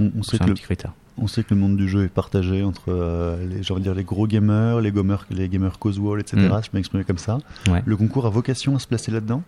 On, 0.00 0.22
sait 0.22 0.38
que 0.38 0.44
un 0.44 0.46
le, 0.46 0.54
petit 0.54 0.62
critère. 0.62 0.92
On 1.20 1.26
sait 1.26 1.42
que 1.42 1.54
le 1.54 1.60
monde 1.60 1.76
du 1.76 1.88
jeu 1.88 2.04
est 2.04 2.08
partagé 2.08 2.62
entre 2.62 2.84
euh, 2.88 3.46
les, 3.46 3.62
j'ai 3.62 3.72
envie 3.72 3.82
de 3.82 3.88
dire, 3.88 3.94
les 3.94 4.04
gros 4.04 4.26
gamers, 4.26 4.80
les 4.80 4.92
gamers, 4.92 5.26
les 5.30 5.48
gamers 5.48 5.78
casual, 5.78 6.20
etc. 6.20 6.36
Mm. 6.36 6.60
Je 6.62 6.70
peux 6.70 6.76
m'exprimer 6.78 7.04
comme 7.04 7.18
ça. 7.18 7.38
Ouais. 7.68 7.82
Le 7.84 7.96
concours 7.96 8.26
a 8.26 8.30
vocation 8.30 8.76
à 8.76 8.78
se 8.78 8.86
placer 8.86 9.10
là-dedans? 9.10 9.42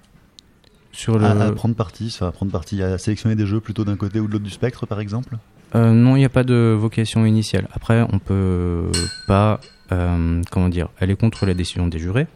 Sur 0.92 1.18
le, 1.18 1.24
à, 1.24 1.30
à 1.30 1.52
prendre 1.52 1.74
parti, 1.74 2.11
enfin, 2.12 2.28
à 2.28 2.33
prendre 2.33 2.50
parti, 2.50 2.83
à 2.83 2.98
sélectionner 2.98 3.37
des 3.37 3.46
jeux 3.46 3.61
plutôt 3.61 3.85
d'un 3.85 3.96
côté 3.96 4.18
ou 4.18 4.26
de 4.26 4.33
l'autre 4.33 4.44
du 4.44 4.50
spectre, 4.50 4.87
par 4.87 5.00
exemple? 5.00 5.37
Euh, 5.76 5.92
non, 5.92 6.16
il 6.16 6.18
n'y 6.18 6.24
a 6.24 6.30
pas 6.30 6.42
de 6.42 6.76
vocation 6.78 7.24
initiale. 7.24 7.68
Après, 7.72 8.04
on 8.12 8.18
peut 8.18 8.90
pas, 9.28 9.61
euh, 9.92 10.42
comment 10.50 10.68
dire, 10.68 10.88
aller 10.98 11.14
contre 11.14 11.46
la 11.46 11.54
décision 11.54 11.87
des 11.87 11.98
jurés, 11.98 12.26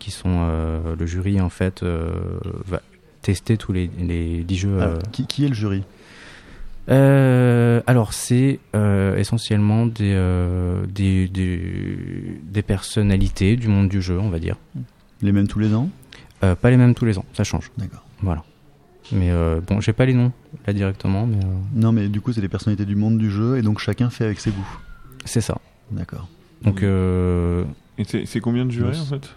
qui 0.00 0.10
sont 0.10 0.48
le 0.98 1.06
jury 1.06 1.40
en 1.40 1.48
fait 1.48 1.84
va 1.84 2.80
tester 3.22 3.56
tous 3.56 3.72
les, 3.72 3.88
les 4.00 4.42
10 4.42 4.56
jeux. 4.56 4.80
Alors, 4.80 4.98
qui, 5.12 5.26
qui 5.26 5.44
est 5.44 5.48
le 5.48 5.54
jury? 5.54 5.84
Euh, 6.90 7.80
alors 7.86 8.12
c'est 8.12 8.58
euh, 8.74 9.16
essentiellement 9.16 9.86
des, 9.86 10.12
euh, 10.14 10.84
des, 10.86 11.28
des 11.28 12.40
des 12.42 12.62
personnalités 12.62 13.56
du 13.56 13.68
monde 13.68 13.88
du 13.88 14.02
jeu, 14.02 14.18
on 14.18 14.28
va 14.28 14.40
dire. 14.40 14.56
Les 15.22 15.32
mêmes 15.32 15.46
tous 15.46 15.58
les 15.60 15.74
ans? 15.74 15.88
Euh, 16.42 16.54
pas 16.56 16.70
les 16.70 16.76
mêmes 16.76 16.94
tous 16.94 17.04
les 17.04 17.18
ans, 17.18 17.24
ça 17.32 17.44
change. 17.44 17.70
D'accord. 17.78 18.04
Voilà. 18.22 18.42
Mais 19.12 19.30
euh, 19.30 19.60
bon, 19.60 19.80
j'ai 19.80 19.92
pas 19.92 20.04
les 20.06 20.14
noms 20.14 20.32
là 20.66 20.72
directement, 20.72 21.26
mais 21.26 21.36
euh, 21.44 21.48
Non, 21.74 21.92
mais 21.92 22.08
du 22.08 22.20
coup, 22.20 22.32
c'est 22.32 22.40
des 22.40 22.48
personnalités 22.48 22.84
du 22.84 22.96
monde 22.96 23.18
du 23.18 23.30
jeu 23.30 23.58
et 23.58 23.62
donc 23.62 23.78
chacun 23.78 24.10
fait 24.10 24.24
avec 24.24 24.40
ses 24.40 24.50
goûts. 24.50 24.78
c'est 25.24 25.40
ça. 25.40 25.58
D'accord. 25.90 26.28
Donc 26.62 26.82
euh, 26.82 27.64
Et 27.98 28.04
c'est 28.04 28.26
c'est 28.26 28.40
combien 28.40 28.64
de 28.64 28.70
jurés 28.70 28.98
en 28.98 29.04
fait? 29.04 29.28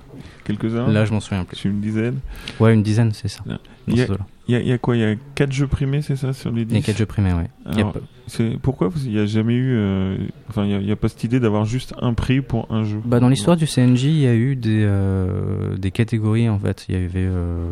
Quelques-uns? 0.44 0.88
Là, 0.88 1.06
je 1.06 1.12
m'en 1.14 1.20
souviens 1.20 1.44
plus. 1.46 1.58
C'est 1.58 1.70
une 1.70 1.82
dizaine? 1.82 2.20
Ouais, 2.60 2.74
une 2.74 2.84
dizaine, 2.84 3.12
c'est 3.14 3.28
ça. 3.28 3.44
Il 3.88 3.98
y 3.98 4.02
a-. 4.02 4.08
Il 4.48 4.54
y 4.54 4.58
a, 4.58 4.60
il 4.60 4.68
y 4.68 4.72
a 4.74 4.78
quoi? 4.78 4.98
Il 4.98 5.02
y 5.02 5.06
a 5.06 5.16
4 5.36 5.52
jeux 5.54 5.68
primés, 5.68 6.02
c'est 6.02 6.18
ça, 6.18 6.34
sur 6.34 6.52
les 6.52 6.66
10 6.66 6.74
Il 6.74 6.80
y 6.80 6.84
a 6.84 6.86
quatre 6.86 6.98
jeux 6.98 7.06
primés, 7.06 7.34
ouais. 7.34 7.48
Il 7.72 7.80
a 7.80 7.94
c'est 8.28 8.58
pourquoi? 8.62 8.90
Qu'il 8.90 9.12
n'y 9.12 9.20
a 9.20 9.26
jamais 9.26 9.54
eu. 9.54 9.74
euh, 9.76 10.18
Enfin, 10.50 10.64
il 10.64 10.70
n'y 10.70 10.76
a, 10.76 10.80
il 10.80 10.96
pas 10.96 11.10
cette 11.10 11.24
idée 11.26 11.40
d'avoir 11.42 11.66
juste 11.66 11.94
un 12.02 12.14
prix 12.14 12.42
pour 12.42 12.72
un 12.72 12.84
jeu. 12.86 13.00
Bah, 13.04 13.20
dans 13.20 13.28
l'histoire 13.28 13.58
du 13.58 13.68
CNJ, 13.68 14.04
il 14.06 14.20
y 14.20 14.28
a 14.28 14.34
eu 14.36 14.56
des, 14.56 14.84
euh, 14.86 15.76
des 15.78 15.92
catégories 15.92 16.48
en 16.48 16.58
fait. 16.58 16.86
Il 16.88 16.96
y 16.96 16.98
avait 16.98 17.12
euh, 17.16 17.68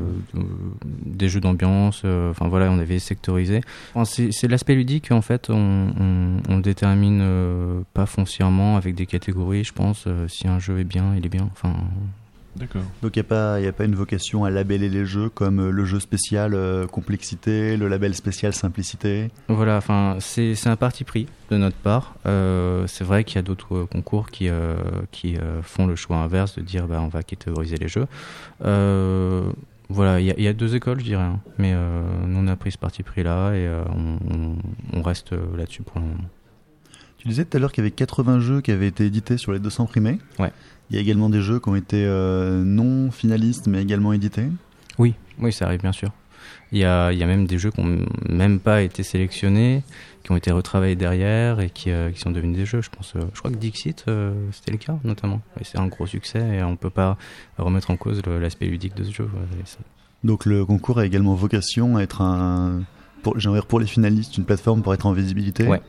des 1.06 1.30
jeux 1.30 1.40
d'ambiance. 1.40 2.04
Enfin 2.06 2.48
voilà, 2.50 2.70
on 2.72 2.80
avait 2.80 3.00
sectorisé. 3.00 3.62
Enfin, 3.94 4.04
c'est 4.32 4.48
l'aspect 4.50 4.76
ludique 4.76 5.12
en 5.12 5.22
fait. 5.22 5.50
On, 5.50 5.88
on, 6.00 6.38
on 6.50 6.60
détermine 6.60 7.24
pas 7.94 8.06
foncièrement 8.06 8.76
avec 8.78 8.96
des 8.96 9.06
catégories. 9.06 9.64
Je 9.64 9.74
pense 9.74 10.08
si 10.28 10.48
un 10.50 10.60
jeu 10.60 10.80
est 10.80 10.86
bien, 10.86 11.14
il 11.18 11.26
est 11.26 11.30
bien. 11.30 11.48
Enfin 11.54 11.74
D'accord. 12.56 12.82
Donc 13.02 13.16
il 13.16 13.20
n'y 13.20 13.26
a, 13.26 13.30
pas- 13.30 13.60
y 13.62 13.68
a 13.68 13.72
pas 13.72 13.86
une 13.86 13.96
vocation 13.96 14.44
à 14.44 14.50
labeller 14.50 14.90
les 14.90 15.06
jeux 15.06 15.30
comme 15.30 15.60
euh, 15.60 15.72
le 15.72 15.86
jeu 15.86 16.00
spécial 16.02 16.54
euh, 16.54 16.86
complexité, 16.86 17.78
le 17.78 17.88
label 17.88 18.14
spécial 18.14 18.54
simplicité? 18.54 19.32
voilà. 19.48 19.78
Enfin 19.78 20.18
c'est 20.20 20.56
c'est 20.56 20.68
un 20.70 20.76
parti 20.76 21.04
pris 21.06 21.28
de 21.50 21.58
notre 21.58 21.78
part. 21.78 22.16
Euh, 22.26 22.86
c'est 22.88 23.04
vrai 23.06 23.24
qu'il 23.24 23.38
y 23.38 23.40
a 23.40 23.42
d'autres 23.44 23.76
euh, 23.76 23.86
concours 23.86 24.30
qui 24.30 24.50
euh, 24.50 24.76
qui 25.12 25.38
euh, 25.38 25.62
font 25.62 25.88
le 25.88 25.96
choix 25.96 26.18
inverse 26.18 26.56
de 26.58 26.62
dire 26.62 26.88
bah 26.88 27.00
on 27.02 27.08
va 27.08 27.24
catégoriser 27.24 27.78
les 27.78 27.88
jeux. 27.88 28.06
Euh, 28.66 29.44
voilà, 29.90 30.20
il 30.20 30.26
y, 30.26 30.32
a- 30.32 30.36
il 30.38 30.44
y 30.44 30.48
a 30.48 30.54
deux 30.54 30.76
écoles, 30.76 31.00
je 31.00 31.06
dirais, 31.06 31.24
hein. 31.24 31.40
mais 31.58 31.74
euh, 31.74 32.02
nous 32.26 32.40
on 32.40 32.48
a 32.48 32.56
pris 32.56 32.72
ce 32.72 32.78
parti 32.78 33.04
pris 33.04 33.24
là 33.24 33.52
et 33.54 33.68
euh, 33.68 33.84
on, 33.96 34.56
on- 34.98 35.02
reste 35.02 35.34
là-dessus 35.58 35.82
pour 35.84 36.00
le 36.00 36.06
moment. 36.08 36.24
Tu 37.18 37.28
disais 37.28 37.46
tout 37.46 37.58
à 37.58 37.60
l'heure 37.60 37.72
qu'il 37.72 37.84
y 37.84 37.88
avait 37.88 37.92
80 37.96 38.40
jeux 38.40 38.62
qui 38.62 38.72
avaient 38.72 38.88
été 38.88 39.06
édités 39.06 39.38
sur 39.38 39.52
les 39.52 39.60
200 39.60 39.86
primés. 39.86 40.18
Ouais. 40.40 40.52
Il 40.92 40.96
y 40.96 40.98
a 40.98 41.02
également 41.02 41.30
des 41.30 41.40
jeux 41.40 41.62
qui 41.62 41.70
ont 41.70 41.76
été 41.78 42.04
euh, 42.06 42.66
non 42.66 43.12
finalistes 43.12 43.68
mais 43.68 43.82
également 43.82 44.12
édités? 44.12 44.48
Oui, 45.00 45.14
oui, 45.40 45.54
ça 45.54 45.66
arrive 45.66 45.80
bien 45.80 45.94
sûr. 45.94 46.12
Il 46.74 46.80
y 46.80 46.84
a, 46.84 47.14
il 47.14 47.18
y 47.18 47.24
a 47.24 47.28
même 47.28 47.48
des 47.48 47.58
jeux 47.58 47.72
qui 47.72 47.82
n'ont 47.82 48.06
même 48.28 48.60
pas 48.60 48.82
été 48.82 49.02
sélectionnés, 49.02 49.84
qui 50.24 50.34
ont 50.34 50.36
été 50.36 50.52
retravaillés 50.52 50.98
derrière 50.98 51.62
et 51.62 51.70
qui, 51.70 51.92
euh, 51.92 52.12
qui 52.12 52.20
sont 52.20 52.32
devenus 52.32 52.58
des 52.58 52.66
jeux. 52.66 52.82
Je 52.82 52.90
pense, 52.90 53.14
euh, 53.16 53.22
je 53.34 53.40
crois 53.40 53.52
que 53.52 53.56
Dixit, 53.56 54.04
c'était 54.52 54.72
le 54.74 54.78
cas 54.78 54.98
notamment. 55.06 55.40
Et 55.62 55.64
c'est 55.64 55.80
un 55.80 55.88
gros 55.88 56.08
succès 56.08 56.58
et 56.58 56.64
on 56.64 56.76
peut 56.76 56.90
pas 56.90 57.18
remettre 57.58 57.90
en 57.90 57.96
cause 57.96 58.22
l'aspect 58.26 58.66
ludique 58.66 58.96
de 58.96 59.06
ce 59.06 59.14
jeu. 59.14 59.30
Donc 60.26 60.46
le 60.46 60.66
concours 60.66 61.00
a 61.00 61.06
également 61.06 61.36
vocation 61.36 61.96
à 61.96 62.02
être 62.02 62.20
un, 62.20 62.82
pour, 63.24 63.38
pour 63.70 63.80
les 63.80 63.88
finalistes, 63.88 64.38
une 64.38 64.44
plateforme 64.44 64.82
pour 64.82 64.94
être 64.94 65.06
en 65.06 65.14
visibilité? 65.14 65.68
Ouais. 65.68 65.82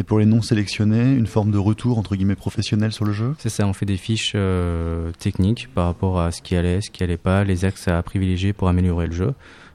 Et 0.00 0.02
pour 0.02 0.18
les 0.18 0.24
non 0.24 0.40
sélectionnés, 0.40 1.12
une 1.12 1.26
forme 1.26 1.50
de 1.50 1.58
retour 1.58 1.98
entre 1.98 2.16
guillemets 2.16 2.34
professionnel 2.34 2.90
sur 2.90 3.04
le 3.04 3.12
jeu? 3.12 3.34
C'est 3.38 3.50
ça, 3.50 3.66
on 3.66 3.74
fait 3.74 3.84
des 3.84 3.98
fiches 3.98 4.32
euh, 4.34 5.12
techniques 5.18 5.68
par 5.74 5.84
rapport 5.84 6.18
à 6.22 6.32
ce 6.32 6.40
qui 6.40 6.56
allait, 6.56 6.80
ce 6.80 6.90
qui 6.90 7.02
allait 7.02 7.18
pas, 7.18 7.44
les 7.44 7.66
axes 7.66 7.86
à 7.86 8.02
privilégier 8.02 8.54
pour 8.54 8.68
améliorer 8.68 9.08
le 9.08 9.12
jeu. 9.12 9.34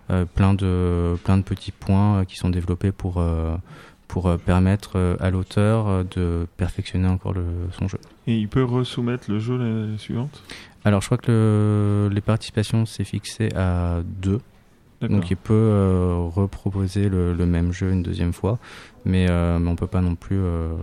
Euh, 0.10 0.26
plein, 0.26 0.56
de, 0.56 1.16
plein 1.24 1.38
de 1.38 1.44
petits 1.44 1.72
points 1.72 2.22
euh, 2.22 2.24
qui 2.24 2.38
sont 2.38 2.50
développés 2.50 2.92
pour, 2.92 3.20
euh, 3.20 3.56
pour 4.08 4.36
permettre 4.40 5.18
à 5.20 5.30
l'auteur 5.30 6.04
de 6.06 6.48
perfectionner 6.58 7.08
encore 7.08 7.34
le, 7.34 7.46
son 7.78 7.88
jeu. 7.88 8.00
Et 8.26 8.36
il 8.36 8.48
peut 8.48 8.64
resoumettre 8.64 9.30
le 9.30 9.38
jeu 9.38 9.58
l'année 9.60 9.98
suivante? 10.00 10.42
Alors 10.86 11.02
je 11.02 11.06
crois 11.08 11.20
que 11.20 11.30
le- 11.32 12.10
les 12.12 12.22
participations 12.22 12.88
c'est 12.88 13.04
fixé 13.04 13.50
à 13.56 14.00
deux. 14.04 14.40
Donc 15.08 15.30
il 15.32 15.38
peut 15.38 15.54
euh, 15.54 16.15
reproposer 16.34 17.10
le, 17.10 17.34
le 17.34 17.46
même 17.46 17.72
jeu 17.72 17.91
une 17.91 18.04
deuxième 18.04 18.34
fois, 18.34 18.60
mais, 19.06 19.28
euh, 19.30 19.60
mais 19.60 19.70
on 19.70 19.76
peut 19.76 19.88
pas 19.88 20.02
non 20.02 20.15
plus 20.15 20.38
euh, 20.39 20.74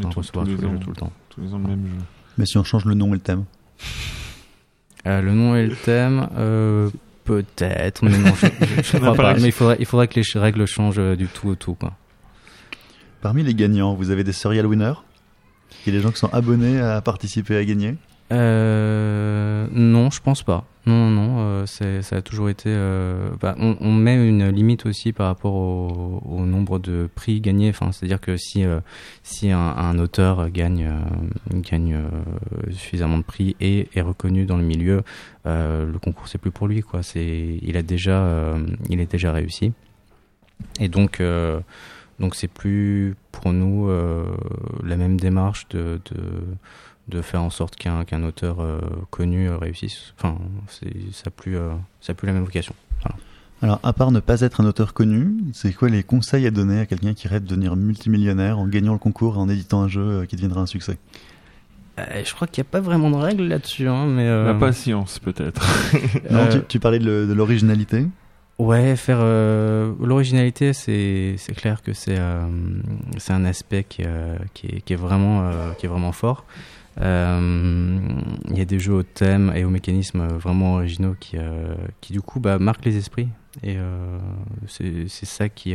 tout- 0.00 0.08
recevoir 0.18 0.44
tous 0.44 0.50
les 0.52 0.56
tous 0.56 0.62
les 0.62 0.68
jeux 0.70 0.76
ans. 0.76 0.80
tout 0.80 0.90
le 0.90 0.96
temps. 0.96 1.12
Tous 1.30 1.40
les 1.40 1.54
ans 1.54 1.58
le 1.58 1.68
même 1.68 1.86
jeu. 1.86 2.04
Mais 2.38 2.46
si 2.46 2.58
on 2.58 2.64
change 2.64 2.84
le 2.84 2.94
nom 2.94 3.08
et 3.08 3.14
le 3.14 3.20
thème. 3.20 3.44
Euh, 5.06 5.20
le 5.20 5.32
nom 5.32 5.54
et 5.54 5.66
le 5.66 5.76
thème, 5.76 6.28
euh, 6.36 6.88
peut-être, 7.24 8.04
mais 8.04 8.16
non, 8.16 8.32
je, 8.34 8.96
crois 8.98 9.14
pas. 9.14 9.34
Mais 9.34 9.42
il 9.48 9.52
faudrait, 9.52 9.76
il 9.78 9.86
faudrait 9.86 10.08
que 10.08 10.18
les 10.18 10.40
règles 10.40 10.66
changent 10.66 10.98
euh, 10.98 11.14
du 11.16 11.26
tout 11.26 11.48
au 11.48 11.54
tout. 11.54 11.74
Quoi. 11.74 11.92
Parmi 13.20 13.42
les 13.42 13.54
gagnants, 13.54 13.94
vous 13.94 14.10
avez 14.10 14.24
des 14.24 14.32
serial 14.32 14.66
winners. 14.66 14.94
Il 15.86 15.92
y 15.92 15.96
a 15.96 15.98
des 15.98 16.02
gens 16.02 16.10
qui 16.10 16.18
sont 16.18 16.32
abonnés 16.32 16.80
à 16.80 17.00
participer 17.02 17.56
à 17.56 17.64
gagner. 17.64 17.96
Euh, 18.34 19.66
non, 19.72 20.10
je 20.10 20.20
pense 20.20 20.42
pas. 20.42 20.64
Non, 20.86 21.08
non, 21.08 21.36
euh, 21.38 21.66
ça 21.66 22.16
a 22.16 22.20
toujours 22.20 22.50
été. 22.50 22.68
euh, 22.68 23.30
bah, 23.40 23.54
on, 23.58 23.76
on 23.80 23.92
met 23.92 24.16
une 24.28 24.48
limite 24.50 24.84
aussi 24.84 25.12
par 25.12 25.28
rapport 25.28 25.54
au, 25.54 26.22
au 26.26 26.44
nombre 26.44 26.78
de 26.78 27.08
prix 27.14 27.40
gagnés. 27.40 27.70
Enfin, 27.70 27.90
c'est-à-dire 27.92 28.20
que 28.20 28.36
si 28.36 28.64
euh, 28.64 28.80
si 29.22 29.50
un, 29.50 29.58
un 29.58 29.98
auteur 29.98 30.50
gagne 30.50 30.86
euh, 30.86 31.60
gagne 31.60 31.94
euh, 31.94 32.70
suffisamment 32.72 33.16
de 33.18 33.22
prix 33.22 33.56
et 33.60 33.88
est 33.94 34.02
reconnu 34.02 34.44
dans 34.44 34.58
le 34.58 34.64
milieu, 34.64 35.02
le 35.46 35.96
concours 36.02 36.28
c'est 36.28 36.38
plus 36.38 36.50
pour 36.50 36.68
lui. 36.68 36.82
Quoi. 36.82 37.02
C'est 37.02 37.58
il 37.62 37.76
a 37.76 37.82
déjà 37.82 38.56
il 38.90 39.00
est 39.00 39.10
déjà 39.10 39.32
réussi. 39.32 39.72
Et 40.80 40.88
donc 40.88 41.22
donc 42.18 42.34
c'est 42.34 42.48
plus 42.48 43.14
pour 43.32 43.52
nous 43.52 43.88
la 44.82 44.96
même 44.96 45.18
démarche 45.18 45.68
de, 45.68 46.00
de 46.10 46.20
de 47.08 47.22
faire 47.22 47.42
en 47.42 47.50
sorte 47.50 47.76
qu'un 47.76 48.04
qu'un 48.04 48.22
auteur 48.22 48.60
euh, 48.60 48.80
connu 49.10 49.48
euh, 49.48 49.56
réussisse. 49.56 50.14
Enfin, 50.18 50.38
ça 50.68 51.24
a 51.26 51.30
plus 51.30 51.56
euh, 51.56 51.74
plus 52.16 52.26
la 52.26 52.32
même 52.32 52.44
vocation. 52.44 52.74
Alors, 53.62 53.80
à 53.82 53.94
part 53.94 54.10
ne 54.10 54.20
pas 54.20 54.42
être 54.42 54.60
un 54.60 54.66
auteur 54.66 54.92
connu, 54.92 55.36
c'est 55.54 55.72
quoi 55.72 55.88
les 55.88 56.02
conseils 56.02 56.46
à 56.46 56.50
donner 56.50 56.80
à 56.80 56.86
quelqu'un 56.86 57.14
qui 57.14 57.28
rêve 57.28 57.44
de 57.44 57.48
devenir 57.48 57.76
multimillionnaire 57.76 58.58
en 58.58 58.66
gagnant 58.66 58.92
le 58.92 58.98
concours 58.98 59.36
et 59.36 59.38
en 59.38 59.48
éditant 59.48 59.80
un 59.82 59.88
jeu 59.88 60.02
euh, 60.02 60.26
qui 60.26 60.36
deviendra 60.36 60.60
un 60.60 60.66
succès? 60.66 60.98
Euh, 61.98 62.02
je 62.24 62.34
crois 62.34 62.46
qu'il 62.46 62.62
n'y 62.62 62.68
a 62.68 62.70
pas 62.70 62.80
vraiment 62.80 63.10
de 63.10 63.16
règles 63.16 63.44
là-dessus, 63.44 63.88
hein, 63.88 64.06
mais 64.06 64.26
euh, 64.26 64.52
La 64.52 64.54
patience, 64.54 65.18
peut-être. 65.18 65.62
Non, 66.30 66.40
euh, 66.40 66.48
tu, 66.50 66.58
tu 66.68 66.80
parlais 66.80 66.98
de, 66.98 67.32
l'originalité. 67.32 68.06
Ouais, 68.58 68.96
faire 68.96 69.18
euh, 69.20 69.92
l'originalité, 70.00 70.72
c'est 70.74 71.34
c'est 71.38 71.54
clair 71.54 71.82
que 71.82 71.92
c'est 71.92 72.18
euh, 72.18 72.46
c'est 73.16 73.32
un 73.32 73.44
aspect 73.44 73.84
qui, 73.84 74.02
euh, 74.06 74.36
qui, 74.52 74.66
est, 74.66 74.80
qui 74.80 74.92
est 74.92 74.96
vraiment 74.96 75.48
euh, 75.48 75.72
qui 75.78 75.86
est 75.86 75.88
vraiment 75.88 76.12
fort. 76.12 76.44
Euh, 77.00 77.98
Il 78.50 78.56
y 78.58 78.60
a 78.60 78.64
des 78.64 78.78
jeux 78.78 78.94
au 78.94 79.02
thème 79.02 79.52
et 79.54 79.64
au 79.64 79.70
mécanisme 79.70 80.26
vraiment 80.28 80.74
originaux 80.74 81.16
qui 81.18 81.36
euh, 81.38 81.74
qui 82.00 82.12
du 82.12 82.20
coup 82.20 82.38
bah, 82.40 82.58
marquent 82.58 82.84
les 82.84 82.96
esprits 82.96 83.28
et 83.62 83.76
euh, 83.76 84.18
c'est 84.68 85.08
ça 85.08 85.48
qui 85.48 85.74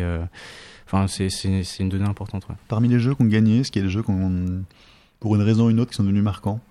enfin 0.85 1.07
c'est 1.07 1.29
une 1.79 1.89
donnée 1.89 2.07
importante. 2.07 2.47
Ouais. 2.49 2.55
Parmi 2.67 2.87
les 2.87 2.99
jeux 2.99 3.15
qu'on 3.15 3.25
gagné, 3.25 3.59
est-ce 3.59 3.71
qu'il 3.71 3.81
y 3.81 3.85
a 3.85 3.87
des 3.87 3.91
jeux 3.93 4.03
qu'on, 4.03 4.63
pour 5.19 5.35
une 5.35 5.41
raison 5.41 5.67
ou 5.67 5.69
une 5.69 5.79
autre, 5.79 5.91
qui 5.91 5.97
sont 5.97 6.03
devenus 6.03 6.23
marquants? 6.23 6.61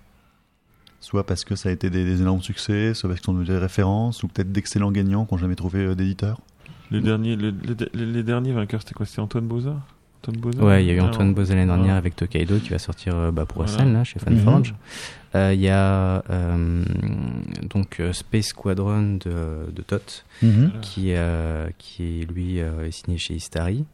Soit 1.01 1.25
parce 1.25 1.45
que 1.45 1.55
ça 1.55 1.69
a 1.69 1.73
été 1.73 1.91
des, 1.91 2.05
des 2.05 2.21
énormes 2.21 2.43
succès, 2.43 2.93
soit 2.95 3.09
parce 3.09 3.21
qu'ils 3.21 3.27
sont 3.27 3.33
devenus 3.33 3.51
des 3.51 3.59
références, 3.59 4.23
ou 4.23 4.29
peut-être 4.29 4.51
d'excellents 4.51 4.91
gagnants 4.91 5.27
qui 5.27 5.35
n'ont 5.35 5.39
jamais 5.39 5.55
trouvé 5.55 5.95
d'éditeur. 5.95 6.41
Les 6.91 7.01
derniers, 7.01 7.37
les, 7.37 7.53
les- 7.53 8.07
les 8.07 8.23
derniers 8.23 8.53
vainqueurs, 8.53 8.81
c'était 8.83 8.95
quoi? 8.95 9.07
C'était 9.07 9.21
Antoine 9.21 9.47
Bozard 9.47 9.87
Antoine 10.27 10.61
Ouais, 10.63 10.85
il 10.85 10.89
y 10.89 10.91
a 10.91 10.95
eu 10.95 11.01
Antoine. 11.01 11.33
Bozet 11.35 11.55
l'année 11.55 11.67
dernière 11.67 11.95
Ah. 11.95 11.99
avec 11.99 12.17
Tokaido 12.17 12.59
qui 12.59 12.71
va 12.71 12.79
sortir 12.79 13.17
euh, 13.17 13.31
bah, 13.31 13.47
pour 13.47 13.63
Voilà. 13.65 13.79
SN 13.85 13.93
là 13.93 14.05
chez 14.05 14.19
Mhm. 14.27 14.39
Fanforge. 14.39 14.75
Euh, 15.35 15.53
Il 15.55 15.61
y 15.61 15.69
a 15.69 16.23
euh, 16.31 16.85
donc 17.71 18.01
euh, 18.01 18.13
Space 18.13 18.47
Squadron 18.47 19.19
de, 19.25 19.71
de 19.73 19.83
Tot 19.83 20.25
qui, 20.83 21.13
euh, 21.15 21.69
qui 21.79 22.27
lui 22.33 22.61
euh, 22.61 22.87
est 22.87 22.91
signé 22.91 23.19
chez 23.19 23.35
Istari. 23.35 23.85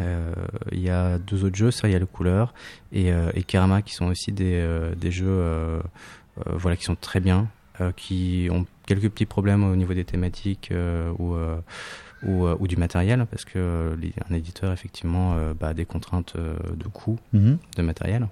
Euh, 0.00 0.32
Il 0.72 0.80
y 0.80 0.90
a 0.90 1.18
deux 1.18 1.44
autres 1.44 1.56
jeux, 1.56 1.70
Serial 1.70 2.06
Couleur 2.06 2.54
et, 2.92 3.12
euh, 3.12 3.30
et 3.34 3.42
Karma, 3.42 3.82
qui 3.82 3.94
sont 3.94 4.06
aussi 4.06 4.32
des, 4.32 4.54
euh, 4.54 4.94
des 4.94 5.10
jeux 5.10 5.26
euh, 5.28 5.80
euh, 6.46 6.52
voilà, 6.54 6.76
qui 6.76 6.84
sont 6.84 6.96
très 6.98 7.20
bien, 7.20 7.48
euh, 7.80 7.90
qui 7.96 8.48
ont 8.50 8.64
quelques 8.86 9.08
petits 9.10 9.26
problèmes 9.26 9.64
au 9.64 9.76
niveau 9.76 9.92
des 9.94 10.04
thématiques 10.04 10.68
euh, 10.72 11.10
ou, 11.18 11.34
euh, 11.34 11.56
ou, 12.24 12.46
euh, 12.46 12.56
ou 12.58 12.66
du 12.66 12.76
matériel, 12.76 13.24
parce 13.30 13.44
que 13.44 13.58
euh, 13.58 13.96
les- 13.96 14.12
un 14.30 14.34
éditeur, 14.34 14.72
effectivement, 14.72 15.34
euh, 15.34 15.54
bah, 15.58 15.68
a 15.68 15.74
des 15.74 15.84
contraintes 15.84 16.34
euh, 16.36 16.54
de 16.76 16.88
coût 16.88 17.18
Mhm. 17.32 17.58
de 17.76 17.82
matériel. 17.82 18.28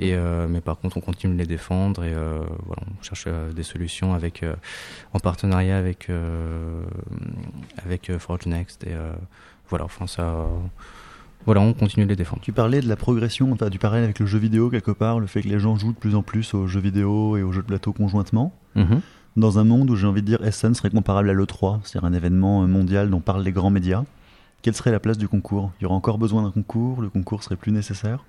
Et, 0.00 0.14
euh, 0.14 0.46
mais 0.48 0.60
par 0.60 0.78
contre, 0.78 0.96
on 0.96 1.00
continue 1.00 1.34
de 1.34 1.38
les 1.40 1.46
défendre 1.46 2.04
et 2.04 2.14
euh, 2.14 2.38
voilà, 2.66 2.82
on 2.98 3.02
cherche 3.02 3.24
euh, 3.26 3.52
des 3.52 3.64
solutions 3.64 4.14
avec, 4.14 4.42
euh, 4.44 4.54
en 5.12 5.18
partenariat 5.18 5.76
avec, 5.76 6.08
euh, 6.08 6.82
avec 7.84 8.10
Forge 8.18 8.46
Next. 8.46 8.84
Et 8.84 8.92
euh, 8.94 9.12
voilà, 9.68 9.84
enfin, 9.86 10.06
ça, 10.06 10.22
euh, 10.22 10.44
voilà, 11.46 11.60
on 11.62 11.72
continue 11.72 12.04
de 12.04 12.10
les 12.10 12.16
défendre. 12.16 12.42
Tu 12.42 12.52
parlais 12.52 12.80
de 12.80 12.88
la 12.88 12.94
progression, 12.96 13.50
enfin, 13.52 13.70
du 13.70 13.78
parallèle 13.80 14.04
avec 14.04 14.20
le 14.20 14.26
jeu 14.26 14.38
vidéo 14.38 14.70
quelque 14.70 14.92
part, 14.92 15.18
le 15.18 15.26
fait 15.26 15.42
que 15.42 15.48
les 15.48 15.58
gens 15.58 15.76
jouent 15.76 15.92
de 15.92 15.98
plus 15.98 16.14
en 16.14 16.22
plus 16.22 16.54
aux 16.54 16.66
jeux 16.68 16.80
vidéo 16.80 17.36
et 17.36 17.42
aux 17.42 17.50
jeux 17.52 17.62
de 17.62 17.66
plateau 17.66 17.92
conjointement. 17.92 18.54
Mhm. 18.76 19.00
Dans 19.38 19.60
un 19.60 19.62
monde 19.64 19.88
où 19.88 19.94
j'ai 19.94 20.08
envie 20.08 20.20
de 20.20 20.26
dire 20.26 20.44
Essen 20.44 20.74
serait 20.74 20.90
comparable 20.90 21.30
à 21.30 21.32
l'E3, 21.32 21.78
c'est-à-dire 21.84 22.08
un 22.08 22.12
événement 22.12 22.66
mondial 22.66 23.08
dont 23.08 23.20
parlent 23.20 23.44
les 23.44 23.52
grands 23.52 23.70
médias, 23.70 24.02
quelle 24.62 24.74
serait 24.74 24.90
la 24.90 24.98
place 24.98 25.16
du 25.16 25.28
concours? 25.28 25.70
Il 25.78 25.84
y 25.84 25.86
aurait 25.86 25.94
encore 25.94 26.18
besoin 26.18 26.42
d'un 26.42 26.50
concours? 26.50 27.00
Le 27.00 27.08
concours 27.08 27.44
serait 27.44 27.54
plus 27.54 27.70
nécessaire? 27.70 28.24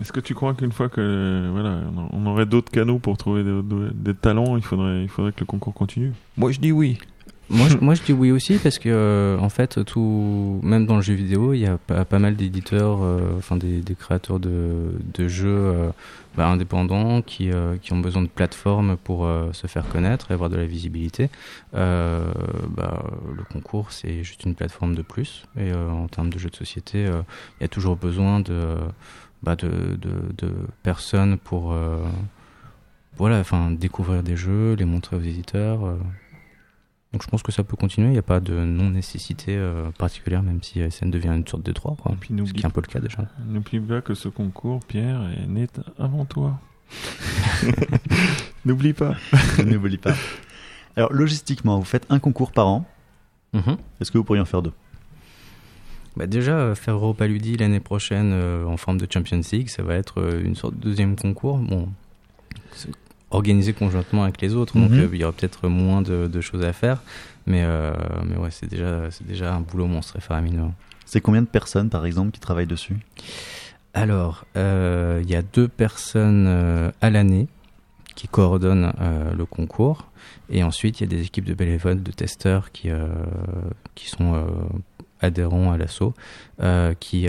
Est-ce 0.00 0.12
que 0.12 0.20
tu 0.20 0.34
crois 0.36 0.54
qu'une 0.54 0.70
fois 0.70 0.88
que 0.88 1.48
voilà, 1.50 1.80
on 2.12 2.24
aurait 2.26 2.46
d'autres 2.46 2.70
canaux 2.70 3.00
pour 3.00 3.16
trouver 3.16 3.42
des, 3.42 3.60
des- 3.60 3.90
des 3.92 4.14
talents, 4.14 4.56
il 4.56 4.62
faudrait, 4.62 5.02
il 5.02 5.08
faudrait 5.08 5.32
que 5.32 5.40
le 5.40 5.46
concours 5.46 5.74
continue? 5.74 6.12
Moi, 6.36 6.52
je 6.52 6.60
dis 6.60 6.70
oui. 6.70 6.96
Moi, 7.48 7.68
je, 7.68 7.76
moi, 7.76 7.94
je 7.94 8.02
dis 8.02 8.12
oui 8.12 8.32
aussi 8.32 8.58
parce 8.58 8.78
que, 8.78 8.88
euh, 8.88 9.38
en 9.38 9.48
fait, 9.48 9.84
tout, 9.84 10.60
même 10.62 10.84
dans 10.84 10.96
le 10.96 11.02
jeu 11.02 11.14
vidéo, 11.14 11.52
il 11.52 11.60
y 11.60 11.66
a 11.66 11.78
pas, 11.78 12.18
mal 12.18 12.34
d'éditeurs, 12.34 13.02
euh, 13.02 13.36
enfin 13.38 13.56
des, 13.56 13.80
des 13.80 13.94
créateurs 13.94 14.40
de, 14.40 14.92
de 15.14 15.28
jeux 15.28 15.48
euh, 15.48 15.90
bah, 16.36 16.48
indépendants 16.48 17.22
qui, 17.22 17.52
euh, 17.52 17.76
qui 17.78 17.92
ont 17.92 18.00
besoin 18.00 18.22
de 18.22 18.26
plateformes 18.28 18.96
pour 18.96 19.24
euh, 19.26 19.52
se 19.52 19.68
faire 19.68 19.88
connaître 19.88 20.30
et 20.30 20.34
avoir 20.34 20.50
de 20.50 20.56
la 20.56 20.66
visibilité. 20.66 21.30
Euh, 21.74 22.32
bah, 22.68 23.04
le 23.34 23.44
concours, 23.44 23.92
c'est 23.92 24.24
juste 24.24 24.44
une 24.44 24.54
plateforme 24.54 24.96
de 24.96 25.02
plus. 25.02 25.44
Et 25.56 25.72
en 25.72 26.08
termes 26.08 26.30
de 26.30 26.38
jeux 26.38 26.50
de 26.50 26.56
société, 26.56 27.04
il 27.04 27.62
y 27.62 27.64
a 27.64 27.68
toujours 27.68 27.96
besoin 27.96 28.40
de, 28.40 28.74
bah, 29.42 29.54
de, 29.54 29.96
de, 29.96 30.10
de 30.36 30.52
personnes 30.82 31.38
pour 31.38 31.74
voilà, 33.16 33.38
enfin, 33.38 33.70
découvrir 33.70 34.22
des 34.22 34.36
jeux, 34.36 34.74
les 34.74 34.84
montrer 34.84 35.16
aux 35.16 35.20
éditeurs. 35.22 35.96
Donc 37.12 37.22
je 37.22 37.28
pense 37.28 37.42
que 37.42 37.52
ça 37.52 37.62
peut 37.62 37.76
continuer, 37.76 38.08
il 38.08 38.12
n'y 38.12 38.18
a 38.18 38.22
pas 38.22 38.40
de 38.40 38.52
non-nécessité 38.52 39.56
euh, 39.56 39.90
particulière, 39.92 40.42
même 40.42 40.62
si 40.62 40.80
SN 40.90 41.10
devient 41.10 41.28
une 41.28 41.46
sorte 41.46 41.62
de 41.62 41.72
3, 41.72 41.96
quoi. 41.96 42.12
Et 42.12 42.16
puis 42.16 42.34
ce 42.44 42.52
qui 42.52 42.62
est 42.62 42.66
un 42.66 42.70
peu 42.70 42.82
le 42.84 42.92
cas 42.92 43.00
déjà. 43.00 43.26
N'oublie 43.46 43.80
pas 43.80 44.00
que 44.00 44.14
ce 44.14 44.28
concours, 44.28 44.80
Pierre, 44.84 45.22
est 45.38 45.46
né 45.46 45.66
avant 45.98 46.24
toi. 46.24 46.58
N'oublie 48.64 48.92
pas. 48.92 49.14
N'oublie 49.64 49.98
pas. 49.98 50.14
Alors, 50.96 51.12
logistiquement, 51.12 51.78
vous 51.78 51.84
faites 51.84 52.06
un 52.10 52.18
concours 52.18 52.52
par 52.52 52.66
an. 52.66 52.86
Mhm. 53.52 53.76
Est-ce 54.00 54.10
que 54.10 54.18
vous 54.18 54.24
pourriez 54.24 54.42
en 54.42 54.46
faire 54.46 54.62
deux? 54.62 54.72
Bah 56.16 56.26
déjà, 56.26 56.52
euh, 56.52 56.74
faire 56.74 56.94
Europa 56.94 57.26
Ludi 57.26 57.56
l'année 57.56 57.80
prochaine 57.80 58.32
euh, 58.32 58.64
en 58.64 58.76
forme 58.76 58.98
de 58.98 59.06
Champions 59.10 59.42
League, 59.52 59.68
ça 59.68 59.82
va 59.82 59.94
être 59.94 60.40
une 60.42 60.54
sorte 60.54 60.74
de 60.76 60.80
deuxième 60.80 61.14
concours. 61.14 61.58
Bon, 61.58 61.88
organisé 63.36 63.72
conjointement 63.72 64.22
avec 64.24 64.40
les 64.40 64.54
autres, 64.54 64.74
donc 64.78 64.90
Mhm. 64.90 65.00
euh, 65.00 65.08
il 65.12 65.20
y 65.20 65.24
aura 65.24 65.32
peut-être 65.32 65.68
moins 65.68 66.02
de, 66.02 66.26
de 66.26 66.40
choses 66.40 66.64
à 66.64 66.72
faire. 66.72 67.02
Mais, 67.46 67.62
euh, 67.64 67.92
mais 68.28 68.36
ouais, 68.36 68.50
c'est 68.50 68.66
déjà, 68.68 69.08
déjà 69.20 69.54
un 69.54 69.60
boulot 69.60 69.86
monstre 69.86 70.16
et 70.16 70.20
faramineux. 70.20 70.70
C'est 71.04 71.20
combien 71.20 71.42
de 71.42 71.46
personnes, 71.46 71.90
par 71.90 72.04
exemple, 72.06 72.32
qui 72.32 72.40
travaillent 72.40 72.66
dessus? 72.66 72.96
Alors, 73.94 74.44
euh, 74.56 75.20
il 75.24 75.30
y 75.30 75.36
a 75.36 75.42
deux 75.42 75.68
personnes 75.68 76.92
à 77.00 77.10
l'année 77.10 77.46
qui 78.16 78.26
coordonnent 78.28 78.92
euh, 79.00 79.32
le 79.32 79.44
concours. 79.46 80.08
Et 80.50 80.62
ensuite, 80.64 81.00
il 81.00 81.04
y 81.04 81.06
a 81.06 81.16
des 81.16 81.22
équipes 81.24 81.44
de 81.44 81.54
bénévoles, 81.54 82.02
de 82.02 82.10
testeurs 82.12 82.72
qui, 82.72 82.90
euh, 82.90 83.06
qui 83.94 84.08
sont 84.08 84.34
euh, 84.34 84.42
adhérents 85.20 85.70
à 85.72 85.76
l'assaut, 85.78 86.14
qui 87.00 87.26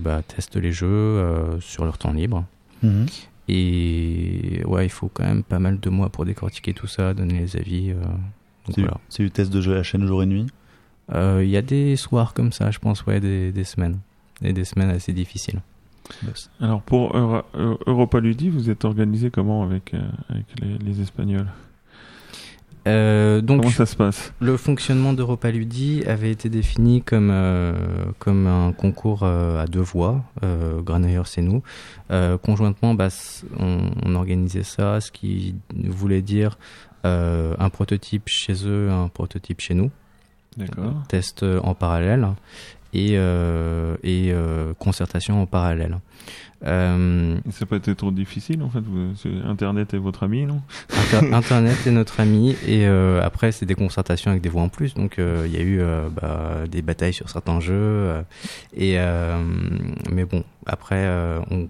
bah, 0.00 0.22
testent 0.26 0.56
les 0.56 0.72
jeux 0.72 1.58
sur 1.60 1.84
leur 1.84 1.98
temps 1.98 2.12
libre. 2.12 2.44
Mhm. 2.82 3.06
Et 3.48 4.62
ouais, 4.66 4.84
il 4.86 4.90
faut 4.90 5.08
quand 5.12 5.24
même 5.24 5.42
pas 5.42 5.58
mal 5.58 5.80
de 5.80 5.90
mois 5.90 6.10
pour 6.10 6.24
décortiquer 6.24 6.74
tout 6.74 6.86
ça, 6.86 7.14
donner 7.14 7.40
les 7.40 7.56
avis. 7.56 7.90
euh, 7.90 7.94
donc 7.94 8.74
C'est 8.74 8.80
voilà. 8.82 8.98
c'est 9.08 9.22
du 9.22 9.30
test 9.30 9.50
de 9.52 9.60
jeu 9.60 9.72
à 9.72 9.76
la 9.76 9.82
chaîne 9.82 10.06
jour 10.06 10.22
et 10.22 10.26
nuit? 10.26 10.46
Euh, 11.14 11.40
Il 11.42 11.48
y 11.48 11.56
a 11.56 11.62
des 11.62 11.96
soirs 11.96 12.34
comme 12.34 12.52
ça, 12.52 12.70
je 12.70 12.78
pense, 12.78 13.06
ouais, 13.06 13.20
des, 13.20 13.50
des 13.52 13.64
semaines. 13.64 13.98
Et 14.42 14.52
des 14.52 14.64
semaines 14.64 14.90
assez 14.90 15.12
difficiles. 15.12 15.60
Alors 16.60 16.80
pour 16.82 17.16
Europa 17.86 18.20
Ludi, 18.20 18.50
vous 18.50 18.70
êtes 18.70 18.84
organisé 18.84 19.30
comment 19.30 19.62
avec, 19.64 19.94
euh, 19.94 20.00
avec 20.28 20.46
les, 20.60 20.78
les 20.78 21.00
Espagnols? 21.00 21.48
Euh, 22.86 23.40
donc, 23.40 23.60
Comment 23.60 23.72
ça 23.72 23.86
se 23.86 23.96
passe 23.96 24.32
le 24.40 24.56
fonctionnement 24.56 25.12
d'Europa 25.12 25.50
Ludi 25.50 26.02
avait 26.06 26.30
été 26.30 26.48
défini 26.48 27.02
comme, 27.02 27.30
euh, 27.30 27.74
comme 28.18 28.46
un 28.46 28.72
concours 28.72 29.22
euh, 29.22 29.62
à 29.62 29.66
deux 29.66 29.80
voix, 29.80 30.22
euh, 30.42 30.80
Granailleurs 30.80 31.26
c'est 31.26 31.42
nous. 31.42 31.62
Conjointement, 32.42 32.94
bah, 32.94 33.08
on, 33.58 33.90
on 34.04 34.14
organisait 34.14 34.62
ça, 34.62 35.00
ce 35.00 35.10
qui 35.10 35.54
voulait 35.74 36.22
dire 36.22 36.58
un 37.04 37.68
prototype 37.70 38.24
chez 38.26 38.66
eux, 38.66 38.90
un 38.90 39.08
prototype 39.08 39.60
chez 39.60 39.74
nous. 39.74 39.90
D'accord. 40.56 41.04
test 41.08 41.44
en 41.44 41.74
parallèle 41.74 42.26
et, 42.94 43.14
et 44.02 44.34
concertation 44.78 45.42
en 45.42 45.46
parallèle. 45.46 45.98
Euh, 46.66 47.36
Ça 47.52 47.58
n'a 47.60 47.66
pas 47.68 47.76
été 47.76 47.94
trop 47.94 48.10
difficile 48.10 48.62
en 48.64 48.68
fait 48.68 48.80
Internet 49.46 49.94
est 49.94 49.98
votre 49.98 50.24
ami, 50.24 50.44
non? 50.44 50.60
Inter- 51.12 51.32
Internet 51.32 51.76
est 51.86 51.92
notre 51.92 52.18
ami 52.18 52.56
et 52.66 52.84
euh, 52.86 53.22
après 53.22 53.52
c'est 53.52 53.64
des 53.64 53.76
concertations 53.76 54.32
avec 54.32 54.42
des 54.42 54.48
voix 54.48 54.62
en 54.62 54.68
plus 54.68 54.92
donc 54.94 55.20
euh, 55.20 55.44
il 55.46 55.52
y 55.52 55.56
a 55.56 55.62
eu 55.62 55.78
euh, 55.80 56.08
bah, 56.10 56.64
des 56.68 56.82
batailles 56.82 57.12
sur 57.14 57.30
certains 57.30 57.60
jeux 57.60 58.12
et 58.76 58.96
mais 60.10 60.24
bon 60.24 60.42
après 60.66 61.06
on, 61.52 61.68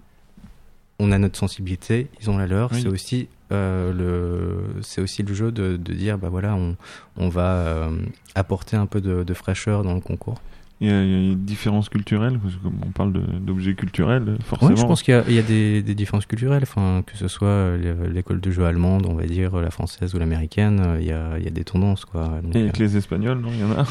on 0.97 1.11
a 1.11 1.19
notre 1.19 1.37
sensibilité 1.37 2.07
ils 2.19 2.29
ont 2.31 2.37
la 2.39 2.47
leur 2.47 2.71
Oui. 2.73 2.81
c'est 2.81 2.87
aussi 2.87 3.27
le 3.51 4.63
c'est 4.81 5.01
aussi 5.01 5.21
le 5.21 5.33
jeu 5.35 5.51
de, 5.51 5.77
de 5.77 5.93
dire 5.93 6.17
bah 6.17 6.29
voilà 6.29 6.55
on, 6.55 6.75
on 7.15 7.29
va 7.29 7.89
apporter 8.33 8.75
un 8.75 8.87
peu 8.87 9.01
de, 9.01 9.23
de 9.23 9.33
fraîcheur 9.35 9.83
dans 9.83 9.93
le 9.93 10.01
concours 10.01 10.41
il 10.81 10.87
y, 10.87 10.91
a, 10.91 11.03
il 11.03 11.09
y 11.11 11.13
a 11.13 11.17
une 11.17 11.35
différence 11.43 11.89
culturelle 11.89 12.39
parce 12.41 12.55
que 12.55 12.63
comme 12.63 12.79
on 12.85 12.91
parle 12.91 13.11
d'objets 13.41 13.73
culturels, 13.73 14.37
forcément. 14.45 14.71
Oui, 14.71 14.77
je 14.77 14.85
pense 14.85 15.03
qu'il 15.03 15.13
y 15.13 15.17
a, 15.17 15.23
il 15.27 15.33
y 15.33 15.39
a 15.39 15.41
des, 15.41 15.81
des 15.81 15.93
différences 15.95 16.25
culturelles, 16.25 16.63
enfin, 16.63 17.03
que 17.05 17.17
ce 17.17 17.27
soit 17.27 17.47
euh, 17.47 18.09
l'école 18.09 18.39
de 18.39 18.49
jeu 18.49 18.63
allemande, 18.65 19.05
on 19.09 19.13
va 19.15 19.25
dire, 19.25 19.57
la 19.57 19.71
française 19.71 20.15
ou 20.15 20.19
l'américaine, 20.19 20.81
euh, 20.85 20.97
il 21.01 21.07
y 21.07 21.11
a, 21.11 21.37
il 21.37 21.43
y 21.43 21.47
a 21.47 21.51
des 21.51 21.65
tendances. 21.65 22.05
Quoi. 22.05 22.39
Donc, 22.41 22.55
Et 22.55 22.61
avec 22.61 22.77
les 22.77 22.95
Espagnols, 22.95 23.39
non 23.39 23.49
Il 23.51 23.59
y 23.59 23.63
en 23.63 23.71
a 23.71 23.85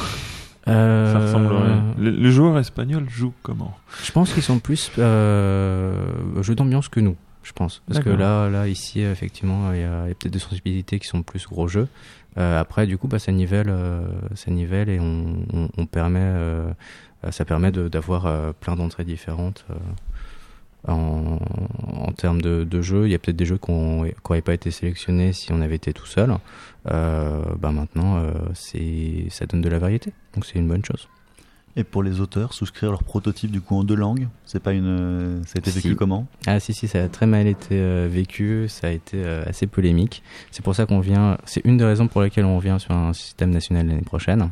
euh, 0.67 1.13
Ça 1.13 1.19
ressemblerait. 1.19 1.79
Les, 1.99 2.11
les 2.11 2.31
joueurs 2.31 2.57
espagnols 2.57 3.07
jouent 3.09 3.33
comment? 3.43 3.75
Je 4.03 4.11
pense 4.11 4.33
qu'ils 4.33 4.43
sont 4.43 4.59
plus 4.59 4.91
euh, 4.97 5.93
jeux 6.41 6.55
d'ambiance 6.55 6.89
que 6.89 6.99
nous, 6.99 7.15
je 7.49 7.53
pense. 7.53 7.81
Parce 7.87 7.99
que 8.05 8.09
là, 8.09 8.47
là, 8.49 8.67
ici, 8.67 9.01
effectivement, 9.01 9.73
il 9.73 9.79
y 9.81 9.83
a, 9.83 10.03
peut-être 10.05 10.31
des 10.31 10.39
sensibilités 10.39 10.99
qui 10.99 11.07
sont 11.07 11.23
plus 11.23 11.45
gros 11.47 11.67
jeux. 11.67 11.87
Euh, 12.37 12.59
après, 12.61 12.85
du 12.85 12.97
coup, 12.97 13.07
bah, 13.07 13.17
ça 13.19 13.31
nivelle, 13.31 13.69
euh, 13.69 14.07
ça 14.35 14.51
nivelle 14.51 14.87
et 14.87 14.99
on, 14.99 15.43
on, 15.51 15.67
on 15.77 15.85
permet, 15.87 16.19
euh, 16.21 16.71
ça 17.31 17.43
permet 17.45 17.71
de- 17.71 17.87
d'avoir 17.89 18.53
plein 18.55 18.75
d'entrées 18.75 19.03
différentes. 19.03 19.65
en, 20.87 21.39
en 22.07 22.11
termes 22.13 22.41
de, 22.41 22.63
de 22.63 22.81
jeux, 22.81 23.05
il 23.07 23.11
y 23.11 23.15
a 23.15 23.19
peut-être 23.19 23.35
des 23.35 23.45
jeux 23.45 23.57
qui 23.57 23.71
n'auraient 23.71 24.41
pas 24.41 24.53
été 24.53 24.71
sélectionnés 24.71 25.33
si 25.33 25.51
on 25.51 25.59
avait 25.59 25.75
été 25.75 25.91
tout 25.91 26.05
seul. 26.05 26.33
Bah 26.85 27.71
maintenant, 27.71 28.23
c'est, 28.53 29.25
ça 29.29 29.45
donne 29.45 29.61
de 29.61 29.69
la 29.69 29.79
variété, 29.79 30.13
donc 30.35 30.45
c'est 30.45 30.57
une 30.57 30.67
bonne 30.67 30.85
chose. 30.85 31.09
Et 31.75 31.83
pour 31.83 32.03
les 32.03 32.19
auteurs, 32.19 32.53
souscrire 32.53 32.91
leur 32.91 33.03
prototype 33.03 33.51
du 33.51 33.61
coup 33.61 33.75
en 33.75 33.83
deux 33.83 33.95
langues, 33.95 34.27
c'est 34.45 34.61
pas 34.61 34.73
une, 34.73 35.41
ça 35.45 35.53
a 35.55 35.59
été 35.59 35.71
vécu 35.71 35.89
Si. 35.89 35.95
comment? 35.95 36.27
Ah 36.47 36.59
si 36.59 36.73
si 36.73 36.87
ça 36.87 37.03
a 37.03 37.07
très 37.07 37.27
mal 37.27 37.47
été 37.47 37.75
euh, 37.75 38.07
vécu, 38.11 38.65
ça 38.67 38.87
a 38.87 38.89
été 38.89 39.23
euh, 39.23 39.43
assez 39.45 39.67
polémique. 39.67 40.23
C'est 40.51 40.63
pour 40.63 40.75
ça 40.75 40.85
qu'on 40.85 40.99
vient, 40.99 41.37
c'est 41.45 41.61
une 41.65 41.77
des 41.77 41.85
raisons 41.85 42.07
pour 42.07 42.21
lesquelles 42.21 42.45
on 42.45 42.57
revient 42.57 42.77
sur 42.79 42.91
un 42.91 43.13
système 43.13 43.51
national 43.51 43.87
l'année 43.87 44.01
prochaine. 44.01 44.49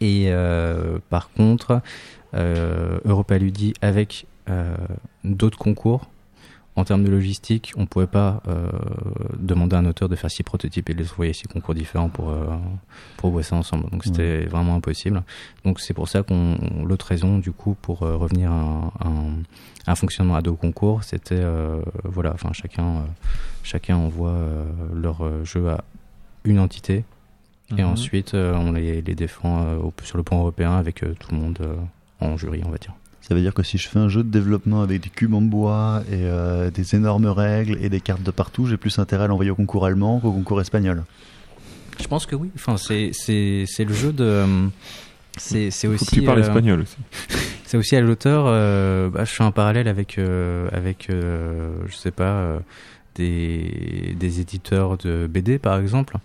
Et 0.00 0.26
euh, 0.28 0.98
par 1.08 1.30
contre, 1.30 1.80
Europa 2.34 3.38
Ludi 3.38 3.72
avec 3.80 4.26
d'autres 5.24 5.58
concours, 5.58 6.08
en 6.78 6.84
termes 6.84 7.02
de 7.02 7.10
logistique, 7.10 7.72
on 7.76 7.86
pouvait 7.86 8.06
pas 8.06 8.40
euh, 8.46 8.70
demander 9.36 9.74
à 9.74 9.80
un 9.80 9.86
auteur 9.86 10.08
de 10.08 10.14
faire 10.14 10.30
six 10.30 10.44
prototypes 10.44 10.88
et 10.88 10.94
de 10.94 11.00
les 11.02 11.10
envoyer 11.10 11.32
six 11.32 11.48
concours 11.48 11.74
différents 11.74 12.08
pour 12.08 12.30
euh, 12.30 12.46
pour 13.16 13.32
bosser 13.32 13.54
ensemble. 13.56 13.90
Donc 13.90 14.04
c'était 14.04 14.46
vraiment 14.46 14.76
impossible. 14.76 15.24
Donc 15.64 15.80
c'est 15.80 15.92
pour 15.92 16.08
ça 16.08 16.22
qu'on 16.22 16.56
l'autre 16.86 17.06
raison 17.06 17.38
du 17.38 17.50
coup 17.50 17.74
pour 17.82 18.04
euh, 18.04 18.14
revenir 18.14 18.52
à 18.52 18.92
un, 19.88 19.94
fonctionnement 19.96 20.36
à 20.36 20.42
deux 20.42 20.52
concours, 20.52 21.02
c'était 21.02 21.40
euh, 21.40 21.80
voilà, 22.04 22.32
enfin 22.32 22.52
chacun 22.52 23.06
chacun 23.64 23.96
envoie 23.96 24.36
leur 24.94 25.44
jeu 25.44 25.68
à 25.70 25.82
une 26.44 26.60
entité 26.60 27.04
et 27.76 27.82
Mhm. 27.82 27.88
ensuite 27.88 28.34
on 28.34 28.70
les, 28.70 29.02
les 29.02 29.14
défend 29.16 29.80
sur 30.04 30.16
le 30.16 30.22
plan 30.22 30.38
européen 30.38 30.76
avec 30.76 31.00
tout 31.00 31.32
le 31.32 31.38
monde 31.38 31.58
en 32.20 32.36
jury, 32.36 32.62
on 32.64 32.70
va 32.70 32.78
dire. 32.78 32.94
Ça 33.20 33.34
veut 33.34 33.40
dire 33.42 33.52
que 33.52 33.62
si 33.62 33.76
je 33.76 33.88
fais 33.88 33.98
un 33.98 34.08
jeu 34.08 34.22
de 34.22 34.30
développement 34.30 34.80
avec 34.80 35.02
des 35.02 35.10
cubes 35.10 35.34
en 35.34 35.42
bois 35.42 36.02
et 36.10 36.14
euh, 36.24 36.70
des 36.70 36.94
énormes 36.94 37.26
règles 37.26 37.76
et 37.82 37.88
des 37.90 38.00
cartes 38.00 38.22
de 38.22 38.30
partout, 38.30 38.66
j'ai 38.66 38.76
plus 38.78 38.98
intérêt 38.98 39.24
à 39.24 39.26
l'envoyer 39.26 39.50
au 39.50 39.54
concours 39.54 39.84
allemand 39.84 40.18
qu'au 40.20 40.32
concours 40.32 40.60
espagnol. 40.60 41.04
Je 42.00 42.06
pense 42.06 42.24
que 42.26 42.36
oui. 42.36 42.50
Enfin, 42.54 42.76
c'est 42.78 43.10
c'est 43.12 43.64
c'est 43.66 43.84
le 43.84 43.92
jeu 43.92 44.12
de 44.12 44.24
euh, 44.24 44.66
c'est 45.36 45.70
c'est 45.70 45.88
Faut 45.88 45.94
aussi 45.94 46.06
que 46.06 46.20
tu 46.20 46.22
parles 46.22 46.38
euh, 46.38 46.42
espagnol 46.42 46.80
aussi. 46.80 46.96
C'est 47.68 47.76
aussi 47.76 47.96
à 47.96 48.00
l'auteur. 48.00 48.44
euh, 48.46 49.10
bah, 49.10 49.26
je 49.26 49.30
fais 49.34 49.44
un 49.44 49.50
parallèle 49.50 49.88
avec 49.88 50.16
euh, 50.16 50.70
avec 50.72 51.10
euh, 51.10 51.70
je 51.86 51.96
sais 51.96 52.10
pas 52.12 52.24
euh, 52.24 52.58
des 53.16 54.16
des 54.18 54.40
éditeurs 54.40 54.96
de 54.96 55.26
BD 55.26 55.58
par 55.58 55.78
exemple. 55.78 56.16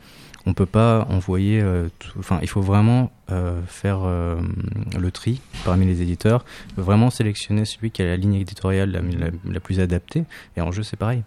On 0.45 0.53
peut 0.53 0.65
pas 0.65 1.07
envoyer. 1.09 1.61
euh, 1.61 1.87
tout- 1.99 2.19
Enfin, 2.19 2.39
il 2.41 2.49
faut 2.49 2.61
vraiment 2.61 3.11
euh, 3.31 3.61
faire 3.65 3.99
euh, 4.03 4.35
le 4.99 5.11
tri 5.11 5.39
parmi 5.63 5.85
les 5.85 6.01
éditeurs. 6.01 6.43
Vraiment 6.75 7.09
sélectionner 7.09 7.65
celui 7.65 7.91
qui 7.91 8.01
a 8.01 8.05
la 8.05 8.17
ligne 8.17 8.35
éditoriale 8.35 8.91
la, 8.91 9.01
la, 9.01 9.31
la 9.49 9.59
plus 9.59 9.79
adaptée. 9.79 10.25
Et 10.57 10.61
en 10.61 10.71
jeu, 10.71 10.83
c'est 10.83 10.97
pareil. 10.97 11.23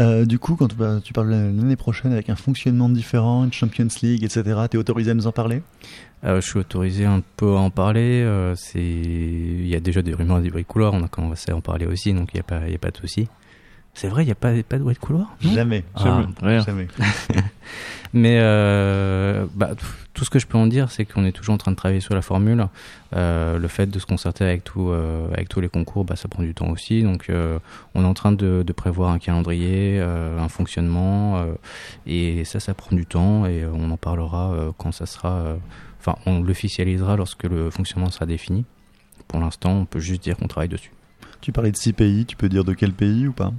Euh, 0.00 0.24
du 0.24 0.40
coup, 0.40 0.56
quand 0.56 0.66
tu 1.04 1.12
parles 1.12 1.30
l'année 1.30 1.76
prochaine 1.76 2.12
avec 2.12 2.28
un 2.28 2.34
fonctionnement 2.34 2.88
différent, 2.88 3.44
une 3.44 3.52
Champions 3.52 3.86
League, 4.02 4.24
etc., 4.24 4.42
t'es 4.68 4.76
autorisé 4.76 5.12
à 5.12 5.14
nous 5.14 5.28
en 5.28 5.32
parler? 5.32 5.62
Euh, 6.24 6.40
je 6.40 6.46
suis 6.48 6.58
autorisé 6.58 7.04
un 7.04 7.22
peu 7.36 7.54
à 7.54 7.60
en 7.60 7.70
parler. 7.70 8.22
euh, 8.24 8.56
c'est, 8.56 8.82
il 8.82 9.68
y 9.68 9.76
a 9.76 9.80
déjà 9.80 10.02
des 10.02 10.12
rumeurs 10.12 10.40
des 10.40 10.64
couloir. 10.64 10.94
On 10.94 11.04
a 11.04 11.08
commencé 11.08 11.52
à 11.52 11.56
en 11.56 11.60
parler 11.60 11.86
aussi, 11.86 12.12
donc 12.12 12.30
il 12.34 12.38
y 12.38 12.40
a 12.40 12.42
pas, 12.42 12.62
il 12.66 12.72
y 12.72 12.74
a 12.74 12.78
pas 12.78 12.90
de 12.90 12.96
souci. 12.96 13.28
C'est 13.94 14.08
vrai, 14.08 14.24
il 14.24 14.28
y 14.28 14.32
a 14.32 14.34
pas, 14.34 14.52
pas 14.68 14.76
de 14.78 14.82
bruit 14.82 14.94
de 14.94 14.98
couloir. 14.98 15.36
Jamais. 15.40 15.84
Ah, 15.94 16.24
Rien. 16.42 16.64
Jamais. 16.64 16.88
Mais 18.12 18.38
euh, 18.40 19.46
bah, 19.54 19.70
tout 20.14 20.24
ce 20.24 20.30
que 20.30 20.38
je 20.38 20.46
peux 20.46 20.56
en 20.58 20.66
dire, 20.68 20.90
c'est 20.90 21.04
qu'on 21.04 21.24
est 21.24 21.32
toujours 21.32 21.54
en 21.54 21.58
train 21.58 21.72
de 21.72 21.76
travailler 21.76 22.00
sur 22.00 22.14
la 22.14 22.22
formule. 22.22 22.66
Euh, 23.16 23.58
le 23.58 23.68
fait 23.68 23.86
de 23.86 23.98
se 23.98 24.06
concerter 24.06 24.44
avec, 24.44 24.62
tout, 24.62 24.88
euh, 24.90 25.26
avec 25.32 25.48
tous 25.48 25.60
les 25.60 25.68
concours, 25.68 26.04
bah, 26.04 26.14
ça 26.14 26.28
prend 26.28 26.42
du 26.44 26.54
temps 26.54 26.68
aussi. 26.70 27.02
Donc, 27.02 27.26
euh, 27.28 27.58
on 27.94 28.02
est 28.02 28.06
en 28.06 28.14
train 28.14 28.30
de, 28.32 28.62
de 28.64 28.72
prévoir 28.72 29.10
un 29.10 29.18
calendrier, 29.18 29.98
euh, 30.00 30.38
un 30.38 30.48
fonctionnement, 30.48 31.38
euh, 31.38 31.54
et 32.06 32.44
ça, 32.44 32.60
ça 32.60 32.72
prend 32.74 32.94
du 32.94 33.06
temps. 33.06 33.46
Et 33.46 33.64
on 33.64 33.90
en 33.90 33.96
parlera 33.96 34.52
euh, 34.52 34.70
quand 34.78 34.92
ça 34.92 35.06
sera. 35.06 35.30
euh, 35.32 35.56
Enfin, 36.06 36.16
on 36.26 36.42
l'officialisera 36.42 37.16
lorsque 37.16 37.44
le 37.44 37.70
fonctionnement 37.70 38.10
sera 38.10 38.26
défini. 38.26 38.66
Pour 39.26 39.40
l'instant, 39.40 39.70
on 39.72 39.84
peut 39.86 40.00
juste 40.00 40.22
dire 40.22 40.36
qu'on 40.36 40.48
travaille 40.48 40.68
dessus. 40.68 40.90
Tu 41.40 41.50
parlais 41.50 41.72
de 41.72 41.78
six 41.78 41.94
pays, 41.94 42.26
tu 42.26 42.36
peux 42.36 42.50
dire 42.50 42.62
de 42.62 42.74
quel 42.74 42.92
pays 42.92 43.26
ou 43.26 43.32
pas? 43.32 43.54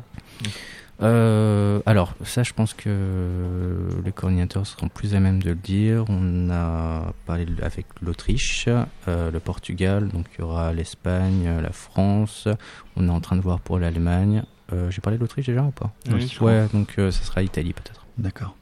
Euh, 1.01 1.81
alors, 1.85 2.13
ça, 2.23 2.43
je 2.43 2.53
pense 2.53 2.73
que 2.73 2.89
les 4.05 4.11
coordinateurs 4.13 4.65
seront 4.65 4.87
plus 4.87 5.13
à 5.13 5.19
même 5.19 5.41
de 5.43 5.49
le 5.49 5.55
dire. 5.55 6.05
On 6.07 6.49
a 6.49 7.11
parlé 7.25 7.45
avec 7.61 7.85
l'Autriche, 8.01 8.69
euh, 9.07 9.29
le 9.31 9.39
Portugal, 9.39 10.07
donc 10.07 10.25
il 10.37 10.41
y 10.41 10.43
aura 10.43 10.71
l'Espagne, 10.73 11.49
la 11.61 11.71
France. 11.71 12.47
On 12.95 13.07
est 13.07 13.11
en 13.11 13.19
train 13.19 13.35
de 13.35 13.41
voir 13.41 13.59
pour 13.59 13.77
l'Allemagne. 13.77 14.43
Euh, 14.73 14.89
J'ai 14.89 15.01
parlé 15.01 15.17
de 15.17 15.21
l'Autriche 15.21 15.47
déjà 15.47 15.63
ou 15.63 15.71
pas 15.71 15.91
Oui. 16.11 16.33
Ouais, 16.39 16.67
donc 16.73 16.95
euh, 16.97 17.11
ça 17.11 17.23
sera 17.23 17.41
l'Italie 17.41 17.73
peut-être. 17.73 18.05
D'accord. 18.17 18.55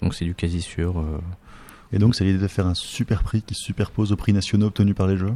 Donc 0.00 0.14
c'est 0.14 0.24
du 0.24 0.34
quasi 0.34 0.62
sûr. 0.62 1.00
euh, 1.00 1.18
Et 1.92 1.98
donc, 1.98 2.14
c'est 2.14 2.24
l'idée 2.24 2.38
de 2.38 2.46
faire 2.48 2.66
un 2.66 2.74
super 2.74 3.24
prix 3.24 3.42
qui 3.42 3.54
se 3.54 3.64
superpose 3.64 4.12
aux 4.12 4.16
prix 4.16 4.32
nationaux 4.32 4.66
obtenus 4.68 4.94
par 4.94 5.08
les 5.08 5.16
jeux? 5.16 5.34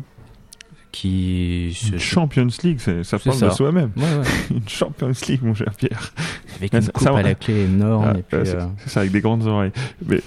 Qui 0.95 1.73
se- 1.75 1.93
Une 1.93 1.99
Champions 1.99 2.47
League, 2.63 2.79
ça 2.79 3.19
parle 3.19 3.37
ça. 3.37 3.49
de 3.49 3.53
soi-même. 3.53 3.91
Ouais, 3.97 4.03
ouais. 4.03 4.25
Une 4.57 4.69
Champions 4.69 5.11
League, 5.29 5.41
mon 5.43 5.55
cher 5.55 5.73
Pierre. 5.77 6.13
avec 6.57 6.73
une 6.73 6.83
ça- 6.83 6.93
coupe 6.93 7.03
ça- 7.03 7.17
à 7.19 7.23
la 7.23 7.35
clé 7.35 7.65
énorme. 7.65 8.13
Ah, 8.15 8.19
et 8.19 8.23
puis, 8.23 8.39
c'est 8.45 8.57
euh, 8.57 8.67
c'est 8.79 8.91
ça, 8.91 9.01
avec 9.01 9.13
des 9.13 9.21
grandes 9.21 9.45
oreilles. 9.47 9.73
Mais 10.07 10.21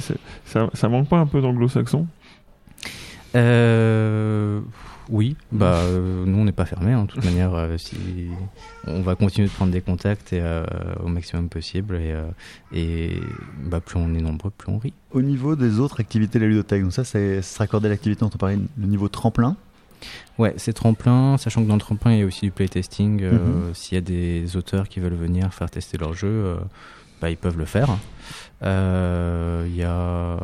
ça, 0.45 0.69
ça 0.73 0.89
manque 0.89 1.07
pas 1.07 1.17
un 1.19 1.25
peu 1.25 1.39
d'anglo-saxon? 1.41 2.05
Euh, 3.35 4.59
Oui, 5.09 5.37
bah 5.53 5.75
euh, 5.85 6.25
nous 6.25 6.37
on 6.37 6.43
n'est 6.43 6.51
pas 6.51 6.65
fermé. 6.65 6.93
De 6.93 7.07
toute 7.07 7.23
manière, 7.31 7.53
euh, 7.53 7.77
si 7.77 7.95
on 8.87 9.01
va 9.01 9.15
continuer 9.15 9.47
de 9.47 9.53
prendre 9.53 9.71
des 9.71 9.79
contacts 9.79 10.33
et, 10.33 10.39
euh, 10.41 10.65
au 11.01 11.07
maximum 11.07 11.47
possible 11.47 11.95
et, 11.95 12.11
euh, 12.11 12.25
et 12.73 13.11
bah, 13.63 13.79
plus 13.79 13.97
on 13.97 14.13
est 14.15 14.21
nombreux, 14.21 14.49
plus 14.49 14.69
on 14.69 14.77
rit. 14.79 14.91
Au 15.11 15.21
niveau 15.21 15.55
des 15.55 15.79
autres 15.79 16.01
activités 16.01 16.39
de 16.39 16.43
la 16.43 16.49
ludothèque, 16.49 16.83
donc 16.83 16.91
ça, 16.91 17.05
c'est 17.05 17.41
se 17.41 17.57
raccorder 17.57 17.87
à 17.87 17.91
l'activité 17.91 18.19
dont 18.19 18.31
on 18.33 18.37
parlait, 18.37 18.57
le 18.77 18.85
niveau 18.87 19.07
tremplin. 19.07 19.55
Ouais, 20.37 20.53
c'est 20.57 20.73
tremplin, 20.73 21.37
sachant 21.37 21.63
que 21.63 21.67
dans 21.67 21.73
le 21.75 21.79
tremplin 21.81 22.11
il 22.13 22.19
y 22.19 22.21
a 22.21 22.25
aussi 22.25 22.41
du 22.45 22.51
playtesting. 22.51 23.21
euh, 23.23 23.67
Mhm. 23.67 23.73
S'il 23.73 23.95
y 23.95 23.97
a 23.97 24.01
des 24.01 24.55
auteurs 24.55 24.87
qui 24.87 24.99
veulent 24.99 25.15
venir 25.15 25.53
faire 25.53 25.69
tester 25.69 25.97
leur 25.97 26.13
jeu, 26.13 26.27
euh, 26.27 26.57
bah, 27.21 27.29
ils 27.31 27.37
peuvent 27.37 27.57
le 27.57 27.65
faire. 27.65 27.89
Euh, 28.63 29.65
Il 29.67 29.75
y 29.75 29.83
a, 29.83 30.37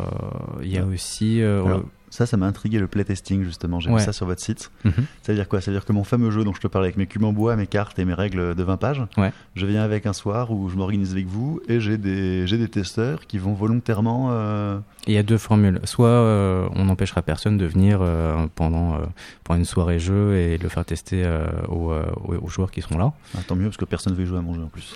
il 0.61 0.71
y 0.71 0.77
a 0.77 0.85
aussi. 0.85 1.41
Alors, 1.41 1.83
ça, 2.13 2.25
ça 2.27 2.37
m'a 2.37 2.45
intrigué 2.45 2.77
le 2.79 2.87
playtesting 2.87 3.43
justement. 3.43 3.79
J'ai 3.79 3.89
Ouais. 3.89 3.99
vu 3.99 4.05
ça 4.05 4.13
sur 4.13 4.25
votre 4.25 4.41
site. 4.41 4.69
mhm. 4.85 4.93
Ça 5.23 5.31
veut 5.31 5.35
dire 5.35 5.47
quoi? 5.47 5.61
Ça 5.61 5.71
veut 5.71 5.77
dire 5.77 5.85
que 5.85 5.93
mon 5.93 6.03
fameux 6.03 6.29
jeu 6.31 6.43
dont 6.43 6.53
je 6.53 6.61
te 6.61 6.67
parlais 6.67 6.87
avec 6.87 6.97
mes 6.97 7.07
cubes 7.07 7.23
en 7.23 7.33
bois, 7.33 7.55
mes 7.55 7.65
cartes 7.67 7.97
et 7.97 8.05
mes 8.05 8.13
règles 8.13 8.53
de 8.55 8.63
20 8.63 8.77
pages, 8.77 9.01
Ouais. 9.17 9.31
je 9.55 9.65
viens 9.65 9.81
avec 9.83 10.05
un 10.05 10.13
soir 10.13 10.51
où 10.51 10.69
je 10.69 10.75
m'organise 10.75 11.11
avec 11.11 11.25
vous 11.27 11.59
et 11.67 11.79
j'ai 11.79 11.97
des, 11.97 12.45
j'ai 12.45 12.57
des 12.57 12.67
testeurs 12.69 13.25
qui 13.25 13.37
vont 13.39 13.53
volontairement. 13.53 14.27
euh, 14.31 14.77
Il 15.07 15.13
y 15.13 15.17
a 15.17 15.23
deux 15.23 15.37
formules. 15.37 15.79
Soit 15.85 16.07
euh, 16.07 16.67
on 16.75 16.85
n'empêchera 16.85 17.21
personne 17.23 17.57
de 17.57 17.65
venir 17.65 17.99
euh, 18.01 18.45
pendant, 18.55 18.93
euh, 18.93 18.97
pendant 19.43 19.59
une 19.59 19.65
soirée 19.65 19.99
jeu 19.99 20.35
et 20.35 20.57
le 20.57 20.69
faire 20.69 20.85
tester 20.85 21.23
euh, 21.25 21.47
aux, 21.67 21.91
aux- 21.91 22.35
aux 22.43 22.47
joueurs 22.47 22.69
qui 22.71 22.81
seront 22.81 22.97
là. 22.99 23.11
ah, 23.35 23.41
tant 23.47 23.55
mieux 23.55 23.65
parce 23.65 23.77
que 23.77 23.85
personne 23.85 24.13
ne 24.13 24.17
veut 24.19 24.25
jouer 24.25 24.37
à 24.37 24.41
mon 24.41 24.53
jeu 24.53 24.61
en 24.61 24.67
plus. 24.67 24.95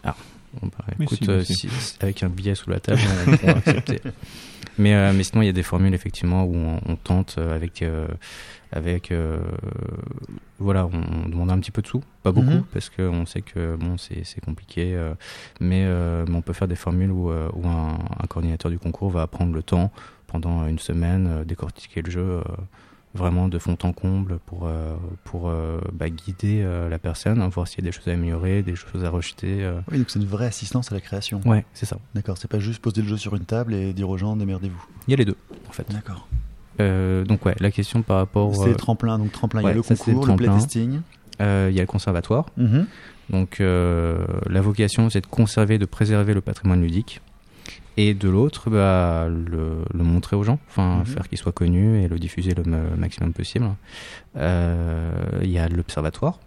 Bon, 0.61 0.69
bah, 0.77 0.85
Mais 0.97 1.05
écoute, 1.05 1.17
si, 1.19 1.25
mais 1.27 1.33
euh, 1.33 1.43
si. 1.43 1.53
si- 1.55 1.69
si- 1.69 1.95
avec 1.99 2.23
un 2.23 2.29
billet 2.29 2.55
sous 2.55 2.69
la 2.69 2.79
table, 2.79 3.01
on, 3.27 3.37
pourra 3.37 3.51
accepter. 3.53 3.99
Mais, 4.77 4.93
euh, 4.93 5.11
mais 5.13 5.23
sinon, 5.23 5.41
il 5.41 5.45
y 5.45 5.49
a 5.49 5.53
des 5.53 5.63
formules 5.63 5.93
effectivement 5.93 6.43
où 6.43 6.55
on, 6.55 6.79
on 6.85 6.95
tente 6.95 7.35
euh, 7.37 7.55
avec, 7.55 7.81
euh, 7.81 8.07
avec 8.71 9.11
euh, 9.11 9.39
voilà, 10.59 10.85
on, 10.85 11.25
on 11.25 11.29
demande 11.29 11.51
un 11.51 11.59
petit 11.59 11.71
peu 11.71 11.81
de 11.81 11.87
sous, 11.87 12.03
pas 12.23 12.31
beaucoup, 12.31 12.47
Mhm. 12.51 12.63
parce 12.73 12.89
qu'on 12.89 13.25
sait 13.25 13.41
que 13.41 13.75
bon, 13.75 13.97
c'est 13.97 14.23
c'est 14.23 14.41
compliqué, 14.43 14.95
euh, 14.95 15.13
mais, 15.59 15.83
euh, 15.85 16.25
mais 16.27 16.35
on 16.35 16.41
peut 16.41 16.53
faire 16.53 16.67
des 16.67 16.75
formules 16.75 17.11
où, 17.11 17.31
où 17.31 17.67
un, 17.67 17.97
un 18.19 18.27
coordinateur 18.27 18.69
du 18.71 18.79
concours 18.79 19.09
va 19.09 19.25
prendre 19.27 19.53
le 19.53 19.63
temps 19.63 19.91
pendant 20.27 20.67
une 20.67 20.79
semaine, 20.79 21.43
décortiquer 21.45 22.01
le 22.01 22.11
jeu. 22.11 22.41
Vraiment 23.17 23.47
de 23.49 23.59
fond 23.59 23.77
en 23.83 23.91
comble 23.91 24.39
pour, 24.45 24.65
euh, 24.65 24.95
pour 25.25 25.49
euh, 25.49 25.79
bah, 25.91 26.09
guider 26.09 26.61
euh, 26.63 26.87
la 26.87 26.99
personne, 26.99 27.41
hein, 27.41 27.49
voir 27.49 27.67
s'il 27.67 27.83
y 27.83 27.87
a 27.87 27.89
des 27.89 27.91
choses 27.91 28.07
à 28.07 28.11
améliorer, 28.11 28.61
des 28.61 28.75
choses 28.75 29.03
à 29.03 29.09
rejeter. 29.09 29.69
Oui, 29.91 29.97
donc 29.97 30.09
c'est 30.09 30.19
une 30.19 30.25
vraie 30.27 30.45
assistance 30.45 30.91
à 30.91 30.95
la 30.95 31.01
création. 31.01 31.41
Ouais, 31.45 31.65
c'est 31.73 31.85
ça. 31.85 31.97
D'accord, 32.15 32.37
c'est 32.37 32.49
pas 32.49 32.59
juste 32.59 32.81
poser 32.81 33.01
le 33.01 33.07
jeu 33.07 33.17
sur 33.17 33.35
une 33.35 33.45
table 33.45 33.73
et 33.73 33.91
dire 33.93 34.09
aux 34.09 34.17
gens 34.17 34.35
démerdez-vous. 34.35 34.85
Il 35.07 35.11
y 35.11 35.13
a 35.13 35.17
les 35.17 35.25
deux, 35.25 35.35
en 35.67 35.71
fait. 35.73 35.85
D'accord. 35.91 36.27
Euh, 36.79 37.25
donc 37.25 37.43
ouais, 37.45 37.55
la 37.59 37.71
question 37.71 38.03
par 38.03 38.17
rapport, 38.17 38.55
C'est 38.55 38.75
tremplin, 38.75 39.17
donc 39.17 39.31
tremplin, 39.31 39.61
il 39.61 39.65
y 39.65 39.69
a 39.69 39.73
le 39.73 39.81
ça, 39.81 39.95
le 39.95 39.97
concours, 39.97 40.13
le 40.21 40.27
tremplin. 40.27 40.51
playtesting. 40.51 41.01
euh, 41.41 41.67
il 41.71 41.75
y 41.75 41.79
a 41.79 41.81
le 41.83 41.87
conservatoire. 41.87 42.45
Mhm. 42.57 42.85
Donc 43.31 43.59
euh, 43.59 44.25
la 44.47 44.61
vocation, 44.61 45.09
c'est 45.09 45.21
de 45.21 45.25
conserver, 45.27 45.79
de 45.79 45.85
préserver 45.85 46.33
le 46.33 46.41
patrimoine 46.41 46.81
ludique. 46.81 47.21
Et 47.97 48.13
de 48.13 48.29
l'autre, 48.29 48.69
bah, 48.69 49.27
le, 49.29 49.79
le 49.93 50.03
montrer 50.03 50.35
aux 50.35 50.43
gens, 50.43 50.59
enfin 50.69 50.99
Mhm. 50.99 51.05
faire 51.05 51.27
qu'il 51.29 51.37
soit 51.37 51.51
connu 51.51 52.01
et 52.03 52.07
le 52.07 52.19
diffuser 52.19 52.53
le 52.53 52.63
ma- 52.63 52.95
maximum 52.95 53.33
possible. 53.33 53.67
Euh, 54.35 55.11
Il 55.41 55.49
y 55.49 55.57
a 55.59 55.67
l'observatoire. 55.67 56.39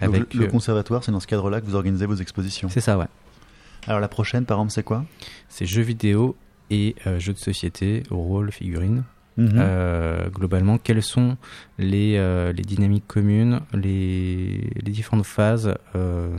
Avec, 0.00 0.32
le, 0.34 0.40
le 0.40 0.46
euh, 0.46 0.48
conservatoire, 0.50 1.02
c'est 1.04 1.12
dans 1.12 1.20
ce 1.20 1.26
cadre-là 1.26 1.60
que 1.60 1.66
vous 1.66 1.74
organisez 1.74 2.06
vos 2.06 2.14
expositions. 2.14 2.68
c'est 2.68 2.80
ça, 2.80 2.96
ouais. 2.98 3.06
Alors 3.86 4.00
la 4.00 4.08
prochaine, 4.08 4.44
par 4.44 4.58
exemple, 4.58 4.72
c'est 4.72 4.82
quoi? 4.82 5.04
C'est 5.48 5.66
jeux 5.66 5.82
vidéo 5.82 6.36
et 6.70 6.94
euh, 7.06 7.18
jeux 7.18 7.32
de 7.32 7.38
société, 7.38 8.02
rôle, 8.10 8.52
figurines. 8.52 9.02
Mhm. 9.36 9.50
Euh, 9.56 10.28
globalement, 10.30 10.78
quelles 10.78 11.02
sont 11.02 11.36
les, 11.78 12.14
euh, 12.16 12.52
les 12.52 12.62
dynamiques 12.62 13.06
communes, 13.06 13.60
les, 13.72 14.68
les 14.74 14.92
différentes 14.92 15.26
phases 15.26 15.74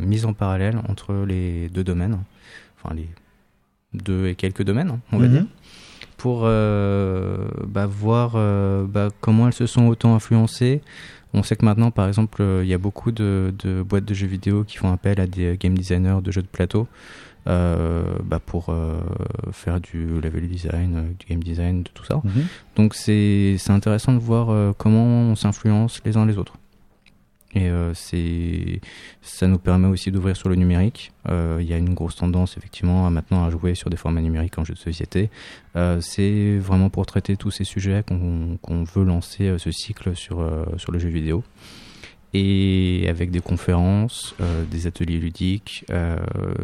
mises 0.02 0.26
en 0.26 0.34
parallèle 0.34 0.80
entre 0.90 1.14
les 1.26 1.70
deux 1.70 1.84
domaines, 1.84 2.18
enfin 2.82 2.94
les 2.96 3.08
deux 3.94 4.28
et 4.28 4.36
quelques 4.36 4.64
domaines, 4.64 5.00
on 5.12 5.18
va 5.18 5.26
Mhm. 5.28 5.32
dire, 5.32 5.46
pour 6.18 6.42
euh, 6.44 7.48
bah, 7.68 7.86
voir 7.88 8.34
euh, 8.36 8.86
bah, 8.88 9.08
comment 9.22 9.48
elles 9.48 9.54
se 9.54 9.66
sont 9.68 9.88
autant 9.88 10.16
influencées. 10.16 10.82
On 11.34 11.44
sait 11.44 11.56
que 11.56 11.64
maintenant, 11.66 11.92
par 11.92 12.08
exemple, 12.08 12.42
euh, 12.42 12.62
il 12.64 12.70
y 12.70 12.74
a 12.74 12.78
beaucoup 12.80 13.12
de, 13.12 13.54
de 13.64 13.82
boîtes 13.84 14.06
de 14.06 14.14
jeux 14.14 14.28
vidéo 14.28 14.64
qui 14.64 14.78
font 14.78 14.92
appel 14.92 15.20
à 15.20 15.28
des 15.28 15.58
game 15.60 15.76
designers 15.78 16.18
de 16.24 16.32
jeux 16.32 16.42
de 16.42 16.48
plateau 16.48 16.88
euh, 17.48 18.04
bah, 18.24 18.40
pour 18.44 18.70
euh, 18.70 19.00
faire 19.52 19.80
du 19.80 20.20
level 20.22 20.48
design, 20.48 21.14
du 21.20 21.26
game 21.28 21.42
design, 21.44 21.84
de 21.84 21.90
tout 21.94 22.04
ça. 22.04 22.22
Mhm. 22.24 22.46
Donc 22.76 22.96
c'est 22.96 23.56
c'est 23.60 23.72
intéressant 23.72 24.14
de 24.14 24.20
voir 24.20 24.74
comment 24.78 25.04
on 25.06 25.36
s'influence 25.36 26.02
les 26.06 26.18
uns 26.18 26.26
les 26.26 26.38
autres. 26.38 26.54
Et 27.56 27.68
euh, 27.68 27.94
c'est 27.96 28.80
ça 29.24 29.48
nous 29.48 29.58
permet 29.58 29.88
aussi 29.88 30.12
d'ouvrir 30.12 30.36
sur 30.38 30.50
le 30.50 30.56
numérique. 30.56 31.12
Euh, 31.30 31.58
Il 31.62 31.68
y 31.68 31.74
a 31.74 31.78
une 31.78 31.96
grosse 31.96 32.16
tendance 32.16 32.58
effectivement 32.58 33.08
à 33.08 33.10
maintenant 33.10 33.44
à 33.44 33.50
jouer 33.50 33.74
sur 33.74 33.90
des 33.90 33.98
formats 33.98 34.22
numériques 34.22 34.60
en 34.60 34.64
jeu 34.64 34.76
de 34.76 34.80
société. 34.80 35.32
Euh, 35.76 36.00
c'est 36.00 36.60
vraiment 36.60 36.90
pour 36.92 37.08
traiter 37.08 37.38
tous 37.38 37.50
ces 37.52 37.64
sujets 37.64 38.04
qu'on 38.08 38.58
qu'on 38.62 38.84
veut 38.84 39.04
lancer 39.04 39.46
euh, 39.48 39.58
ce 39.58 39.72
cycle 39.72 40.16
sur 40.16 40.42
euh, 40.42 40.64
sur 40.78 40.92
le 40.92 41.00
jeu 41.00 41.10
vidéo. 41.10 41.44
Et 42.36 43.08
avec 43.10 43.32
des 43.32 43.40
conférences, 43.40 44.36
euh, 44.40 44.64
des 44.66 44.86
ateliers 44.86 45.18
ludiques, 45.18 45.84
euh, 45.90 46.18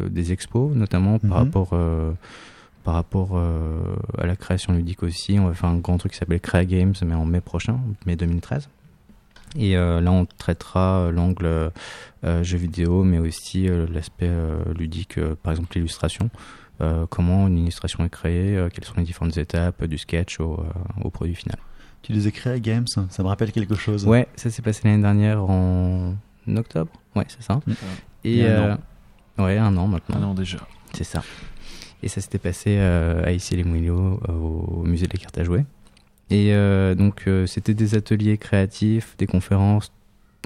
des 0.08 0.30
expos 0.30 0.72
notamment 0.76 1.18
par 1.18 1.30
Mhm. 1.30 1.36
rapport 1.36 1.70
euh, 1.72 2.12
par 2.84 2.94
rapport 2.94 3.30
euh, 3.34 3.96
à 4.16 4.26
la 4.26 4.36
création 4.36 4.72
ludique 4.72 5.02
aussi. 5.02 5.36
On 5.40 5.46
va 5.48 5.54
faire 5.54 5.68
un 5.70 5.78
grand 5.78 5.98
truc 5.98 6.12
qui 6.12 6.18
s'appelle 6.18 6.38
Crea 6.40 6.64
Games, 6.64 6.94
mais 7.04 7.14
en 7.16 7.24
mai 7.24 7.40
prochain, 7.40 7.80
mai 8.06 8.14
2013. 8.14 8.68
Et 9.58 9.76
euh, 9.76 10.00
là, 10.00 10.12
on 10.12 10.26
traitera 10.26 11.10
l'angle 11.12 11.46
euh, 11.46 11.70
euh, 12.24 12.42
jeu 12.42 12.58
vidéo, 12.58 13.04
mais 13.04 13.18
aussi 13.18 13.68
euh, 13.68 13.86
l'aspect 13.92 14.28
euh, 14.28 14.58
ludique, 14.78 15.18
euh, 15.18 15.34
par 15.42 15.52
exemple 15.52 15.76
l'illustration. 15.76 16.30
Euh, 16.82 17.06
comment 17.08 17.48
une 17.48 17.58
illustration 17.58 18.04
est 18.04 18.10
créée, 18.10 18.56
euh, 18.56 18.68
quelles 18.68 18.84
sont 18.84 18.94
les 18.98 19.04
différentes 19.04 19.36
étapes 19.38 19.84
du 19.84 19.96
sketch 19.96 20.40
au, 20.40 20.60
euh, 20.60 21.04
au 21.04 21.10
produit 21.10 21.34
final. 21.34 21.56
Tu 22.02 22.12
les 22.12 22.28
écris 22.28 22.50
à 22.50 22.58
Games, 22.60 22.86
ça 22.86 23.22
me 23.22 23.28
rappelle 23.28 23.50
quelque 23.50 23.74
chose. 23.74 24.06
Ouais, 24.06 24.28
ça 24.36 24.50
s'est 24.50 24.62
passé 24.62 24.82
l'année 24.84 25.02
dernière 25.02 25.42
en 25.42 26.14
octobre. 26.54 26.92
Ouais, 27.14 27.24
c'est 27.28 27.42
ça. 27.42 27.60
Mm. 27.66 27.72
Et 28.24 28.32
Il 28.32 28.36
y 28.38 28.46
a 28.46 28.72
un 28.72 28.78
euh, 29.38 29.44
ouais, 29.44 29.56
un 29.56 29.76
an 29.76 29.86
maintenant. 29.86 30.16
Ah 30.18 30.20
non, 30.20 30.34
déjà. 30.34 30.58
C'est 30.92 31.04
ça. 31.04 31.22
Et 32.02 32.08
ça 32.08 32.20
s'était 32.20 32.38
passé 32.38 32.76
euh, 32.78 33.24
à 33.24 33.32
Issy-les-Moulineaux, 33.32 34.20
euh, 34.28 34.32
au 34.32 34.82
musée 34.84 35.06
des 35.06 35.18
cartes 35.18 35.38
à 35.38 35.44
jouer. 35.44 35.64
Et 36.30 36.52
euh, 36.54 36.94
donc, 36.94 37.24
euh, 37.28 37.46
c'était 37.46 37.74
des 37.74 37.94
ateliers 37.94 38.36
créatifs, 38.36 39.16
des 39.16 39.26
conférences, 39.26 39.92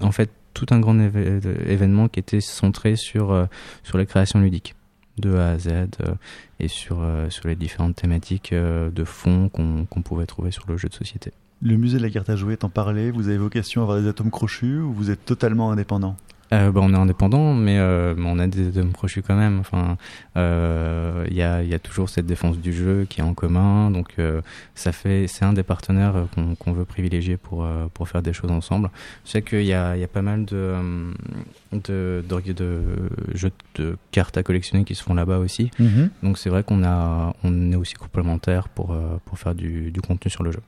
en 0.02 0.12
fait, 0.12 0.30
tout 0.52 0.66
un 0.70 0.80
grand 0.80 0.94
éve- 0.94 1.66
événement 1.66 2.08
qui 2.08 2.20
était 2.20 2.40
centré 2.40 2.96
sur, 2.96 3.32
euh, 3.32 3.46
sur 3.82 3.96
la 3.96 4.04
création 4.04 4.40
ludique, 4.40 4.74
de 5.18 5.34
A 5.36 5.50
à 5.52 5.58
Z, 5.58 5.68
euh, 5.68 6.14
et 6.58 6.68
sur, 6.68 6.98
euh, 7.00 7.30
sur 7.30 7.48
les 7.48 7.56
différentes 7.56 7.96
thématiques 7.96 8.52
euh, 8.52 8.90
de 8.90 9.04
fond 9.04 9.48
qu'on 9.48 10.02
pouvait 10.02 10.26
trouver 10.26 10.50
sur 10.50 10.64
le 10.68 10.76
jeu 10.76 10.88
de 10.88 10.94
société. 10.94 11.32
Le 11.62 11.76
musée 11.76 11.98
de 11.98 12.02
la 12.02 12.10
carte 12.10 12.30
à 12.30 12.36
jouer 12.36 12.56
t'en 12.56 12.70
parlait, 12.70 13.10
vous 13.10 13.28
avez 13.28 13.36
vocation 13.38 13.82
à 13.82 13.84
avoir 13.84 14.00
des 14.00 14.08
atomes 14.08 14.30
crochus 14.30 14.80
ou 14.80 14.92
vous 14.92 15.10
êtes 15.10 15.24
totalement 15.24 15.70
indépendant? 15.70 16.16
Euh, 16.52 16.72
bah, 16.72 16.80
on 16.82 16.92
est 16.92 16.96
indépendant, 16.96 17.54
mais, 17.54 17.78
euh, 17.78 18.14
mais 18.16 18.26
on 18.26 18.38
a 18.40 18.48
des 18.48 18.76
hommes 18.76 18.92
crochus 18.92 19.22
quand 19.22 19.36
même. 19.36 19.60
Enfin, 19.60 19.96
euh, 20.36 21.24
il 21.30 21.36
y, 21.36 21.42
a, 21.42 21.62
y 21.62 21.74
a 21.74 21.78
toujours 21.78 22.08
cette 22.08 22.26
défense 22.26 22.58
du 22.58 22.72
jeu 22.72 23.06
qui 23.08 23.20
est 23.20 23.22
en 23.22 23.34
commun, 23.34 23.92
donc 23.92 24.14
euh, 24.18 24.40
ça 24.74 24.90
fait, 24.90 25.26
c'est 25.28 25.44
un 25.44 25.52
des 25.52 25.62
partenaires 25.62 26.16
euh, 26.16 26.24
qu'on 26.34 26.56
qu'on 26.56 26.72
veut 26.72 26.84
privilégier 26.84 27.36
pour 27.36 27.64
euh, 27.64 27.86
pour 27.94 28.08
faire 28.08 28.20
des 28.22 28.32
choses 28.32 28.50
ensemble. 28.50 28.90
Je 29.24 29.30
sais 29.30 29.42
qu'il 29.42 29.62
y 29.64 29.72
a, 29.72 29.96
il 29.96 30.00
y 30.00 30.04
a 30.04 30.08
pas 30.08 30.22
mal 30.22 30.44
de 30.44 30.56
euh, 30.56 31.12
de, 31.72 32.24
de, 32.28 32.52
de 32.52 32.82
jeux 33.34 33.52
de 33.76 33.96
cartes 34.10 34.36
à 34.36 34.42
collectionner 34.42 34.84
qui 34.84 34.96
se 34.96 35.04
font 35.04 35.14
là-bas 35.14 35.38
aussi. 35.38 35.70
Donc 36.24 36.36
c'est 36.36 36.50
vrai 36.50 36.64
qu'on 36.64 36.82
a, 36.84 37.32
on 37.44 37.70
est 37.70 37.76
aussi 37.76 37.94
complémentaires 37.94 38.68
pour 38.68 38.90
euh, 38.92 39.18
pour 39.24 39.38
faire 39.38 39.54
du, 39.54 39.92
du 39.92 40.00
contenu 40.00 40.30
sur 40.30 40.42
le 40.42 40.50
jeu. 40.50 40.60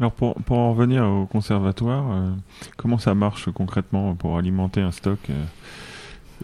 Alors 0.00 0.12
pour, 0.12 0.34
pour 0.34 0.58
en 0.58 0.72
revenir 0.72 1.04
au 1.04 1.26
conservatoire, 1.26 2.04
euh, 2.10 2.30
comment 2.76 2.98
ça 2.98 3.14
marche 3.14 3.50
concrètement 3.52 4.14
pour 4.14 4.38
alimenter 4.38 4.80
un 4.80 4.90
stock 4.90 5.18
euh, 5.30 5.34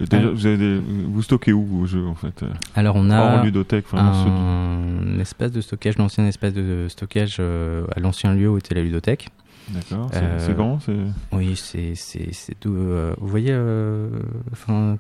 Déjà, 0.01 0.29
vous, 0.31 0.47
avez 0.47 0.57
des- 0.59 0.79
vous 1.09 1.23
stockez 1.23 1.53
où 1.53 1.65
vos 1.65 1.87
jeux 1.87 2.07
en 2.07 2.15
fait 2.15 2.43
euh, 2.45 2.51
Alors 2.77 2.95
on 2.95 3.11
a 3.11 3.43
ludothèque, 3.43 3.87
de- 3.93 3.99
un 3.99 5.19
espace 5.19 5.51
de 5.51 5.61
stockage, 5.61 5.99
l'ancien 5.99 6.25
espace 6.27 6.53
de 6.55 6.87
stockage 6.89 7.39
euh, 7.41 7.85
à 7.97 8.01
l'ancien 8.01 8.33
lieu 8.35 8.49
où 8.49 8.59
était 8.59 8.75
la 8.77 8.83
ludothèque. 8.83 9.29
D'accord, 9.71 10.09
c'est 10.13 10.23
Euh, 10.23 10.55
grand. 10.55 10.79
Oui, 11.33 11.57
c'est 11.57 11.95
tout. 12.61 12.75
euh, 12.77 13.13
vous 13.19 13.27
voyez, 13.29 13.51
euh, 13.51 14.09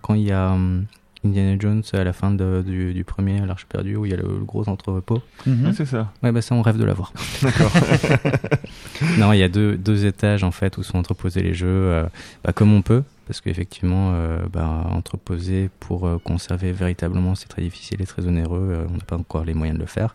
quand 0.02 0.14
il 0.14 0.22
y 0.22 0.32
a 0.32 0.50
hum, 0.52 0.84
Indiana 1.24 1.56
Jones 1.58 1.82
à 1.92 2.04
la 2.04 2.12
fin 2.12 2.30
de- 2.30 2.62
du, 2.66 2.94
du 2.94 3.04
premier 3.04 3.44
l'Arche 3.44 3.66
perdue 3.66 3.96
où 3.96 4.04
il 4.06 4.10
y 4.12 4.14
a 4.14 4.16
le, 4.16 4.22
le 4.22 4.44
gros 4.44 4.68
entrepôt. 4.68 5.20
Ah, 5.46 5.72
c'est 5.74 5.86
ça. 5.86 6.12
Ouais, 6.22 6.30
bah 6.32 6.42
ça, 6.42 6.54
on 6.54 6.62
rêve 6.62 6.78
de 6.78 6.84
l'avoir. 6.84 7.12
D'accord. 7.42 7.72
non, 9.18 9.32
il 9.32 9.38
y 9.38 9.42
a 9.42 9.48
deux, 9.48 9.76
deux 9.76 10.06
étages 10.06 10.44
en 10.44 10.50
fait 10.50 10.76
où 10.78 10.82
sont 10.82 10.98
entreposés 10.98 11.42
les 11.42 11.54
jeux, 11.54 11.66
euh, 11.68 12.04
bah, 12.44 12.52
comme 12.52 12.72
on 12.72 12.82
peut, 12.82 13.02
parce 13.26 13.40
qu'effectivement, 13.40 14.12
euh, 14.14 14.38
bah, 14.52 14.86
entreposer 14.90 15.70
pour 15.80 16.06
euh, 16.06 16.18
conserver 16.22 16.72
véritablement, 16.72 17.34
c'est 17.34 17.48
très 17.48 17.62
difficile 17.62 18.00
et 18.00 18.06
très 18.06 18.26
onéreux. 18.26 18.68
euh, 18.72 18.86
on 18.90 18.94
n'a 18.96 19.04
pas 19.04 19.16
encore 19.16 19.44
les 19.44 19.54
moyens 19.54 19.76
de 19.78 19.82
le 19.82 19.88
faire, 19.88 20.14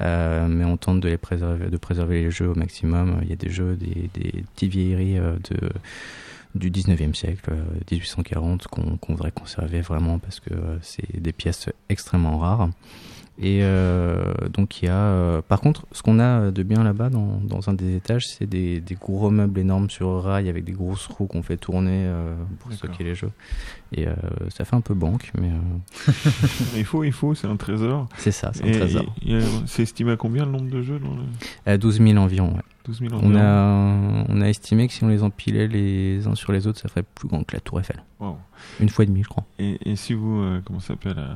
Euh, 0.00 0.46
mais 0.48 0.64
on 0.64 0.76
tente 0.76 1.00
de 1.00 1.08
les 1.08 1.16
préserver, 1.18 1.68
de 1.70 1.76
préserver 1.76 2.22
les 2.24 2.30
jeux 2.30 2.48
au 2.48 2.54
maximum. 2.54 3.18
Il 3.22 3.28
y 3.28 3.32
a 3.32 3.36
des 3.36 3.50
jeux, 3.50 3.76
des, 3.76 4.10
des 4.14 4.44
petites 4.54 4.70
vieilleries 4.72 5.18
euh, 5.18 5.34
de 5.50 5.68
du 6.54 6.70
19e 6.70 7.14
siècle, 7.14 7.50
euh, 7.52 7.64
1840, 7.90 8.66
qu'on 8.68 8.96
qu'on 8.96 9.14
voudrait 9.14 9.32
conserver 9.32 9.80
vraiment 9.80 10.18
parce 10.18 10.40
que 10.40 10.54
euh, 10.54 10.78
c'est 10.82 11.20
des 11.20 11.32
pièces 11.32 11.68
extrêmement 11.88 12.38
rares. 12.38 12.68
Et 13.36 13.64
euh, 13.64 14.32
donc 14.52 14.80
il 14.80 14.84
y 14.84 14.88
a, 14.88 14.94
euh, 14.94 15.42
par 15.42 15.60
contre, 15.60 15.86
ce 15.90 16.02
qu'on 16.02 16.20
a 16.20 16.52
de 16.52 16.62
bien 16.62 16.84
là-bas 16.84 17.10
dans, 17.10 17.40
dans 17.42 17.68
un 17.68 17.72
des 17.74 17.96
étages, 17.96 18.28
c'est 18.28 18.46
des, 18.46 18.80
des 18.80 18.94
gros 18.94 19.28
meubles 19.28 19.58
énormes 19.58 19.90
sur 19.90 20.22
rail 20.22 20.48
avec 20.48 20.62
des 20.62 20.70
grosses 20.70 21.06
roues 21.08 21.26
qu'on 21.26 21.42
fait 21.42 21.56
tourner 21.56 22.04
euh, 22.06 22.36
pour 22.60 22.72
stocker 22.72 23.02
les 23.02 23.16
jeux. 23.16 23.32
Et 23.90 24.06
euh, 24.06 24.14
ça 24.50 24.64
fait 24.64 24.76
un 24.76 24.80
peu 24.80 24.94
banque, 24.94 25.32
mais 25.40 25.48
euh, 25.50 26.12
Il 26.76 26.84
faut, 26.84 27.02
il 27.02 27.10
faut, 27.12 27.34
c'est 27.34 27.48
un 27.48 27.56
trésor. 27.56 28.08
c'est 28.18 28.30
ça, 28.30 28.52
c'est 28.54 28.62
un 28.62 28.66
Et 28.68 28.78
trésor. 28.78 29.12
C'est 29.66 29.82
estimé 29.82 30.12
à 30.12 30.16
combien 30.16 30.44
le 30.44 30.52
nombre 30.52 30.70
de 30.70 30.82
jeux 30.82 31.00
dans 31.00 31.14
le 31.16 31.22
À 31.66 31.76
12 31.76 32.00
000 32.02 32.16
environ. 32.18 32.50
ouais. 32.54 32.62
12 32.84 32.98
000 33.00 33.14
On 33.22 33.34
a, 33.34 34.24
on 34.28 34.40
a 34.40 34.48
estimé 34.48 34.86
que 34.88 34.92
si 34.92 35.02
on 35.04 35.08
les 35.08 35.22
empilait 35.22 35.68
les 35.68 36.26
uns 36.26 36.34
sur 36.34 36.52
les 36.52 36.66
autres, 36.66 36.78
ça 36.80 36.88
ferait 36.88 37.02
plus 37.14 37.28
grand 37.28 37.42
que 37.44 37.54
la 37.54 37.60
Tour 37.60 37.80
Eiffel. 37.80 38.02
Wow. 38.20 38.36
Une 38.80 38.88
fois 38.90 39.04
et 39.04 39.06
demie, 39.06 39.22
je 39.22 39.28
crois. 39.28 39.44
Et, 39.58 39.78
et 39.90 39.96
si 39.96 40.12
vous, 40.12 40.38
euh, 40.40 40.60
comment 40.64 40.80
ça 40.80 40.88
s'appelle 40.88 41.14
euh, 41.18 41.32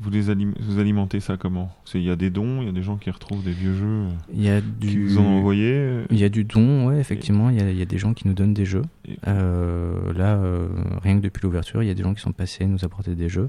vous, 0.00 0.10
les 0.10 0.28
alim- 0.28 0.52
vous 0.60 0.78
alimentez 0.78 1.20
ça 1.20 1.38
comment? 1.38 1.74
Il 1.94 2.02
y 2.02 2.10
a 2.10 2.16
des 2.16 2.28
dons, 2.28 2.60
il 2.60 2.66
y 2.66 2.68
a 2.68 2.72
des 2.72 2.82
gens 2.82 2.96
qui 2.98 3.08
retrouvent 3.10 3.42
des 3.42 3.52
vieux 3.52 3.74
jeux 3.74 3.86
euh, 3.86 4.10
Il 4.34 4.42
y 4.42 4.50
a 4.50 4.60
qui 4.60 4.66
du, 4.88 5.08
vous 5.08 5.18
ont 5.18 5.38
envoyé. 5.38 5.72
euh, 5.72 6.04
il 6.10 6.18
y 6.18 6.24
a 6.24 6.28
du 6.28 6.44
don, 6.44 6.88
ouais, 6.88 6.98
effectivement. 6.98 7.48
Il 7.48 7.56
y 7.58 7.62
a, 7.62 7.70
il 7.70 7.78
y 7.78 7.80
a 7.80 7.86
des 7.86 7.96
gens 7.96 8.12
qui 8.12 8.28
nous 8.28 8.34
donnent 8.34 8.52
des 8.52 8.66
jeux. 8.66 8.82
Et- 9.08 9.16
Euh, 9.26 10.12
là, 10.12 10.34
euh, 10.36 10.68
rien 11.02 11.16
que 11.16 11.22
depuis 11.22 11.40
l'ouverture, 11.42 11.82
il 11.82 11.86
y 11.86 11.90
a 11.90 11.94
des 11.94 12.02
gens 12.02 12.12
qui 12.12 12.20
sont 12.20 12.32
passés 12.32 12.66
nous 12.66 12.84
apporter 12.84 13.14
des 13.14 13.30
jeux. 13.30 13.48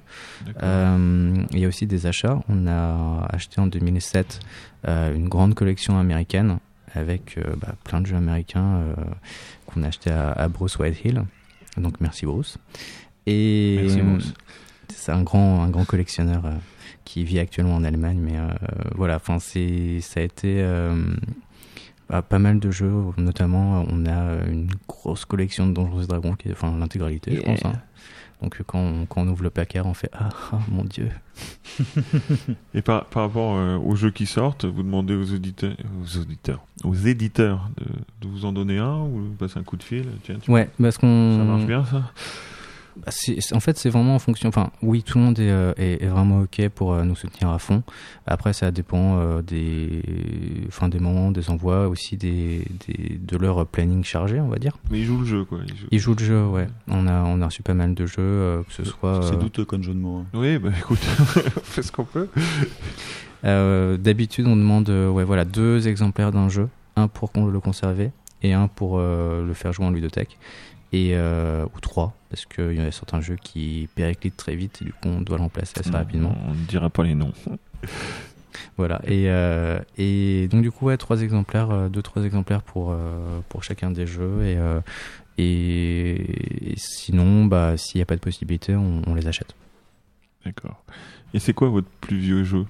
Euh, 0.63 1.33
il 1.51 1.59
y 1.59 1.65
a 1.65 1.67
aussi 1.67 1.85
des 1.87 2.05
achats. 2.07 2.41
On 2.47 2.65
a 2.67 3.25
acheté 3.29 3.59
en 3.59 3.67
2007 3.67 4.39
euh, 4.87 5.13
une 5.13 5.27
grande 5.27 5.53
collection 5.53 5.99
américaine 5.99 6.59
avec 6.93 7.37
euh, 7.37 7.55
bah, 7.57 7.75
plein 7.83 8.01
de 8.01 8.07
jeux 8.07 8.15
américains 8.15 8.77
euh, 8.77 8.95
qu'on 9.65 9.83
a 9.83 9.87
acheté 9.87 10.09
à, 10.11 10.31
à 10.31 10.47
Bruce 10.47 10.77
Whitehill. 10.77 11.23
Donc 11.77 11.99
merci 11.99 12.25
Bruce. 12.25 12.57
Et 13.25 13.77
Merci, 13.81 14.01
Bruce. 14.01 14.33
c'est 14.93 15.11
un 15.11 15.21
grand, 15.23 15.61
un 15.61 15.69
grand 15.69 15.85
collectionneur 15.85 16.45
euh, 16.45 16.53
qui 17.05 17.23
vit 17.23 17.39
actuellement 17.39 17.75
en 17.75 17.83
Allemagne. 17.83 18.19
Mais 18.21 18.37
euh, 18.37 18.47
voilà, 18.95 19.17
enfin 19.17 19.37
c'est, 19.39 19.99
ça 20.01 20.21
a 20.21 20.23
été 20.23 20.61
euh, 20.61 20.95
bah, 22.09 22.21
pas 22.21 22.39
mal 22.39 22.59
de 22.59 22.71
jeux. 22.71 22.93
Notamment, 23.17 23.85
on 23.89 24.05
a 24.05 24.45
une 24.47 24.69
grosse 24.87 25.25
collection 25.25 25.67
de 25.67 25.73
Donjons 25.73 26.01
et 26.01 26.07
Dragons, 26.07 26.35
qui 26.35 26.51
enfin 26.51 26.75
l'intégralité, 26.79 27.35
je 27.35 27.41
pense. 27.41 27.65
hein. 27.65 27.73
Donc 28.41 28.61
quand 28.67 28.79
on, 28.79 29.05
quand 29.07 29.21
on 29.21 29.27
ouvre 29.29 29.43
le 29.43 29.49
placard, 29.49 29.85
on 29.87 29.93
fait 29.95 30.09
ah, 30.13 30.29
ah, 30.51 30.59
mon 30.69 30.83
dieu. 30.83 31.09
Et 32.73 32.81
par, 32.81 33.05
par 33.05 33.23
rapport 33.23 33.55
euh, 33.57 33.77
aux 33.77 33.95
jeux 33.95 34.11
qui 34.11 34.25
sortent, 34.25 34.65
vous 34.65 34.83
demandez 34.83 35.15
aux 35.15 35.33
auditeurs, 35.33 35.75
aux 36.03 36.17
auditeurs, 36.19 36.61
aux 36.83 36.93
éditeurs 36.95 37.69
de, 37.77 37.85
de 38.21 38.31
vous 38.31 38.45
en 38.45 38.51
donner 38.51 38.77
un 38.77 38.99
ou 39.01 39.33
passer 39.39 39.57
un 39.59 39.63
coup 39.63 39.77
de 39.77 39.83
fil. 39.83 40.05
Tiens, 40.23 40.37
tu- 40.41 40.51
Ouais, 40.51 40.69
parce 40.81 40.97
qu'on 40.97 41.37
ça 41.37 41.43
marche 41.43 41.65
bien 41.65 41.83
ça? 41.85 42.11
Bah, 43.05 43.11
en 43.53 43.59
fait, 43.59 43.77
c'est 43.77 43.89
vraiment 43.89 44.15
en 44.15 44.19
fonction. 44.19 44.49
Enfin, 44.49 44.69
oui, 44.81 45.03
tout 45.03 45.17
le 45.17 45.23
monde 45.23 45.39
est, 45.39 45.49
euh, 45.49 45.73
est, 45.77 46.03
est 46.03 46.07
vraiment 46.07 46.41
ok 46.41 46.67
pour 46.69 46.93
euh, 46.93 47.03
nous 47.03 47.15
soutenir 47.15 47.49
à 47.51 47.59
fond. 47.59 47.83
Après, 48.25 48.53
ça 48.53 48.71
dépend 48.71 49.17
euh, 49.19 49.41
des, 49.41 50.01
enfin, 50.67 50.89
des 50.89 50.99
moments, 50.99 51.31
des 51.31 51.49
envois, 51.49 51.87
aussi 51.87 52.17
des, 52.17 52.63
des, 52.87 53.17
de 53.19 53.37
leur 53.37 53.65
planning 53.67 54.03
chargé, 54.03 54.39
on 54.41 54.47
va 54.49 54.57
dire. 54.57 54.77
Mais 54.91 54.99
ils 54.99 55.05
jouent 55.05 55.19
le 55.19 55.25
jeu 55.25 55.45
quoi. 55.45 55.59
Ils 55.67 55.75
jouent- 55.77 55.87
Ils 55.91 55.99
jouent 55.99 56.15
le 56.17 56.23
jeu, 56.25 56.45
ouais. 56.47 56.67
On 56.87 57.07
a, 57.07 57.23
on 57.23 57.41
a 57.41 57.45
reçu 57.45 57.63
pas 57.63 57.73
mal 57.73 57.93
de 57.93 58.05
jeux, 58.05 58.15
euh, 58.19 58.63
que 58.63 58.73
ce 58.73 58.83
soit. 58.83 59.19
C'est 59.23 59.35
euh, 59.35 59.37
douteux 59.39 59.65
comme 59.65 59.83
jeu 59.83 59.93
de 59.93 59.99
mots. 59.99 60.17
hein. 60.17 60.25
Oui, 60.33 60.57
bah 60.57 60.69
écoute, 60.77 60.99
on 61.19 61.61
fait 61.61 61.81
ce 61.83 61.91
qu'on 61.91 62.05
peut. 62.05 62.27
euh, 63.45 63.97
D'habitude, 63.97 64.47
on 64.47 64.55
demande, 64.55 64.89
euh, 64.89 65.09
ouais, 65.09 65.23
voilà, 65.23 65.45
deux 65.45 65.87
exemplaires 65.87 66.31
d'un 66.31 66.49
jeu, 66.49 66.69
un 66.95 67.07
pour 67.07 67.31
qu'on 67.31 67.45
le 67.47 67.59
conserver 67.59 68.11
et 68.43 68.53
un 68.53 68.67
pour 68.67 68.97
euh, 68.99 69.45
le 69.45 69.53
faire 69.53 69.73
jouer 69.73 69.85
en 69.85 69.91
ludothèque. 69.91 70.37
Et 70.93 71.11
euh, 71.15 71.65
ou 71.75 71.79
trois, 71.81 72.15
parce 72.29 72.45
qu'il 72.45 72.73
y 72.73 72.79
a 72.79 72.91
certains 72.91 73.19
jeux 73.19 73.35
qui 73.35 73.89
périclitent 73.95 74.37
très 74.37 74.55
vite 74.55 74.81
et 74.81 74.85
du 74.85 74.93
coup 74.93 75.09
on 75.09 75.19
doit 75.21 75.35
le 75.37 75.43
remplacer 75.43 75.73
assez 75.79 75.89
rapidement. 75.91 76.33
On 76.47 76.51
ne 76.51 76.55
dira 76.65 76.89
pas 76.89 77.03
les 77.03 77.13
noms. 77.15 77.33
Voilà, 78.77 79.01
et, 79.05 79.25
euh, 79.29 79.79
et 79.97 80.47
donc 80.49 80.61
du 80.63 80.71
coup, 80.71 80.85
ouais, 80.85 80.97
trois 80.97 81.21
exemplaires, 81.21 81.69
euh, 81.71 81.89
deux, 81.89 82.01
trois 82.01 82.23
exemplaires 82.23 82.61
pour, 82.63 82.91
euh, 82.91 83.39
pour 83.49 83.63
chacun 83.63 83.91
des 83.91 84.07
jeux. 84.07 84.43
Et, 84.45 84.57
et, 85.37 86.71
et 86.71 86.75
sinon, 86.77 87.45
bah, 87.45 87.77
s'il 87.77 87.99
n'y 87.99 88.03
a 88.03 88.05
pas 88.05 88.15
de 88.15 88.21
possibilité, 88.21 88.75
on, 88.75 89.01
on 89.05 89.13
les 89.13 89.27
achète. 89.27 89.55
D'accord. 90.45 90.83
Et 91.33 91.39
c'est 91.39 91.53
quoi 91.53 91.69
votre 91.69 91.89
plus 92.01 92.17
vieux 92.17 92.43
jeu? 92.43 92.65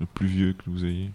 Le 0.00 0.06
plus 0.06 0.26
vieux 0.28 0.52
que 0.52 0.70
vous 0.70 0.84
ayez? 0.84 1.10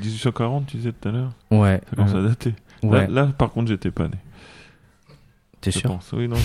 1840, 0.00 0.66
tu 0.66 0.76
disais 0.76 0.92
tout 0.92 1.08
à 1.08 1.12
l'heure? 1.12 1.32
Ouais, 1.50 1.80
Ça 1.90 1.96
commence 1.96 2.14
à 2.14 2.22
dater. 2.22 2.54
ouais. 2.82 3.06
Là, 3.08 3.26
là, 3.26 3.26
par 3.26 3.50
contre, 3.50 3.68
j'étais 3.68 3.90
pas 3.90 4.08
né. 4.08 4.14
T'es 5.60 5.70
je 5.70 5.78
sûr 5.78 5.90
pense. 5.90 6.10
Oui, 6.12 6.28
non. 6.28 6.36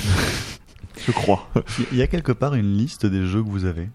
je 1.05 1.11
crois. 1.11 1.47
Il 1.91 1.97
y 1.97 2.01
a 2.01 2.07
quelque 2.07 2.31
part 2.31 2.55
une 2.55 2.77
liste 2.77 3.05
des 3.05 3.25
jeux 3.25 3.43
que 3.43 3.49
vous 3.49 3.65
avez 3.65 3.89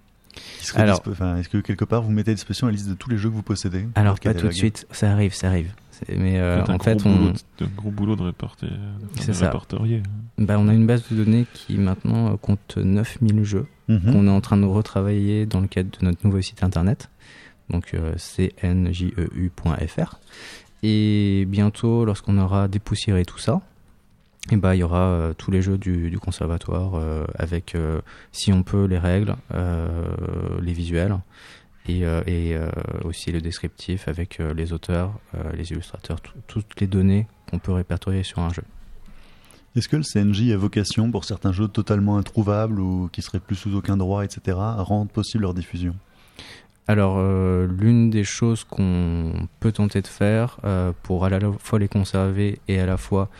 Alors- 0.74 0.98
dispo- 1.00 1.12
enfin, 1.12 1.36
Est-ce 1.36 1.48
que 1.48 1.58
quelque 1.58 1.84
part 1.84 2.02
vous 2.02 2.10
mettez 2.12 2.30
à 2.30 2.34
disposition 2.34 2.66
la 2.66 2.72
liste 2.72 2.88
de 2.88 2.94
tous 2.94 3.10
les 3.10 3.16
jeux 3.18 3.28
que 3.30 3.34
vous 3.34 3.42
possédez 3.42 3.86
Alors, 3.94 4.18
pas 4.20 4.34
tout 4.34 4.46
de 4.46 4.52
suite, 4.52 4.86
ça 4.90 5.10
arrive, 5.12 5.34
ça 5.34 5.48
arrive. 5.48 5.72
C'est- 5.90 6.16
Mais 6.16 6.38
euh, 6.38 6.62
en 6.64 6.76
boulot 6.78 7.32
de- 7.58 7.64
un 7.64 7.68
gros 7.76 7.90
boulot 7.90 8.16
de 8.16 8.22
réporter. 8.22 8.68
C'est 9.18 9.32
de 9.32 9.44
répertorier. 9.44 10.02
bah, 10.38 10.56
on 10.58 10.68
a 10.68 10.72
une 10.74 10.86
base 10.86 11.02
de 11.10 11.16
données 11.16 11.46
qui 11.52 11.76
maintenant 11.76 12.32
euh, 12.32 12.36
compte 12.36 12.76
9000 12.78 13.44
jeux. 13.44 13.66
Mhm. 13.88 14.12
qu'on 14.12 14.26
est 14.28 14.30
en 14.30 14.40
train 14.40 14.56
de 14.56 14.66
retravailler 14.66 15.46
dans 15.46 15.58
le 15.60 15.66
cadre 15.66 15.90
de 15.98 16.04
notre 16.04 16.24
nouveau 16.24 16.40
site 16.40 16.62
internet, 16.62 17.10
donc 17.70 17.92
euh, 17.94 18.14
cnjeu.fr. 18.94 20.20
Et 20.82 21.44
bientôt, 21.48 22.04
lorsqu'on 22.04 22.38
aura 22.38 22.68
dépoussiéré 22.68 23.24
tout 23.24 23.38
ça, 23.38 23.60
et 24.52 24.56
bah, 24.56 24.74
il 24.74 24.78
y 24.78 24.82
aura 24.82 25.02
euh, 25.10 25.32
tous 25.34 25.50
les 25.50 25.62
jeux 25.62 25.78
du, 25.78 26.10
du 26.10 26.18
conservatoire 26.18 26.94
euh, 26.94 27.24
avec, 27.38 27.74
euh, 27.74 28.00
si 28.32 28.52
on 28.52 28.62
peut, 28.62 28.84
les 28.84 28.98
règles, 28.98 29.36
les 30.62 30.72
visuels 30.72 31.18
et, 31.88 32.02
et 32.26 32.56
aussi 33.04 33.32
le 33.32 33.40
descriptif 33.40 34.06
avec 34.06 34.38
les 34.38 34.72
auteurs, 34.72 35.12
les 35.56 35.72
illustrateurs, 35.72 36.20
tout- 36.20 36.34
toutes 36.46 36.80
les 36.80 36.86
données 36.86 37.26
qu'on 37.50 37.58
peut 37.58 37.72
répertorier 37.72 38.22
sur 38.22 38.38
un 38.40 38.52
jeu. 38.52 38.62
Est-ce 39.76 39.88
que 39.88 39.96
le 39.96 40.02
CNJ 40.02 40.50
a 40.52 40.56
vocation 40.56 41.10
pour 41.10 41.24
certains 41.24 41.52
jeux 41.52 41.68
totalement 41.68 42.16
introuvables 42.18 42.80
ou 42.80 43.08
qui 43.12 43.22
seraient 43.22 43.40
plus 43.40 43.56
sous 43.56 43.74
aucun 43.76 43.96
droit, 43.96 44.24
etc., 44.24 44.58
à 44.60 44.82
rendre 44.82 45.10
possible 45.10 45.42
leur 45.42 45.54
diffusion? 45.54 45.94
Alors, 46.86 47.16
euh, 47.18 47.68
l'une 47.68 48.10
des 48.10 48.24
choses 48.24 48.64
qu'on 48.64 49.32
peut 49.60 49.70
tenter 49.72 50.02
de 50.02 50.08
faire 50.08 50.58
euh, 50.64 50.92
pour 51.04 51.24
à 51.24 51.30
la 51.30 51.38
fois 51.60 51.78
les 51.78 51.86
conserver 51.88 52.58
et 52.68 52.80
à 52.80 52.86
la 52.86 52.96
fois 52.96 53.30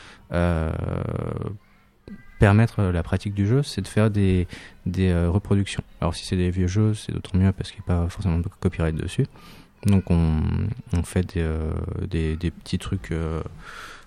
permettre 2.39 2.83
la 2.85 3.03
pratique 3.03 3.35
du 3.35 3.47
jeu, 3.47 3.63
c'est 3.63 3.83
de 3.83 3.89
faire 3.89 4.11
des, 4.11 4.47
des 4.87 5.11
euh, 5.11 5.29
reproductions. 5.31 5.83
Alors, 6.01 6.15
si 6.15 6.25
c'est 6.25 6.37
des 6.37 6.51
vieux 6.51 6.67
jeux, 6.69 6.95
c'est 6.95 7.13
d'autant 7.13 7.37
mieux 7.37 7.53
parce 7.53 7.71
qu'il 7.71 7.83
n'y 7.87 7.93
a 7.93 7.97
pas 8.03 8.09
forcément 8.09 8.39
de 8.39 8.49
copyright 8.61 8.95
dessus. 8.97 9.27
Donc, 9.87 10.11
on, 10.11 10.41
on 10.95 11.03
fait 11.03 11.35
des, 11.35 11.43
euh, 11.43 11.71
des, 12.09 12.37
des 12.37 12.51
petits 12.51 12.79
trucs, 12.79 13.13
euh, 13.13 13.43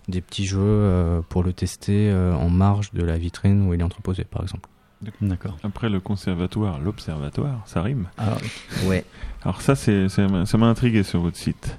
des 0.07 0.21
petits 0.21 0.45
jeux 0.45 0.59
euh, 0.61 1.21
pour 1.29 1.43
le 1.43 1.53
tester 1.53 2.09
euh, 2.09 2.33
en 2.33 2.49
marge 2.49 2.91
de 2.93 3.03
la 3.03 3.17
vitrine 3.17 3.67
où 3.67 3.73
il 3.73 3.79
est 3.79 3.83
entreposé, 3.83 4.23
par 4.23 4.41
exemple. 4.41 4.67
D'accord. 5.21 5.57
Après 5.63 5.89
le 5.89 5.99
conservatoire, 5.99 6.79
l'observatoire, 6.79 7.61
ça 7.65 7.81
rime. 7.81 8.07
Alors, 8.17 8.39
Ouais. 8.85 9.03
Alors 9.43 9.61
ça, 9.61 9.75
c'est, 9.75 10.07
ça 10.09 10.27
m'a 10.29 10.45
ça 10.45 10.57
m'a 10.57 10.67
intrigué 10.67 11.03
sur 11.03 11.19
votre 11.19 11.35
site. 11.37 11.77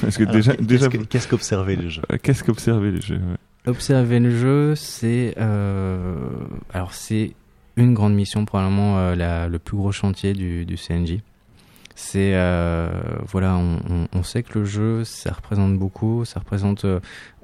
Parce 0.00 0.16
que 0.16 0.22
alors, 0.22 0.34
déjà, 0.36 0.52
qu'est-ce 0.54 0.66
déjà, 0.66 0.88
que- 0.88 0.96
qu'est-ce 0.98 1.26
qu'observer 1.28 1.74
les 1.76 1.90
jeux? 1.90 2.02
Euh, 2.12 2.18
qu'est-ce 2.22 2.44
qu'observer 2.44 2.92
les 2.92 3.00
jeux 3.00 3.16
ouais. 3.16 3.36
Observer 3.64 4.18
le 4.18 4.36
jeu, 4.36 4.74
c'est 4.74 5.34
euh, 5.38 6.16
alors 6.72 6.94
c'est 6.94 7.32
une 7.76 7.94
grande 7.94 8.12
mission, 8.14 8.44
probablement 8.44 8.98
euh, 8.98 9.14
la- 9.14 9.46
le 9.48 9.58
plus 9.60 9.76
gros 9.76 9.92
chantier 9.92 10.32
du, 10.32 10.76
CNJ. 10.76 11.20
C'est 11.94 12.32
euh, 12.34 12.90
voilà, 13.28 13.56
on, 13.56 14.22
sait 14.24 14.42
que 14.42 14.58
le 14.58 14.64
jeu, 14.64 15.04
ça 15.04 15.32
représente 15.32 15.78
beaucoup, 15.78 16.24
ça 16.24 16.40
représente 16.40 16.84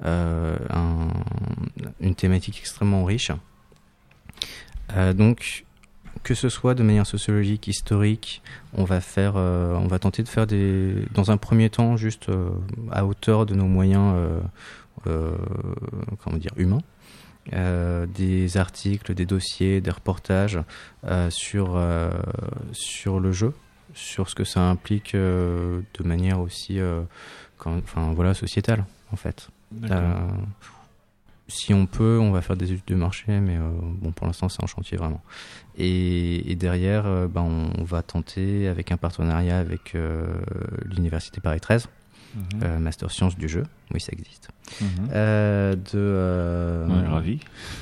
un- 0.03 1.07
une 2.01 2.15
thématique 2.15 2.57
extrêmement 2.59 3.05
riche. 3.05 3.31
Donc, 5.15 5.65
que 6.23 6.33
ce 6.33 6.49
soit 6.49 6.73
de 6.73 6.81
manière 6.83 7.05
sociologique, 7.05 7.67
historique, 7.67 8.41
on 8.73 8.83
va 8.83 9.01
faire, 9.01 9.35
on 9.35 9.87
va 9.87 9.99
tenter 9.99 10.23
de 10.23 10.27
faire 10.27 10.47
des, 10.47 10.95
dans 11.13 11.29
un 11.31 11.37
premier 11.37 11.69
temps, 11.69 11.95
juste 11.95 12.29
à 12.91 13.05
hauteur 13.05 13.45
de 13.45 13.53
nos 13.53 13.67
moyens, 13.67 14.15
comment 15.03 16.37
dire, 16.37 16.51
humains, 16.57 16.81
euh, 17.53 18.05
des 18.05 18.57
articles, 18.57 19.13
des 19.13 19.25
dossiers, 19.25 19.81
des 19.81 19.91
reportages 19.91 20.59
euh, 21.05 21.29
sur 21.29 21.75
euh, 21.75 22.11
sur 22.73 23.19
le 23.19 23.31
jeu, 23.31 23.53
sur 23.93 24.29
ce 24.29 24.35
que 24.35 24.43
ça 24.43 24.61
implique 24.61 25.15
euh, 25.15 25.81
de 25.99 26.03
manière 26.03 26.39
aussi, 26.39 26.79
euh, 26.79 27.01
quand- 27.57 27.77
enfin 27.77 28.13
voilà, 28.13 28.33
sociétale 28.33 28.85
en 29.11 29.15
fait. 29.15 29.49
Euh, 29.91 30.13
si 31.47 31.73
on 31.73 31.87
peut, 31.87 32.19
on 32.21 32.31
va 32.31 32.41
faire 32.43 32.55
des 32.55 32.71
études 32.71 32.85
de 32.85 32.95
marché, 32.95 33.39
mais 33.39 33.57
euh, 33.57 33.69
bon, 33.81 34.11
pour 34.11 34.27
l'instant, 34.27 34.49
c'est 34.49 34.63
en 34.63 34.67
chantier 34.67 34.97
vraiment. 34.97 35.21
Et, 35.79 36.51
et 36.51 36.55
derrière, 36.55 37.07
euh, 37.07 37.27
ben, 37.27 37.41
on, 37.41 37.71
on 37.81 37.83
va 37.83 38.03
tenter 38.03 38.67
avec 38.67 38.91
un 38.91 38.97
partenariat 38.97 39.57
avec 39.57 39.95
euh, 39.95 40.27
l'université 40.85 41.41
Paris 41.41 41.59
13, 41.59 41.87
Mhm. 42.35 42.43
euh, 42.63 42.79
master 42.79 43.11
sciences 43.11 43.37
du 43.37 43.47
jeu, 43.49 43.63
oui, 43.93 43.99
ça 43.99 44.11
existe. 44.11 44.49
Mhm. 44.81 44.87
Euh, 45.11 45.75
de 45.75 45.81
euh, 45.95 46.87
Ouais, 46.87 47.07
ravi. 47.07 47.39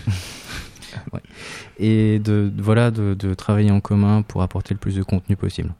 et 1.79 2.19
de 2.19 2.51
voilà 2.57 2.91
de, 2.91 3.13
de 3.13 3.33
travailler 3.33 3.71
en 3.71 3.79
commun 3.81 4.21
pour 4.21 4.41
apporter 4.41 4.73
le 4.73 4.79
plus 4.79 4.95
de 4.95 5.03
contenu 5.03 5.35
possible. 5.35 5.73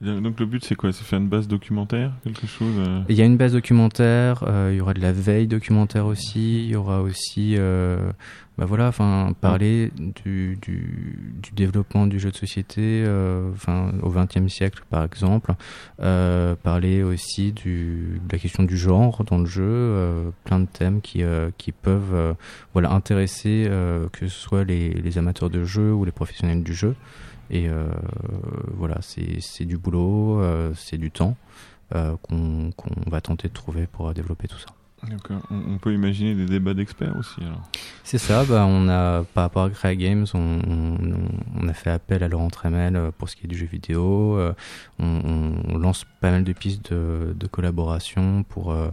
Donc 0.00 0.38
le 0.40 0.44
but 0.46 0.62
c'est 0.64 0.74
quoi? 0.74 0.92
C'est 0.92 1.04
faire 1.04 1.18
une 1.18 1.28
base 1.28 1.48
documentaire, 1.48 2.12
quelque 2.24 2.46
chose 2.46 2.74
euh, 2.78 3.00
Il 3.08 3.16
y 3.16 3.22
a 3.22 3.24
une 3.24 3.36
base 3.38 3.52
documentaire, 3.52 4.44
euh, 4.46 4.70
il 4.72 4.76
y 4.76 4.80
aura 4.80 4.92
de 4.92 5.00
la 5.00 5.12
veille 5.12 5.46
documentaire 5.46 6.04
aussi, 6.06 6.64
il 6.64 6.70
y 6.70 6.76
aura 6.76 7.00
aussi, 7.00 7.54
euh, 7.56 8.10
bah 8.56 8.66
voilà, 8.66 8.86
enfin 8.86 9.32
parler 9.40 9.90
du, 9.96 10.56
du, 10.62 11.34
du 11.42 11.50
développement 11.52 12.06
du 12.06 12.20
jeu 12.20 12.30
de 12.30 12.36
société, 12.36 13.02
euh, 13.04 13.50
enfin 13.52 13.92
au 14.02 14.10
XXe 14.10 14.46
siècle 14.46 14.84
par 14.90 15.02
exemple, 15.02 15.54
euh, 16.00 16.54
parler 16.54 17.02
aussi 17.02 17.50
du, 17.50 18.20
de 18.24 18.32
la 18.32 18.38
question 18.38 18.62
du 18.62 18.76
genre 18.76 19.24
dans 19.24 19.38
le 19.38 19.46
jeu, 19.46 19.64
euh, 19.64 20.30
plein 20.44 20.60
de 20.60 20.66
thèmes 20.66 21.00
qui 21.00 21.24
euh, 21.24 21.50
qui 21.58 21.72
peuvent 21.72 22.14
euh, 22.14 22.34
voilà 22.74 22.92
intéresser 22.92 23.66
euh, 23.68 24.08
que 24.12 24.28
ce 24.28 24.38
soit 24.40 24.62
les, 24.62 24.90
les 24.90 25.18
amateurs 25.18 25.50
de 25.50 25.64
jeu 25.64 25.92
ou 25.92 26.04
les 26.04 26.12
professionnels 26.12 26.62
du 26.62 26.74
jeu. 26.74 26.94
Et 27.50 27.68
euh, 27.68 27.88
voilà, 28.76 28.98
c'est 29.00 29.40
c'est 29.40 29.64
du 29.64 29.78
boulot, 29.78 30.40
euh, 30.40 30.72
c'est 30.76 30.96
du 30.96 31.10
temps 31.10 31.36
euh, 31.94 32.16
qu'on 32.22 32.70
qu'on 32.76 33.10
va 33.10 33.20
tenter 33.20 33.48
de 33.48 33.52
trouver 33.52 33.86
pour 33.88 34.14
développer 34.14 34.46
tout 34.46 34.58
ça. 34.58 34.68
D'accord. 35.08 35.42
On, 35.50 35.74
on 35.74 35.78
peut 35.78 35.92
imaginer 35.92 36.34
des 36.34 36.46
débats 36.46 36.74
d'experts 36.74 37.14
aussi. 37.18 37.40
Alors. 37.42 37.62
C'est 38.04 38.18
ça, 38.18 38.44
bah, 38.44 38.64
on 38.66 38.88
a, 38.88 39.24
par 39.34 39.44
rapport 39.44 39.64
à 39.64 39.70
Crea 39.70 39.94
Games, 39.96 40.26
on, 40.34 40.38
on, 40.66 40.96
on 41.62 41.68
a 41.68 41.72
fait 41.74 41.90
appel 41.90 42.22
à 42.22 42.28
Laurent 42.28 42.48
Tremel 42.50 42.96
euh, 42.96 43.10
pour 43.16 43.28
ce 43.28 43.36
qui 43.36 43.44
est 43.44 43.48
du 43.48 43.56
jeu 43.56 43.66
vidéo. 43.66 44.36
euh, 44.38 44.52
On, 44.98 45.78
lance 45.78 46.04
pas 46.20 46.30
mal 46.30 46.44
de 46.44 46.52
pistes 46.52 46.92
de, 46.92 47.34
de 47.38 47.46
collaboration 47.46 48.44
pour, 48.48 48.72
euh, 48.72 48.88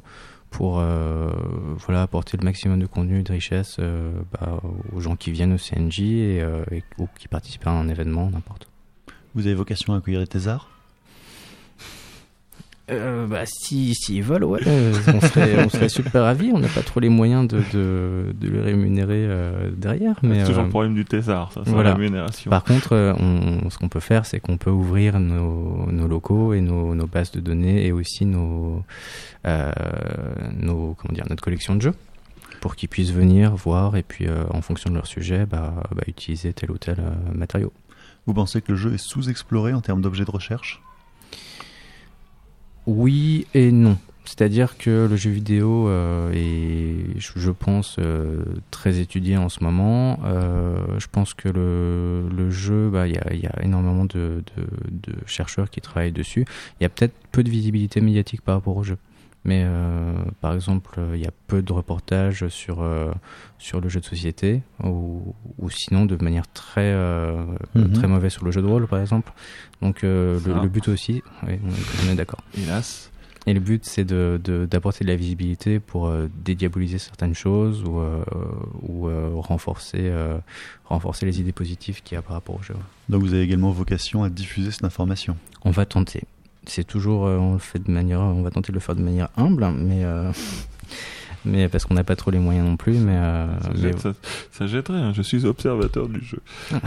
pour 0.50 0.80
euh, 0.80 1.30
voilà, 1.78 2.02
apporter 2.02 2.36
le 2.38 2.44
maximum 2.44 2.80
de 2.80 2.88
contenu 2.88 3.20
et 3.20 3.24
de 3.24 3.32
richesse 3.32 3.78
euh, 3.80 4.12
bah, 4.34 4.60
aux 4.94 5.00
gens 5.00 5.16
qui 5.16 5.32
viennent 5.32 5.54
au 5.54 5.58
CNJ 5.58 6.00
et, 6.02 6.42
euh, 6.42 6.64
et- 6.72 6.84
ou 6.98 7.08
qui 7.18 7.28
participent 7.30 7.68
à 7.68 7.72
un 7.72 7.88
événement, 7.88 8.30
n'importe. 8.30 8.68
Vous 9.34 9.46
avez 9.48 9.56
vocation 9.56 9.94
à 9.94 9.98
accueillir 10.00 10.20
des 10.20 10.28
thésards? 10.28 10.68
Euh, 12.92 13.26
bah, 13.26 13.44
si, 13.46 13.96
s'ils 13.96 14.22
veulent, 14.22 14.44
ouais, 14.44 14.60
euh, 14.68 14.94
on, 15.08 15.22
serait, 15.22 15.64
on 15.64 15.70
serait 15.70 15.90
super 15.90 16.24
ravis. 16.24 16.52
On 16.54 16.60
n'a 16.60 16.68
pas 16.68 16.82
trop 16.82 17.00
les 17.00 17.10
moyens 17.10 17.48
de, 17.48 17.62
de, 17.72 18.34
de 18.34 18.50
les 18.50 18.60
rémunérer 18.60 19.26
euh, 19.28 19.72
derrière. 19.72 20.16
Mais, 20.24 20.40
c'est 20.42 20.48
toujours 20.48 20.64
euh, 20.64 20.66
le 20.66 20.70
problème 20.70 20.94
du 20.94 21.06
thésard, 21.06 21.52
ça, 21.54 21.62
c'est 21.64 21.72
voilà. 21.72 21.92
la 21.92 21.96
rémunération. 21.96 22.52
Par 22.52 22.64
contre, 22.64 22.94
euh, 22.94 23.14
on, 23.18 23.70
ce 23.70 23.78
qu'on 23.78 23.88
peut 23.88 24.02
faire, 24.02 24.26
c'est 24.26 24.40
qu'on 24.40 24.58
peut 24.58 24.70
ouvrir 24.70 25.20
nos, 25.20 25.90
nos 25.92 26.08
locaux 26.08 26.54
et 26.54 26.60
nos, 26.62 26.94
nos 26.94 27.08
bases 27.08 27.32
de 27.32 27.40
données 27.40 27.86
et 27.86 27.92
aussi 27.94 28.26
nos, 28.26 28.84
euh, 29.48 29.72
nos, 30.60 30.96
comment 30.96 31.14
dire, 31.14 31.26
notre 31.30 31.44
collection 31.44 31.76
de 31.76 31.82
jeux 31.82 31.96
pour 32.60 32.76
qu'ils 32.76 32.90
puissent 32.90 33.14
venir 33.14 33.56
voir 33.56 33.96
et 33.96 34.04
puis 34.04 34.28
euh, 34.28 34.44
en 34.52 34.62
fonction 34.62 34.90
de 34.90 34.96
leur 34.96 35.08
sujet, 35.08 35.46
bah, 35.46 35.74
bah, 35.96 36.04
utiliser 36.08 36.54
tel 36.54 36.72
ou 36.72 36.78
tel 36.78 36.98
euh, 37.00 37.34
matériau. 37.34 37.72
Vous 38.28 38.34
pensez 38.34 38.62
que 38.62 38.72
le 38.72 38.78
jeu 38.78 38.94
est 38.94 39.02
sous-exploré 39.02 39.74
en 39.74 39.82
termes 39.82 40.02
d'objets 40.02 40.26
de 40.26 40.32
recherche? 40.32 40.82
Oui 42.88 43.48
et 43.54 43.72
non. 43.72 43.98
C'est-à-dire 44.24 44.78
que 44.78 45.08
le 45.10 45.16
jeu 45.16 45.32
vidéo 45.32 45.90
euh, 45.90 46.32
est, 46.32 47.20
je 47.20 47.52
pense, 47.52 47.98
euh, 48.00 48.44
très 48.70 49.00
étudié 49.00 49.36
en 49.36 49.50
ce 49.50 49.64
moment. 49.64 50.20
Euh, 50.26 51.00
je 51.00 51.08
pense 51.12 51.34
que 51.34 51.50
le, 51.50 52.30
le 52.30 52.50
jeu, 52.52 52.90
bah, 52.90 53.08
il 53.08 53.16
y, 53.16 53.18
a, 53.18 53.34
y 53.34 53.48
a 53.48 53.64
énormément 53.64 54.06
de, 54.06 54.44
de, 54.56 54.64
de 54.92 55.16
chercheurs 55.26 55.70
qui 55.70 55.82
travaillent 55.82 56.12
dessus. 56.12 56.46
Il 56.80 56.84
y 56.84 56.86
a 56.86 56.90
peut-être 56.90 57.14
peu 57.32 57.44
de 57.44 57.50
visibilité 57.50 58.00
médiatique 58.00 58.42
par 58.42 58.56
rapport 58.56 58.78
au 58.78 58.84
jeu. 58.84 58.98
Mais 59.44 59.64
euh, 59.66 60.14
par 60.40 60.54
exemple, 60.54 60.92
euh, 61.00 61.16
il 61.18 61.22
y 61.22 61.26
a 61.26 61.32
peu 61.48 61.64
de 61.64 61.74
reportages 61.74 62.48
sur, 62.50 62.82
euh, 62.82 63.12
sur 63.58 63.82
le 63.82 63.90
jeu 63.90 64.00
de 64.00 64.06
société, 64.06 64.62
ou, 64.84 65.34
ou 65.58 65.70
sinon 65.72 66.06
de 66.06 66.16
manière 66.24 66.48
très, 66.54 66.92
euh, 66.94 67.44
Mhm. 67.74 67.94
très 67.94 68.08
mauvaise 68.08 68.32
sur 68.34 68.46
le 68.46 68.52
jeu 68.52 68.62
de 68.62 68.68
rôle, 68.68 68.86
par 68.88 69.00
exemple. 69.00 69.32
Donc 69.82 70.04
euh, 70.04 70.40
le, 70.46 70.68
but 70.70 70.88
aussi, 70.90 71.24
oui, 71.48 71.54
on 72.06 72.12
est- 72.12 72.16
d'accord. 72.16 72.42
Hélas. 72.56 73.10
Et 73.48 73.56
le 73.56 73.60
but, 73.60 73.84
c'est 73.86 74.04
de, 74.06 74.40
de- 74.44 74.68
d'apporter 74.68 75.04
de 75.04 75.10
la 75.10 75.16
visibilité 75.16 75.80
pour 75.80 76.06
euh, 76.06 76.28
dédiaboliser 76.46 77.00
certaines 77.00 77.34
choses 77.34 77.84
ou, 77.84 77.98
euh, 78.00 78.24
ou 78.84 79.08
euh, 79.08 79.32
renforcer, 79.34 79.98
euh, 80.02 80.38
renforcer 80.86 81.26
les 81.26 81.40
idées 81.42 81.52
positives 81.52 82.04
qu'il 82.04 82.16
y 82.16 82.20
a 82.20 82.22
par 82.22 82.34
rapport 82.34 82.60
au 82.60 82.62
jeu. 82.62 82.76
Donc 83.10 83.24
vous 83.24 83.34
avez 83.34 83.42
également 83.42 83.72
vocation 83.72 84.22
à 84.24 84.30
diffuser 84.30 84.70
cette 84.70 84.84
information. 84.86 85.36
On 85.66 85.72
va 85.72 85.88
tenter. 85.88 86.22
C'est 86.66 86.86
toujours, 86.86 87.26
euh, 87.26 87.38
on 87.38 87.54
le 87.54 87.60
fait 87.60 87.80
de 87.80 87.92
manière, 87.92 88.20
on 88.22 88.42
va 88.44 88.52
tenter 88.52 88.72
de 88.72 88.76
le 88.76 88.80
faire 88.80 88.96
de 88.96 89.02
manière 89.02 89.30
humble, 89.36 89.68
mais, 89.78 90.04
euh, 90.06 90.32
mais 91.46 91.68
parce 91.70 91.86
qu'on 91.86 91.96
n'a 91.96 92.04
pas 92.04 92.16
trop 92.16 92.30
les 92.30 92.38
moyens 92.40 92.68
non 92.68 92.78
plus. 92.78 92.94
Mais, 92.94 93.16
euh, 93.16 93.48
Ça, 93.62 93.70
mais 93.74 93.82
jette- 93.82 94.00
ça- 94.00 94.14
ça 94.52 94.68
jetterait, 94.68 95.00
hein. 95.00 95.12
je 95.14 95.24
suis 95.24 95.46
observateur 95.46 96.08
du 96.08 96.24
jeu. 96.24 96.40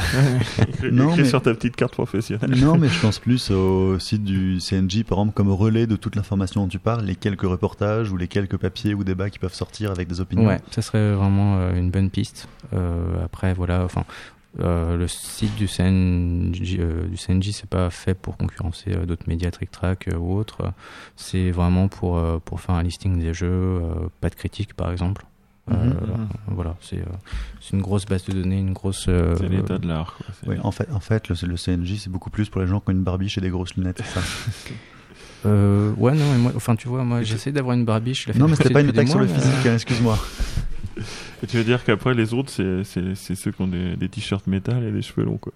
Non, 0.92 1.08
écrit 1.10 1.22
mais- 1.22 1.28
sur 1.28 1.42
ta 1.42 1.52
petite 1.54 1.74
carte 1.76 1.92
professionnelle. 1.94 2.54
non, 2.60 2.78
mais 2.78 2.88
je 2.88 3.00
pense 3.02 3.18
plus 3.18 3.50
au 3.50 3.98
site 3.98 4.22
du 4.22 4.60
CNJ, 4.60 5.02
par 5.02 5.18
exemple, 5.18 5.34
comme 5.34 5.50
relais 5.50 5.86
de 5.88 5.96
toute 5.96 6.14
l'information 6.14 6.62
dont 6.62 6.68
tu 6.68 6.78
parles, 6.78 7.04
les 7.04 7.16
quelques 7.16 7.42
reportages 7.42 8.10
ou 8.12 8.16
les 8.16 8.28
quelques 8.28 8.56
papiers 8.58 8.94
ou 8.94 9.02
débats 9.02 9.30
qui 9.30 9.38
peuvent 9.40 9.54
sortir 9.54 9.90
avec 9.90 10.06
des 10.08 10.20
opinions. 10.20 10.46
Ouais, 10.46 10.60
ça 10.70 10.82
serait 10.82 11.14
vraiment 11.14 11.56
euh, 11.58 11.74
une 11.74 11.90
bonne 11.90 12.10
piste. 12.10 12.46
Euh, 12.74 13.24
après, 13.24 13.54
voilà, 13.54 13.82
enfin, 13.84 14.04
euh, 14.60 14.96
le 14.96 15.08
site 15.08 15.54
du 15.56 15.66
CNJ, 15.66 16.76
euh, 16.78 17.06
du 17.08 17.16
CNJ, 17.16 17.50
c'est 17.52 17.68
pas 17.68 17.90
fait 17.90 18.14
pour 18.14 18.36
concurrencer 18.36 18.92
euh, 18.92 19.04
d'autres 19.06 19.24
médias, 19.28 19.50
Trick 19.50 19.70
Track 19.70 20.08
euh, 20.08 20.16
ou 20.16 20.36
autres. 20.36 20.72
C'est 21.16 21.50
vraiment 21.50 21.88
pour 21.88 22.18
euh, 22.18 22.38
pour 22.44 22.60
faire 22.60 22.74
un 22.76 22.82
listing 22.82 23.18
des 23.20 23.34
jeux, 23.34 23.46
euh, 23.48 23.94
pas 24.20 24.30
de 24.30 24.34
critique, 24.34 24.74
par 24.74 24.90
exemple. 24.92 25.24
Euh, 25.70 25.74
Mhm. 25.74 26.28
Voilà, 26.48 26.76
c'est 26.82 26.98
euh, 26.98 27.04
c'est 27.60 27.72
une 27.74 27.80
grosse 27.82 28.04
base 28.04 28.24
de 28.26 28.32
données, 28.34 28.58
une 28.58 28.74
grosse. 28.74 29.06
euh, 29.08 29.34
C'est 29.38 29.48
l'état 29.48 29.78
de 29.78 29.88
l'art. 29.88 30.18
en 30.62 30.70
fait, 30.70 30.88
en 30.92 31.00
fait 31.00 31.28
le, 31.30 31.34
le 31.48 31.56
CNJ, 31.56 31.96
c'est 32.00 32.10
beaucoup 32.10 32.28
plus 32.30 32.50
pour 32.50 32.60
les 32.60 32.66
gens 32.66 32.80
qui 32.80 32.90
ont 32.90 32.92
une 32.92 33.02
barbiche 33.02 33.38
et 33.38 33.40
des 33.40 33.48
grosses 33.48 33.74
lunettes. 33.74 34.02
c'est 34.04 34.20
ça. 34.20 34.26
euh, 35.46 35.92
ouais, 35.96 36.12
non, 36.12 36.30
mais 36.32 36.38
moi, 36.38 36.52
enfin, 36.54 36.76
tu 36.76 36.86
vois, 36.88 37.02
moi, 37.02 37.22
j'essaie 37.22 37.50
d'avoir 37.50 37.74
une 37.76 37.86
barbiche. 37.86 38.28
je 38.30 38.38
non, 38.38 38.46
mais 38.46 38.56
c'était 38.56 38.74
pas 38.74 38.82
une 38.82 38.90
attaque 38.90 39.08
sur 39.08 39.18
le 39.18 39.26
physique, 39.26 39.66
hein, 39.66 39.74
excuse-moi. 39.74 40.18
Et 41.44 41.46
tu 41.46 41.58
veux 41.58 41.64
dire 41.64 41.84
qu'après 41.84 42.14
les 42.14 42.32
autres, 42.32 42.48
c'est, 42.48 42.84
c'est, 42.84 43.14
c'est 43.14 43.34
ceux 43.34 43.52
qui 43.52 43.60
ont 43.60 43.68
des, 43.68 43.96
des 43.96 44.08
t-shirts 44.08 44.46
métal 44.46 44.82
et 44.82 44.90
des 44.90 45.02
cheveux 45.02 45.26
longs, 45.26 45.36
quoi. 45.36 45.52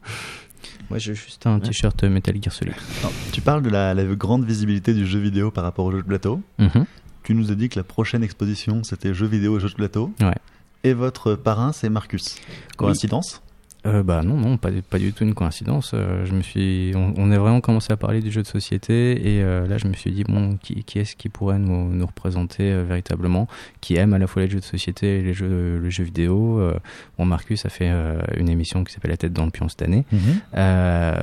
Moi, 0.91 0.99
j'ai 0.99 1.14
juste 1.14 1.47
un 1.47 1.59
t-shirt 1.61 2.05
Metal 2.05 2.36
Gear 2.43 2.53
Solid. 2.53 2.74
Non, 3.03 3.09
tu 3.32 3.41
parles 3.41 3.62
de 3.62 3.70
la, 3.70 3.95
la 3.95 4.05
grande 4.05 4.45
visibilité 4.45 4.93
du 4.93 5.07
jeu 5.07 5.18
vidéo 5.18 5.51
par 5.51 5.64
rapport 5.64 5.86
au 5.86 5.93
jeu 5.93 6.03
de 6.03 6.07
plateau. 6.07 6.43
Mhm. 6.59 6.84
Tu 7.22 7.34
nous 7.34 7.51
as 7.51 7.55
dit 7.55 7.70
que 7.70 7.78
la 7.78 7.84
prochaine 7.84 8.22
exposition, 8.22 8.84
c'était 8.84 9.14
jeux 9.14 9.26
vidéo 9.26 9.57
et 9.57 9.61
jeux 9.61 9.70
de 9.70 9.74
plateau. 9.74 10.12
Ouais. 10.20 10.36
Et 10.84 10.93
votre 10.93 11.34
parrain, 11.36 11.72
c'est 11.72 11.89
Marcus. 11.89 12.36
Coïncidence? 12.76 13.41
Euh, 13.86 14.02
bah 14.02 14.22
non, 14.24 14.34
non, 14.36 14.56
pas, 14.56 14.72
du- 14.72 14.82
pas 14.82 14.98
du 14.98 15.12
tout 15.12 15.22
une 15.22 15.34
coïncidence. 15.34 15.92
Euh, 15.94 16.26
je 16.26 16.34
me 16.34 16.42
suis, 16.42 16.92
on, 16.96 17.14
on 17.16 17.30
a 17.30 17.38
vraiment 17.38 17.60
commencé 17.60 17.92
à 17.92 17.96
parler 17.96 18.20
du 18.20 18.30
jeu 18.32 18.42
de 18.42 18.46
société 18.46 19.12
et 19.36 19.42
euh, 19.42 19.68
là 19.68 19.78
je 19.78 19.86
me 19.86 19.92
suis 19.94 20.10
dit 20.10 20.24
bon, 20.24 20.56
qui, 20.60 20.82
qui 20.82 20.98
est-ce 20.98 21.14
qui 21.14 21.28
pourrait 21.28 21.60
nous, 21.60 21.88
nous 21.92 22.06
représenter 22.06 22.82
véritablement, 22.82 23.46
qui 23.80 23.94
aime 23.94 24.14
à 24.14 24.18
la 24.18 24.26
fois 24.26 24.42
les 24.42 24.50
jeux 24.50 24.58
de 24.58 24.64
société 24.64 25.20
et 25.20 25.22
les 25.22 25.32
jeux, 25.32 25.78
les 25.82 25.90
jeux 25.92 26.02
vidéo. 26.04 26.60
Bon, 27.16 27.24
Marcus 27.24 27.64
a 27.66 27.68
fait 27.68 27.88
une 28.36 28.48
émission 28.48 28.82
qui 28.82 28.92
s'appelle 28.92 29.12
La 29.12 29.16
tête 29.16 29.32
dans 29.32 29.44
le 29.44 29.50
pion 29.52 29.68
cette 29.68 29.82
année, 29.82 30.04
Euh, 30.56 31.14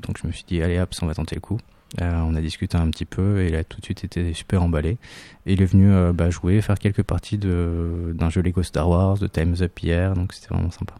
donc 0.00 0.16
je 0.22 0.26
me 0.26 0.32
suis 0.32 0.44
dit 0.46 0.62
allez 0.62 0.78
hop, 0.78 0.90
on 1.02 1.06
va 1.06 1.14
tenter 1.14 1.34
le 1.34 1.40
coup. 1.40 1.58
Euh, 2.00 2.20
on 2.26 2.34
a 2.34 2.40
discuté 2.40 2.76
un 2.76 2.88
petit 2.90 3.04
peu 3.04 3.40
et 3.42 3.48
il 3.48 3.54
a 3.56 3.62
tout 3.64 3.80
de 3.80 3.84
suite 3.84 4.02
été 4.04 4.32
super 4.34 4.62
emballé. 4.62 4.98
Et 5.46 5.52
il 5.52 5.62
est 5.62 5.66
venu 5.66 5.92
euh, 5.92 6.12
bah, 6.12 6.30
jouer, 6.30 6.60
faire 6.60 6.78
quelques 6.78 7.02
parties 7.02 7.38
de, 7.38 8.12
d'un 8.14 8.30
jeu 8.30 8.40
Lego 8.42 8.62
Star 8.62 8.88
Wars, 8.88 9.18
de 9.18 9.26
Time's 9.28 9.62
Up 9.62 9.78
hier, 9.80 10.14
donc 10.14 10.32
c'était 10.32 10.52
vraiment 10.54 10.70
sympa. 10.70 10.94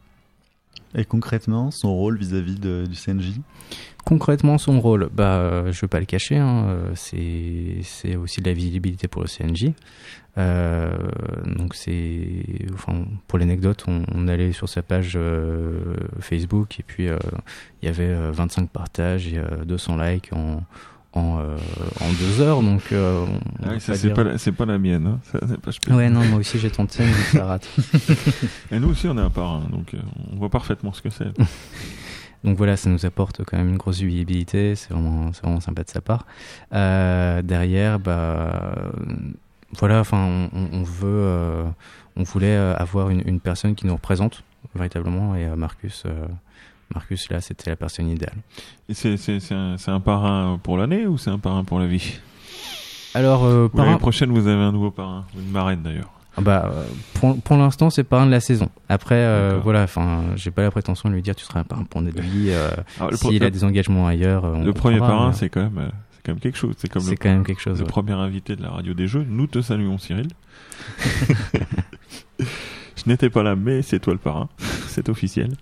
Et 0.96 1.04
concrètement, 1.04 1.70
son 1.70 1.94
rôle 1.94 2.16
vis-à-vis 2.18 2.58
du 2.58 2.94
CNJ 2.94 3.40
Concrètement, 4.04 4.58
son 4.58 4.80
rôle, 4.80 5.08
bah, 5.12 5.38
euh, 5.38 5.72
je 5.72 5.80
vais 5.80 5.88
pas 5.88 5.98
le 5.98 6.04
cacher, 6.04 6.36
hein, 6.36 6.66
euh, 6.68 6.92
c'est 6.94 8.16
aussi 8.16 8.42
de 8.42 8.48
la 8.48 8.54
visibilité 8.54 9.08
pour 9.08 9.22
le 9.22 9.28
CNJ. 9.28 9.72
Euh, 10.36 10.90
donc 11.46 11.74
c'est, 11.74 12.42
enfin, 12.74 13.04
pour 13.28 13.38
l'anecdote, 13.38 13.84
on, 13.86 14.28
allait 14.28 14.52
sur 14.52 14.68
sa 14.68 14.82
page 14.82 15.18
Facebook 16.20 16.80
et 16.80 16.82
puis 16.82 17.08
il 17.84 17.86
y 17.86 17.88
avait 17.88 18.08
euh, 18.08 18.30
25 18.32 18.70
partages 18.70 19.28
et 19.28 19.38
euh, 19.38 19.64
200 19.66 19.96
likes 19.98 20.32
en 20.32 20.62
en, 21.14 21.38
euh, 21.38 21.56
en 22.00 22.12
deux 22.12 22.40
heures, 22.40 22.60
donc 22.62 22.82
euh, 22.92 23.24
Ah 23.62 23.68
oui, 23.72 23.76
c'est, 23.80 23.98
dire- 24.00 24.14
pas 24.14 24.24
la, 24.24 24.36
c'est 24.38 24.52
pas 24.52 24.66
la 24.66 24.78
mienne. 24.78 25.06
Hein. 25.06 25.20
Ça, 25.30 25.38
c'est 25.48 25.60
pas- 25.60 25.70
je 25.70 25.78
peux- 25.80 25.94
Ouais, 25.94 26.10
non, 26.10 26.24
moi 26.24 26.40
aussi 26.40 26.58
j'ai 26.58 26.70
tenté, 26.70 27.04
mais 27.04 27.12
ça 27.38 27.44
rate. 27.46 27.68
Et 28.72 28.78
nous 28.80 28.88
aussi, 28.90 29.06
on 29.08 29.16
est 29.16 29.20
un 29.20 29.30
parrain, 29.30 29.62
donc 29.70 29.94
euh, 29.94 29.98
on 30.32 30.36
voit 30.36 30.50
parfaitement 30.50 30.92
ce 30.92 31.02
que 31.02 31.10
c'est. 31.10 31.32
Donc 32.44 32.58
voilà, 32.58 32.76
ça 32.76 32.90
nous 32.90 33.06
apporte 33.06 33.42
quand 33.42 33.56
même 33.56 33.70
une 33.70 33.78
grosse 33.78 34.00
visibilité, 34.00 34.74
c'est 34.74 34.92
vraiment, 34.92 35.30
vraiment 35.30 35.60
sympa 35.60 35.82
de 35.82 35.88
sa 35.88 36.02
part. 36.02 36.26
Derrière, 37.42 37.98
bah, 37.98 38.74
voilà, 39.78 40.00
enfin, 40.00 40.50
on, 40.52 40.82
veut, 40.82 41.64
on 42.16 42.22
voulait 42.22 42.54
avoir 42.54 43.08
une, 43.08 43.22
une 43.26 43.40
personne 43.40 43.74
qui 43.74 43.86
nous 43.86 43.94
représente 43.94 44.42
véritablement, 44.74 45.34
et 45.34 45.46
Marcus, 45.56 46.04
Marcus 46.94 47.28
là, 47.30 47.40
c'était 47.40 47.70
la 47.70 47.76
personne 47.76 48.08
idéale. 48.08 48.36
Et 48.88 48.94
c'est, 48.94 49.16
c'est, 49.16 49.40
c'est, 49.40 49.54
un, 49.54 49.76
c'est 49.78 49.90
un 49.90 50.00
parrain 50.00 50.58
pour 50.62 50.76
l'année 50.78 51.06
ou 51.06 51.18
c'est 51.18 51.30
un 51.30 51.38
parrain 51.38 51.64
pour 51.64 51.78
la 51.80 51.86
vie? 51.86 52.18
Alors, 53.14 53.44
euh, 53.44 53.68
L'année 53.74 53.98
prochaine, 53.98 54.30
vous 54.30 54.46
avez 54.48 54.60
un 54.62 54.72
nouveau 54.72 54.90
parrain, 54.90 55.24
ou 55.36 55.40
une 55.40 55.50
marraine 55.50 55.82
d'ailleurs. 55.82 56.10
Ah 56.36 56.40
Bah, 56.40 56.68
euh, 56.74 56.84
pour, 57.14 57.40
pour 57.40 57.56
l'instant, 57.56 57.90
c'est 57.90 58.02
parrain 58.02 58.26
de 58.26 58.30
la 58.32 58.40
saison. 58.40 58.68
Après, 58.88 59.14
euh, 59.14 59.60
voilà, 59.62 59.84
enfin, 59.84 60.22
j'ai 60.34 60.50
pas 60.50 60.62
la 60.62 60.72
prétention 60.72 61.08
de 61.08 61.14
lui 61.14 61.22
dire 61.22 61.36
tu 61.36 61.44
seras 61.44 61.60
un 61.60 61.64
parrain 61.64 61.84
pour 61.84 62.02
notre 62.02 62.20
vie. 62.20 62.46
euh, 62.50 62.70
pro- 62.96 63.14
S'il 63.16 63.44
a 63.44 63.50
des 63.50 63.62
engagements 63.62 64.06
ailleurs, 64.08 64.44
euh, 64.44 64.54
on 64.56 64.64
le 64.64 64.72
premier 64.72 64.98
parrain, 64.98 65.28
mais 65.28 65.34
c'est 65.36 65.48
quand 65.48 65.62
même, 65.62 65.78
euh, 65.78 65.88
c'est 66.12 66.22
quand 66.24 66.32
même 66.32 66.40
quelque 66.40 66.58
chose. 66.58 66.74
C'est 66.76 66.88
comme 66.88 67.02
c'est 67.02 67.10
le, 67.12 67.16
quand 67.18 67.28
même 67.28 67.44
quelque 67.44 67.60
chose. 67.62 67.78
le 67.78 67.84
ouais. 67.84 67.88
premier 67.90 68.12
invité 68.14 68.56
de 68.56 68.62
la 68.62 68.70
radio 68.70 68.94
des 68.94 69.06
jeux. 69.06 69.24
Nous 69.28 69.46
te 69.46 69.60
saluons, 69.62 69.98
Cyril. 69.98 70.26
Je 72.38 73.02
n'étais 73.10 73.30
pas 73.30 73.42
là, 73.42 73.54
mais 73.54 73.82
c'est 73.82 74.00
toi 74.00 74.12
le 74.12 74.18
parrain. 74.18 74.48
c'est 74.88 75.08
officiel. 75.08 75.52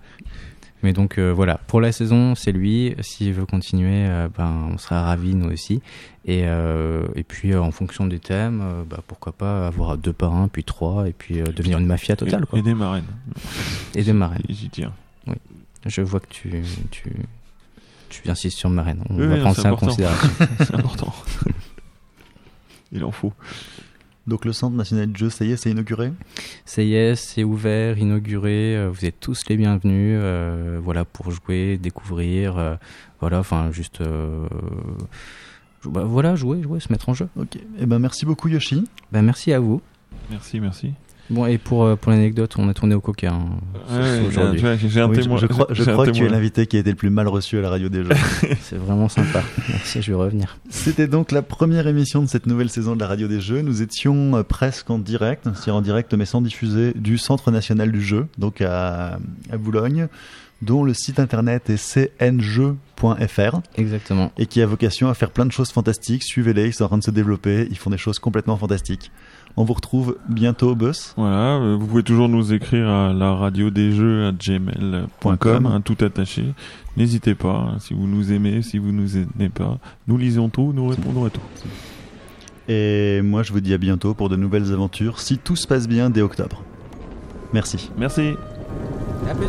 Mais 0.83 0.91
donc 0.93 1.17
euh, 1.17 1.31
voilà, 1.31 1.57
pour 1.67 1.79
la 1.81 1.91
saison, 1.91 2.35
c'est 2.35 2.51
lui. 2.51 2.93
S'il 2.99 3.33
veut 3.33 3.45
continuer, 3.45 4.05
euh, 4.05 4.27
ben 4.37 4.69
on 4.73 4.77
sera 4.77 5.01
ravis 5.01 5.33
nous 5.33 5.49
aussi. 5.49 5.81
Et 6.25 6.43
euh, 6.45 7.07
et 7.15 7.23
puis 7.23 7.55
en 7.55 7.71
fonction 7.71 8.05
des 8.05 8.19
thèmes, 8.19 8.61
bah, 8.89 8.99
pourquoi 9.07 9.31
pas 9.31 9.65
avoir 9.67 9.97
deux 9.97 10.13
parrains, 10.13 10.49
puis 10.49 10.63
trois, 10.63 11.07
et 11.07 11.13
puis 11.13 11.41
devenir 11.41 11.79
une 11.79 11.85
mafia 11.85 12.15
totale 12.15 12.43
et, 12.43 12.45
quoi. 12.45 12.59
et 12.59 12.61
des 12.61 12.73
marraines. 12.73 13.05
Et 13.95 14.03
des 14.03 14.13
marraines. 14.13 14.43
J'y 14.49 14.69
tiens. 14.69 14.93
Je 15.85 16.01
vois 16.01 16.19
que 16.19 16.27
tu 16.29 16.61
tu 16.91 17.11
tu 18.09 18.29
insistes 18.29 18.57
sur 18.57 18.69
marraine. 18.69 19.03
On 19.09 19.15
Oui, 19.17 19.25
va 19.27 19.35
oui, 19.35 19.39
prendre 19.41 19.55
ça 19.55 19.73
en 19.73 19.75
considération. 19.75 20.29
c'est 20.59 20.75
important. 20.75 21.13
Il 22.91 23.03
en 23.03 23.11
faut. 23.11 23.33
Donc 24.25 24.45
le 24.45 24.53
Centre 24.53 24.75
national 24.77 25.07
du 25.11 25.19
jeu, 25.19 25.29
ça 25.29 25.43
y 25.43 25.51
est, 25.51 25.57
c'est 25.57 25.69
inauguré 25.71 26.13
Ça 26.65 26.81
y 26.81 26.93
est, 26.95 27.15
c'est 27.15 27.43
ouvert, 27.43 27.97
inauguré. 27.97 28.75
euh, 28.77 28.89
Vous 28.89 29.03
êtes 29.05 29.19
tous 29.19 29.43
les 29.49 29.57
bienvenus. 29.57 30.17
euh, 30.21 30.79
voilà 30.81 31.03
pour 31.05 31.29
jouer, 31.31 31.77
découvrir. 31.77 32.57
euh, 32.57 32.75
voilà, 33.19 33.39
enfin 33.39 33.71
juste. 33.71 33.99
euh, 34.01 34.47
bah, 35.85 36.03
voilà, 36.05 36.35
jouer, 36.35 36.61
jouer, 36.61 36.79
se 36.79 36.91
mettre 36.91 37.09
en 37.09 37.13
jeu. 37.13 37.27
Ok. 37.35 37.57
Eh 37.77 37.85
ben 37.85 37.99
merci 37.99 38.25
beaucoup 38.25 38.47
Yoshi. 38.47 38.85
Ben 39.11 39.21
merci 39.23 39.51
à 39.51 39.59
vous. 39.59 39.81
Merci, 40.29 40.59
merci. 40.61 40.93
Bon, 41.29 41.45
et 41.45 41.57
pour, 41.57 41.85
euh, 41.85 41.95
pour 41.95 42.11
l'anecdote, 42.11 42.53
on 42.57 42.67
a 42.69 42.73
tourné 42.73 42.95
au 42.95 42.99
coca 43.01 43.31
hein, 43.31 43.45
ce- 43.89 43.93
Ouais, 43.95 44.03
j'ai- 44.21 44.27
aujourd'hui. 44.27 44.59
tu 44.59 44.65
vois, 44.65 44.75
J'ai 44.75 45.01
un 45.01 45.07
Oui, 45.09 45.15
je- 45.15 45.21
témoin. 45.21 45.37
je 45.37 45.47
crois, 45.47 45.67
je 45.69 45.83
j'ai 45.83 45.89
un 45.89 45.93
crois 45.93 46.05
que 46.05 46.11
tu 46.11 46.25
es 46.25 46.29
l'invité 46.29 46.67
qui 46.67 46.75
a 46.77 46.79
été 46.81 46.89
le 46.89 46.95
plus 46.97 47.09
mal 47.09 47.27
reçu 47.29 47.57
à 47.57 47.61
la 47.61 47.69
radio 47.69 47.87
des 47.89 48.03
jeux. 48.03 48.09
C'est 48.61 48.75
vraiment 48.77 49.07
sympa. 49.09 49.41
Merci, 49.69 50.01
je 50.01 50.11
vais 50.11 50.17
revenir. 50.17 50.57
C'était 50.69 51.07
donc 51.07 51.31
la 51.31 51.41
première 51.41 51.87
émission 51.87 52.21
de 52.21 52.27
cette 52.27 52.45
nouvelle 52.45 52.69
saison 52.69 52.95
de 52.95 52.99
la 52.99 53.07
radio 53.07 53.27
des 53.29 53.39
jeux. 53.39 53.61
Nous 53.61 53.81
étions 53.81 54.35
euh, 54.35 54.43
presque 54.43 54.89
en 54.89 54.99
direct, 54.99 55.45
c'est-à-dire 55.45 55.75
en 55.75 55.81
direct 55.81 56.13
mais 56.13 56.25
sans 56.25 56.41
diffuser, 56.41 56.91
du 56.93 57.17
Centre 57.17 57.51
national 57.51 57.91
du 57.91 58.01
jeu, 58.01 58.27
donc 58.37 58.61
à, 58.61 59.17
à 59.51 59.57
Boulogne, 59.57 60.07
dont 60.61 60.83
le 60.83 60.93
site 60.93 61.19
internet 61.19 61.69
est 61.69 61.77
cnjeux.fr 62.19 63.59
Exactement. 63.77 64.31
et 64.37 64.45
qui 64.45 64.61
a 64.61 64.65
vocation 64.65 65.09
à 65.09 65.13
faire 65.13 65.31
plein 65.31 65.45
de 65.45 65.51
choses 65.51 65.71
fantastiques. 65.71 66.23
Suivez-les, 66.23 66.67
ils 66.67 66.73
sont 66.73 66.85
en 66.85 66.87
train 66.89 66.97
de 66.97 67.03
se 67.03 67.11
développer, 67.11 67.67
ils 67.69 67.77
font 67.77 67.89
des 67.89 67.97
choses 67.97 68.19
complètement 68.19 68.57
fantastiques. 68.57 69.11
On 69.55 69.63
vous 69.65 69.73
retrouve 69.73 70.17
bientôt 70.29 70.71
au 70.71 70.75
bus. 70.75 71.13
Voilà, 71.15 71.57
euh, 71.57 71.75
vous 71.79 71.85
pouvez 71.85 72.01
toujours 72.03 72.27
nous 72.27 72.53
écrire 72.53 72.89
à 72.89 73.13
la 73.13 73.33
radio 73.33 73.69
des 73.69 73.91
jeux 73.91 74.25
à 74.27 74.31
gmail.com, 74.31 75.37
.com. 75.37 75.65
hein, 75.67 75.81
tout 75.81 75.97
attaché. 76.03 76.43
N'hésitez 76.97 77.35
pas, 77.35 77.69
hein, 77.73 77.77
si 77.79 77.93
vous 77.93 78.07
nous 78.07 78.31
aimez, 78.33 78.61
si 78.63 78.79
vous 78.79 78.91
nous 78.91 79.15
aimez 79.17 79.49
pas, 79.49 79.77
nous 80.07 80.17
lisons 80.17 80.49
tout, 80.49 80.71
nous 80.73 80.87
répondons 80.87 81.25
à 81.25 81.29
tout. 81.29 81.41
Et 82.67 83.21
moi, 83.21 83.43
je 83.43 83.51
vous 83.51 83.59
dis 83.61 83.73
à 83.73 83.77
bientôt 83.77 84.13
pour 84.13 84.29
de 84.29 84.35
nouvelles 84.35 84.71
aventures, 84.73 85.19
si 85.19 85.37
tout 85.37 85.55
se 85.55 85.67
passe 85.67 85.87
bien 85.87 86.09
dès 86.09 86.21
octobre. 86.21 86.63
Merci. 87.53 87.91
Merci. 87.97 88.31
À 89.29 89.35
plus. 89.35 89.47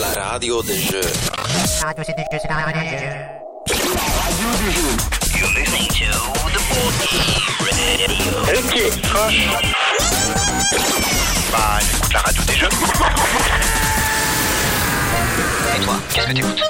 La 0.00 0.22
radio 0.30 0.62
des 0.62 0.78
jeux. 0.78 1.00
You're 4.50 5.46
listening 5.54 5.86
to 5.86 6.10
the 6.50 6.58
Radio. 7.62 8.34
Ok. 8.58 8.74
Bah, 11.52 11.78
écoute 11.80 12.12
la 12.12 12.20
radio 12.20 12.42
des 12.42 12.56
jeux. 12.56 12.68
Et 15.76 15.80
toi, 15.84 15.94
qu'est-ce 16.12 16.26
que 16.26 16.32
t'écoutes. 16.32 16.64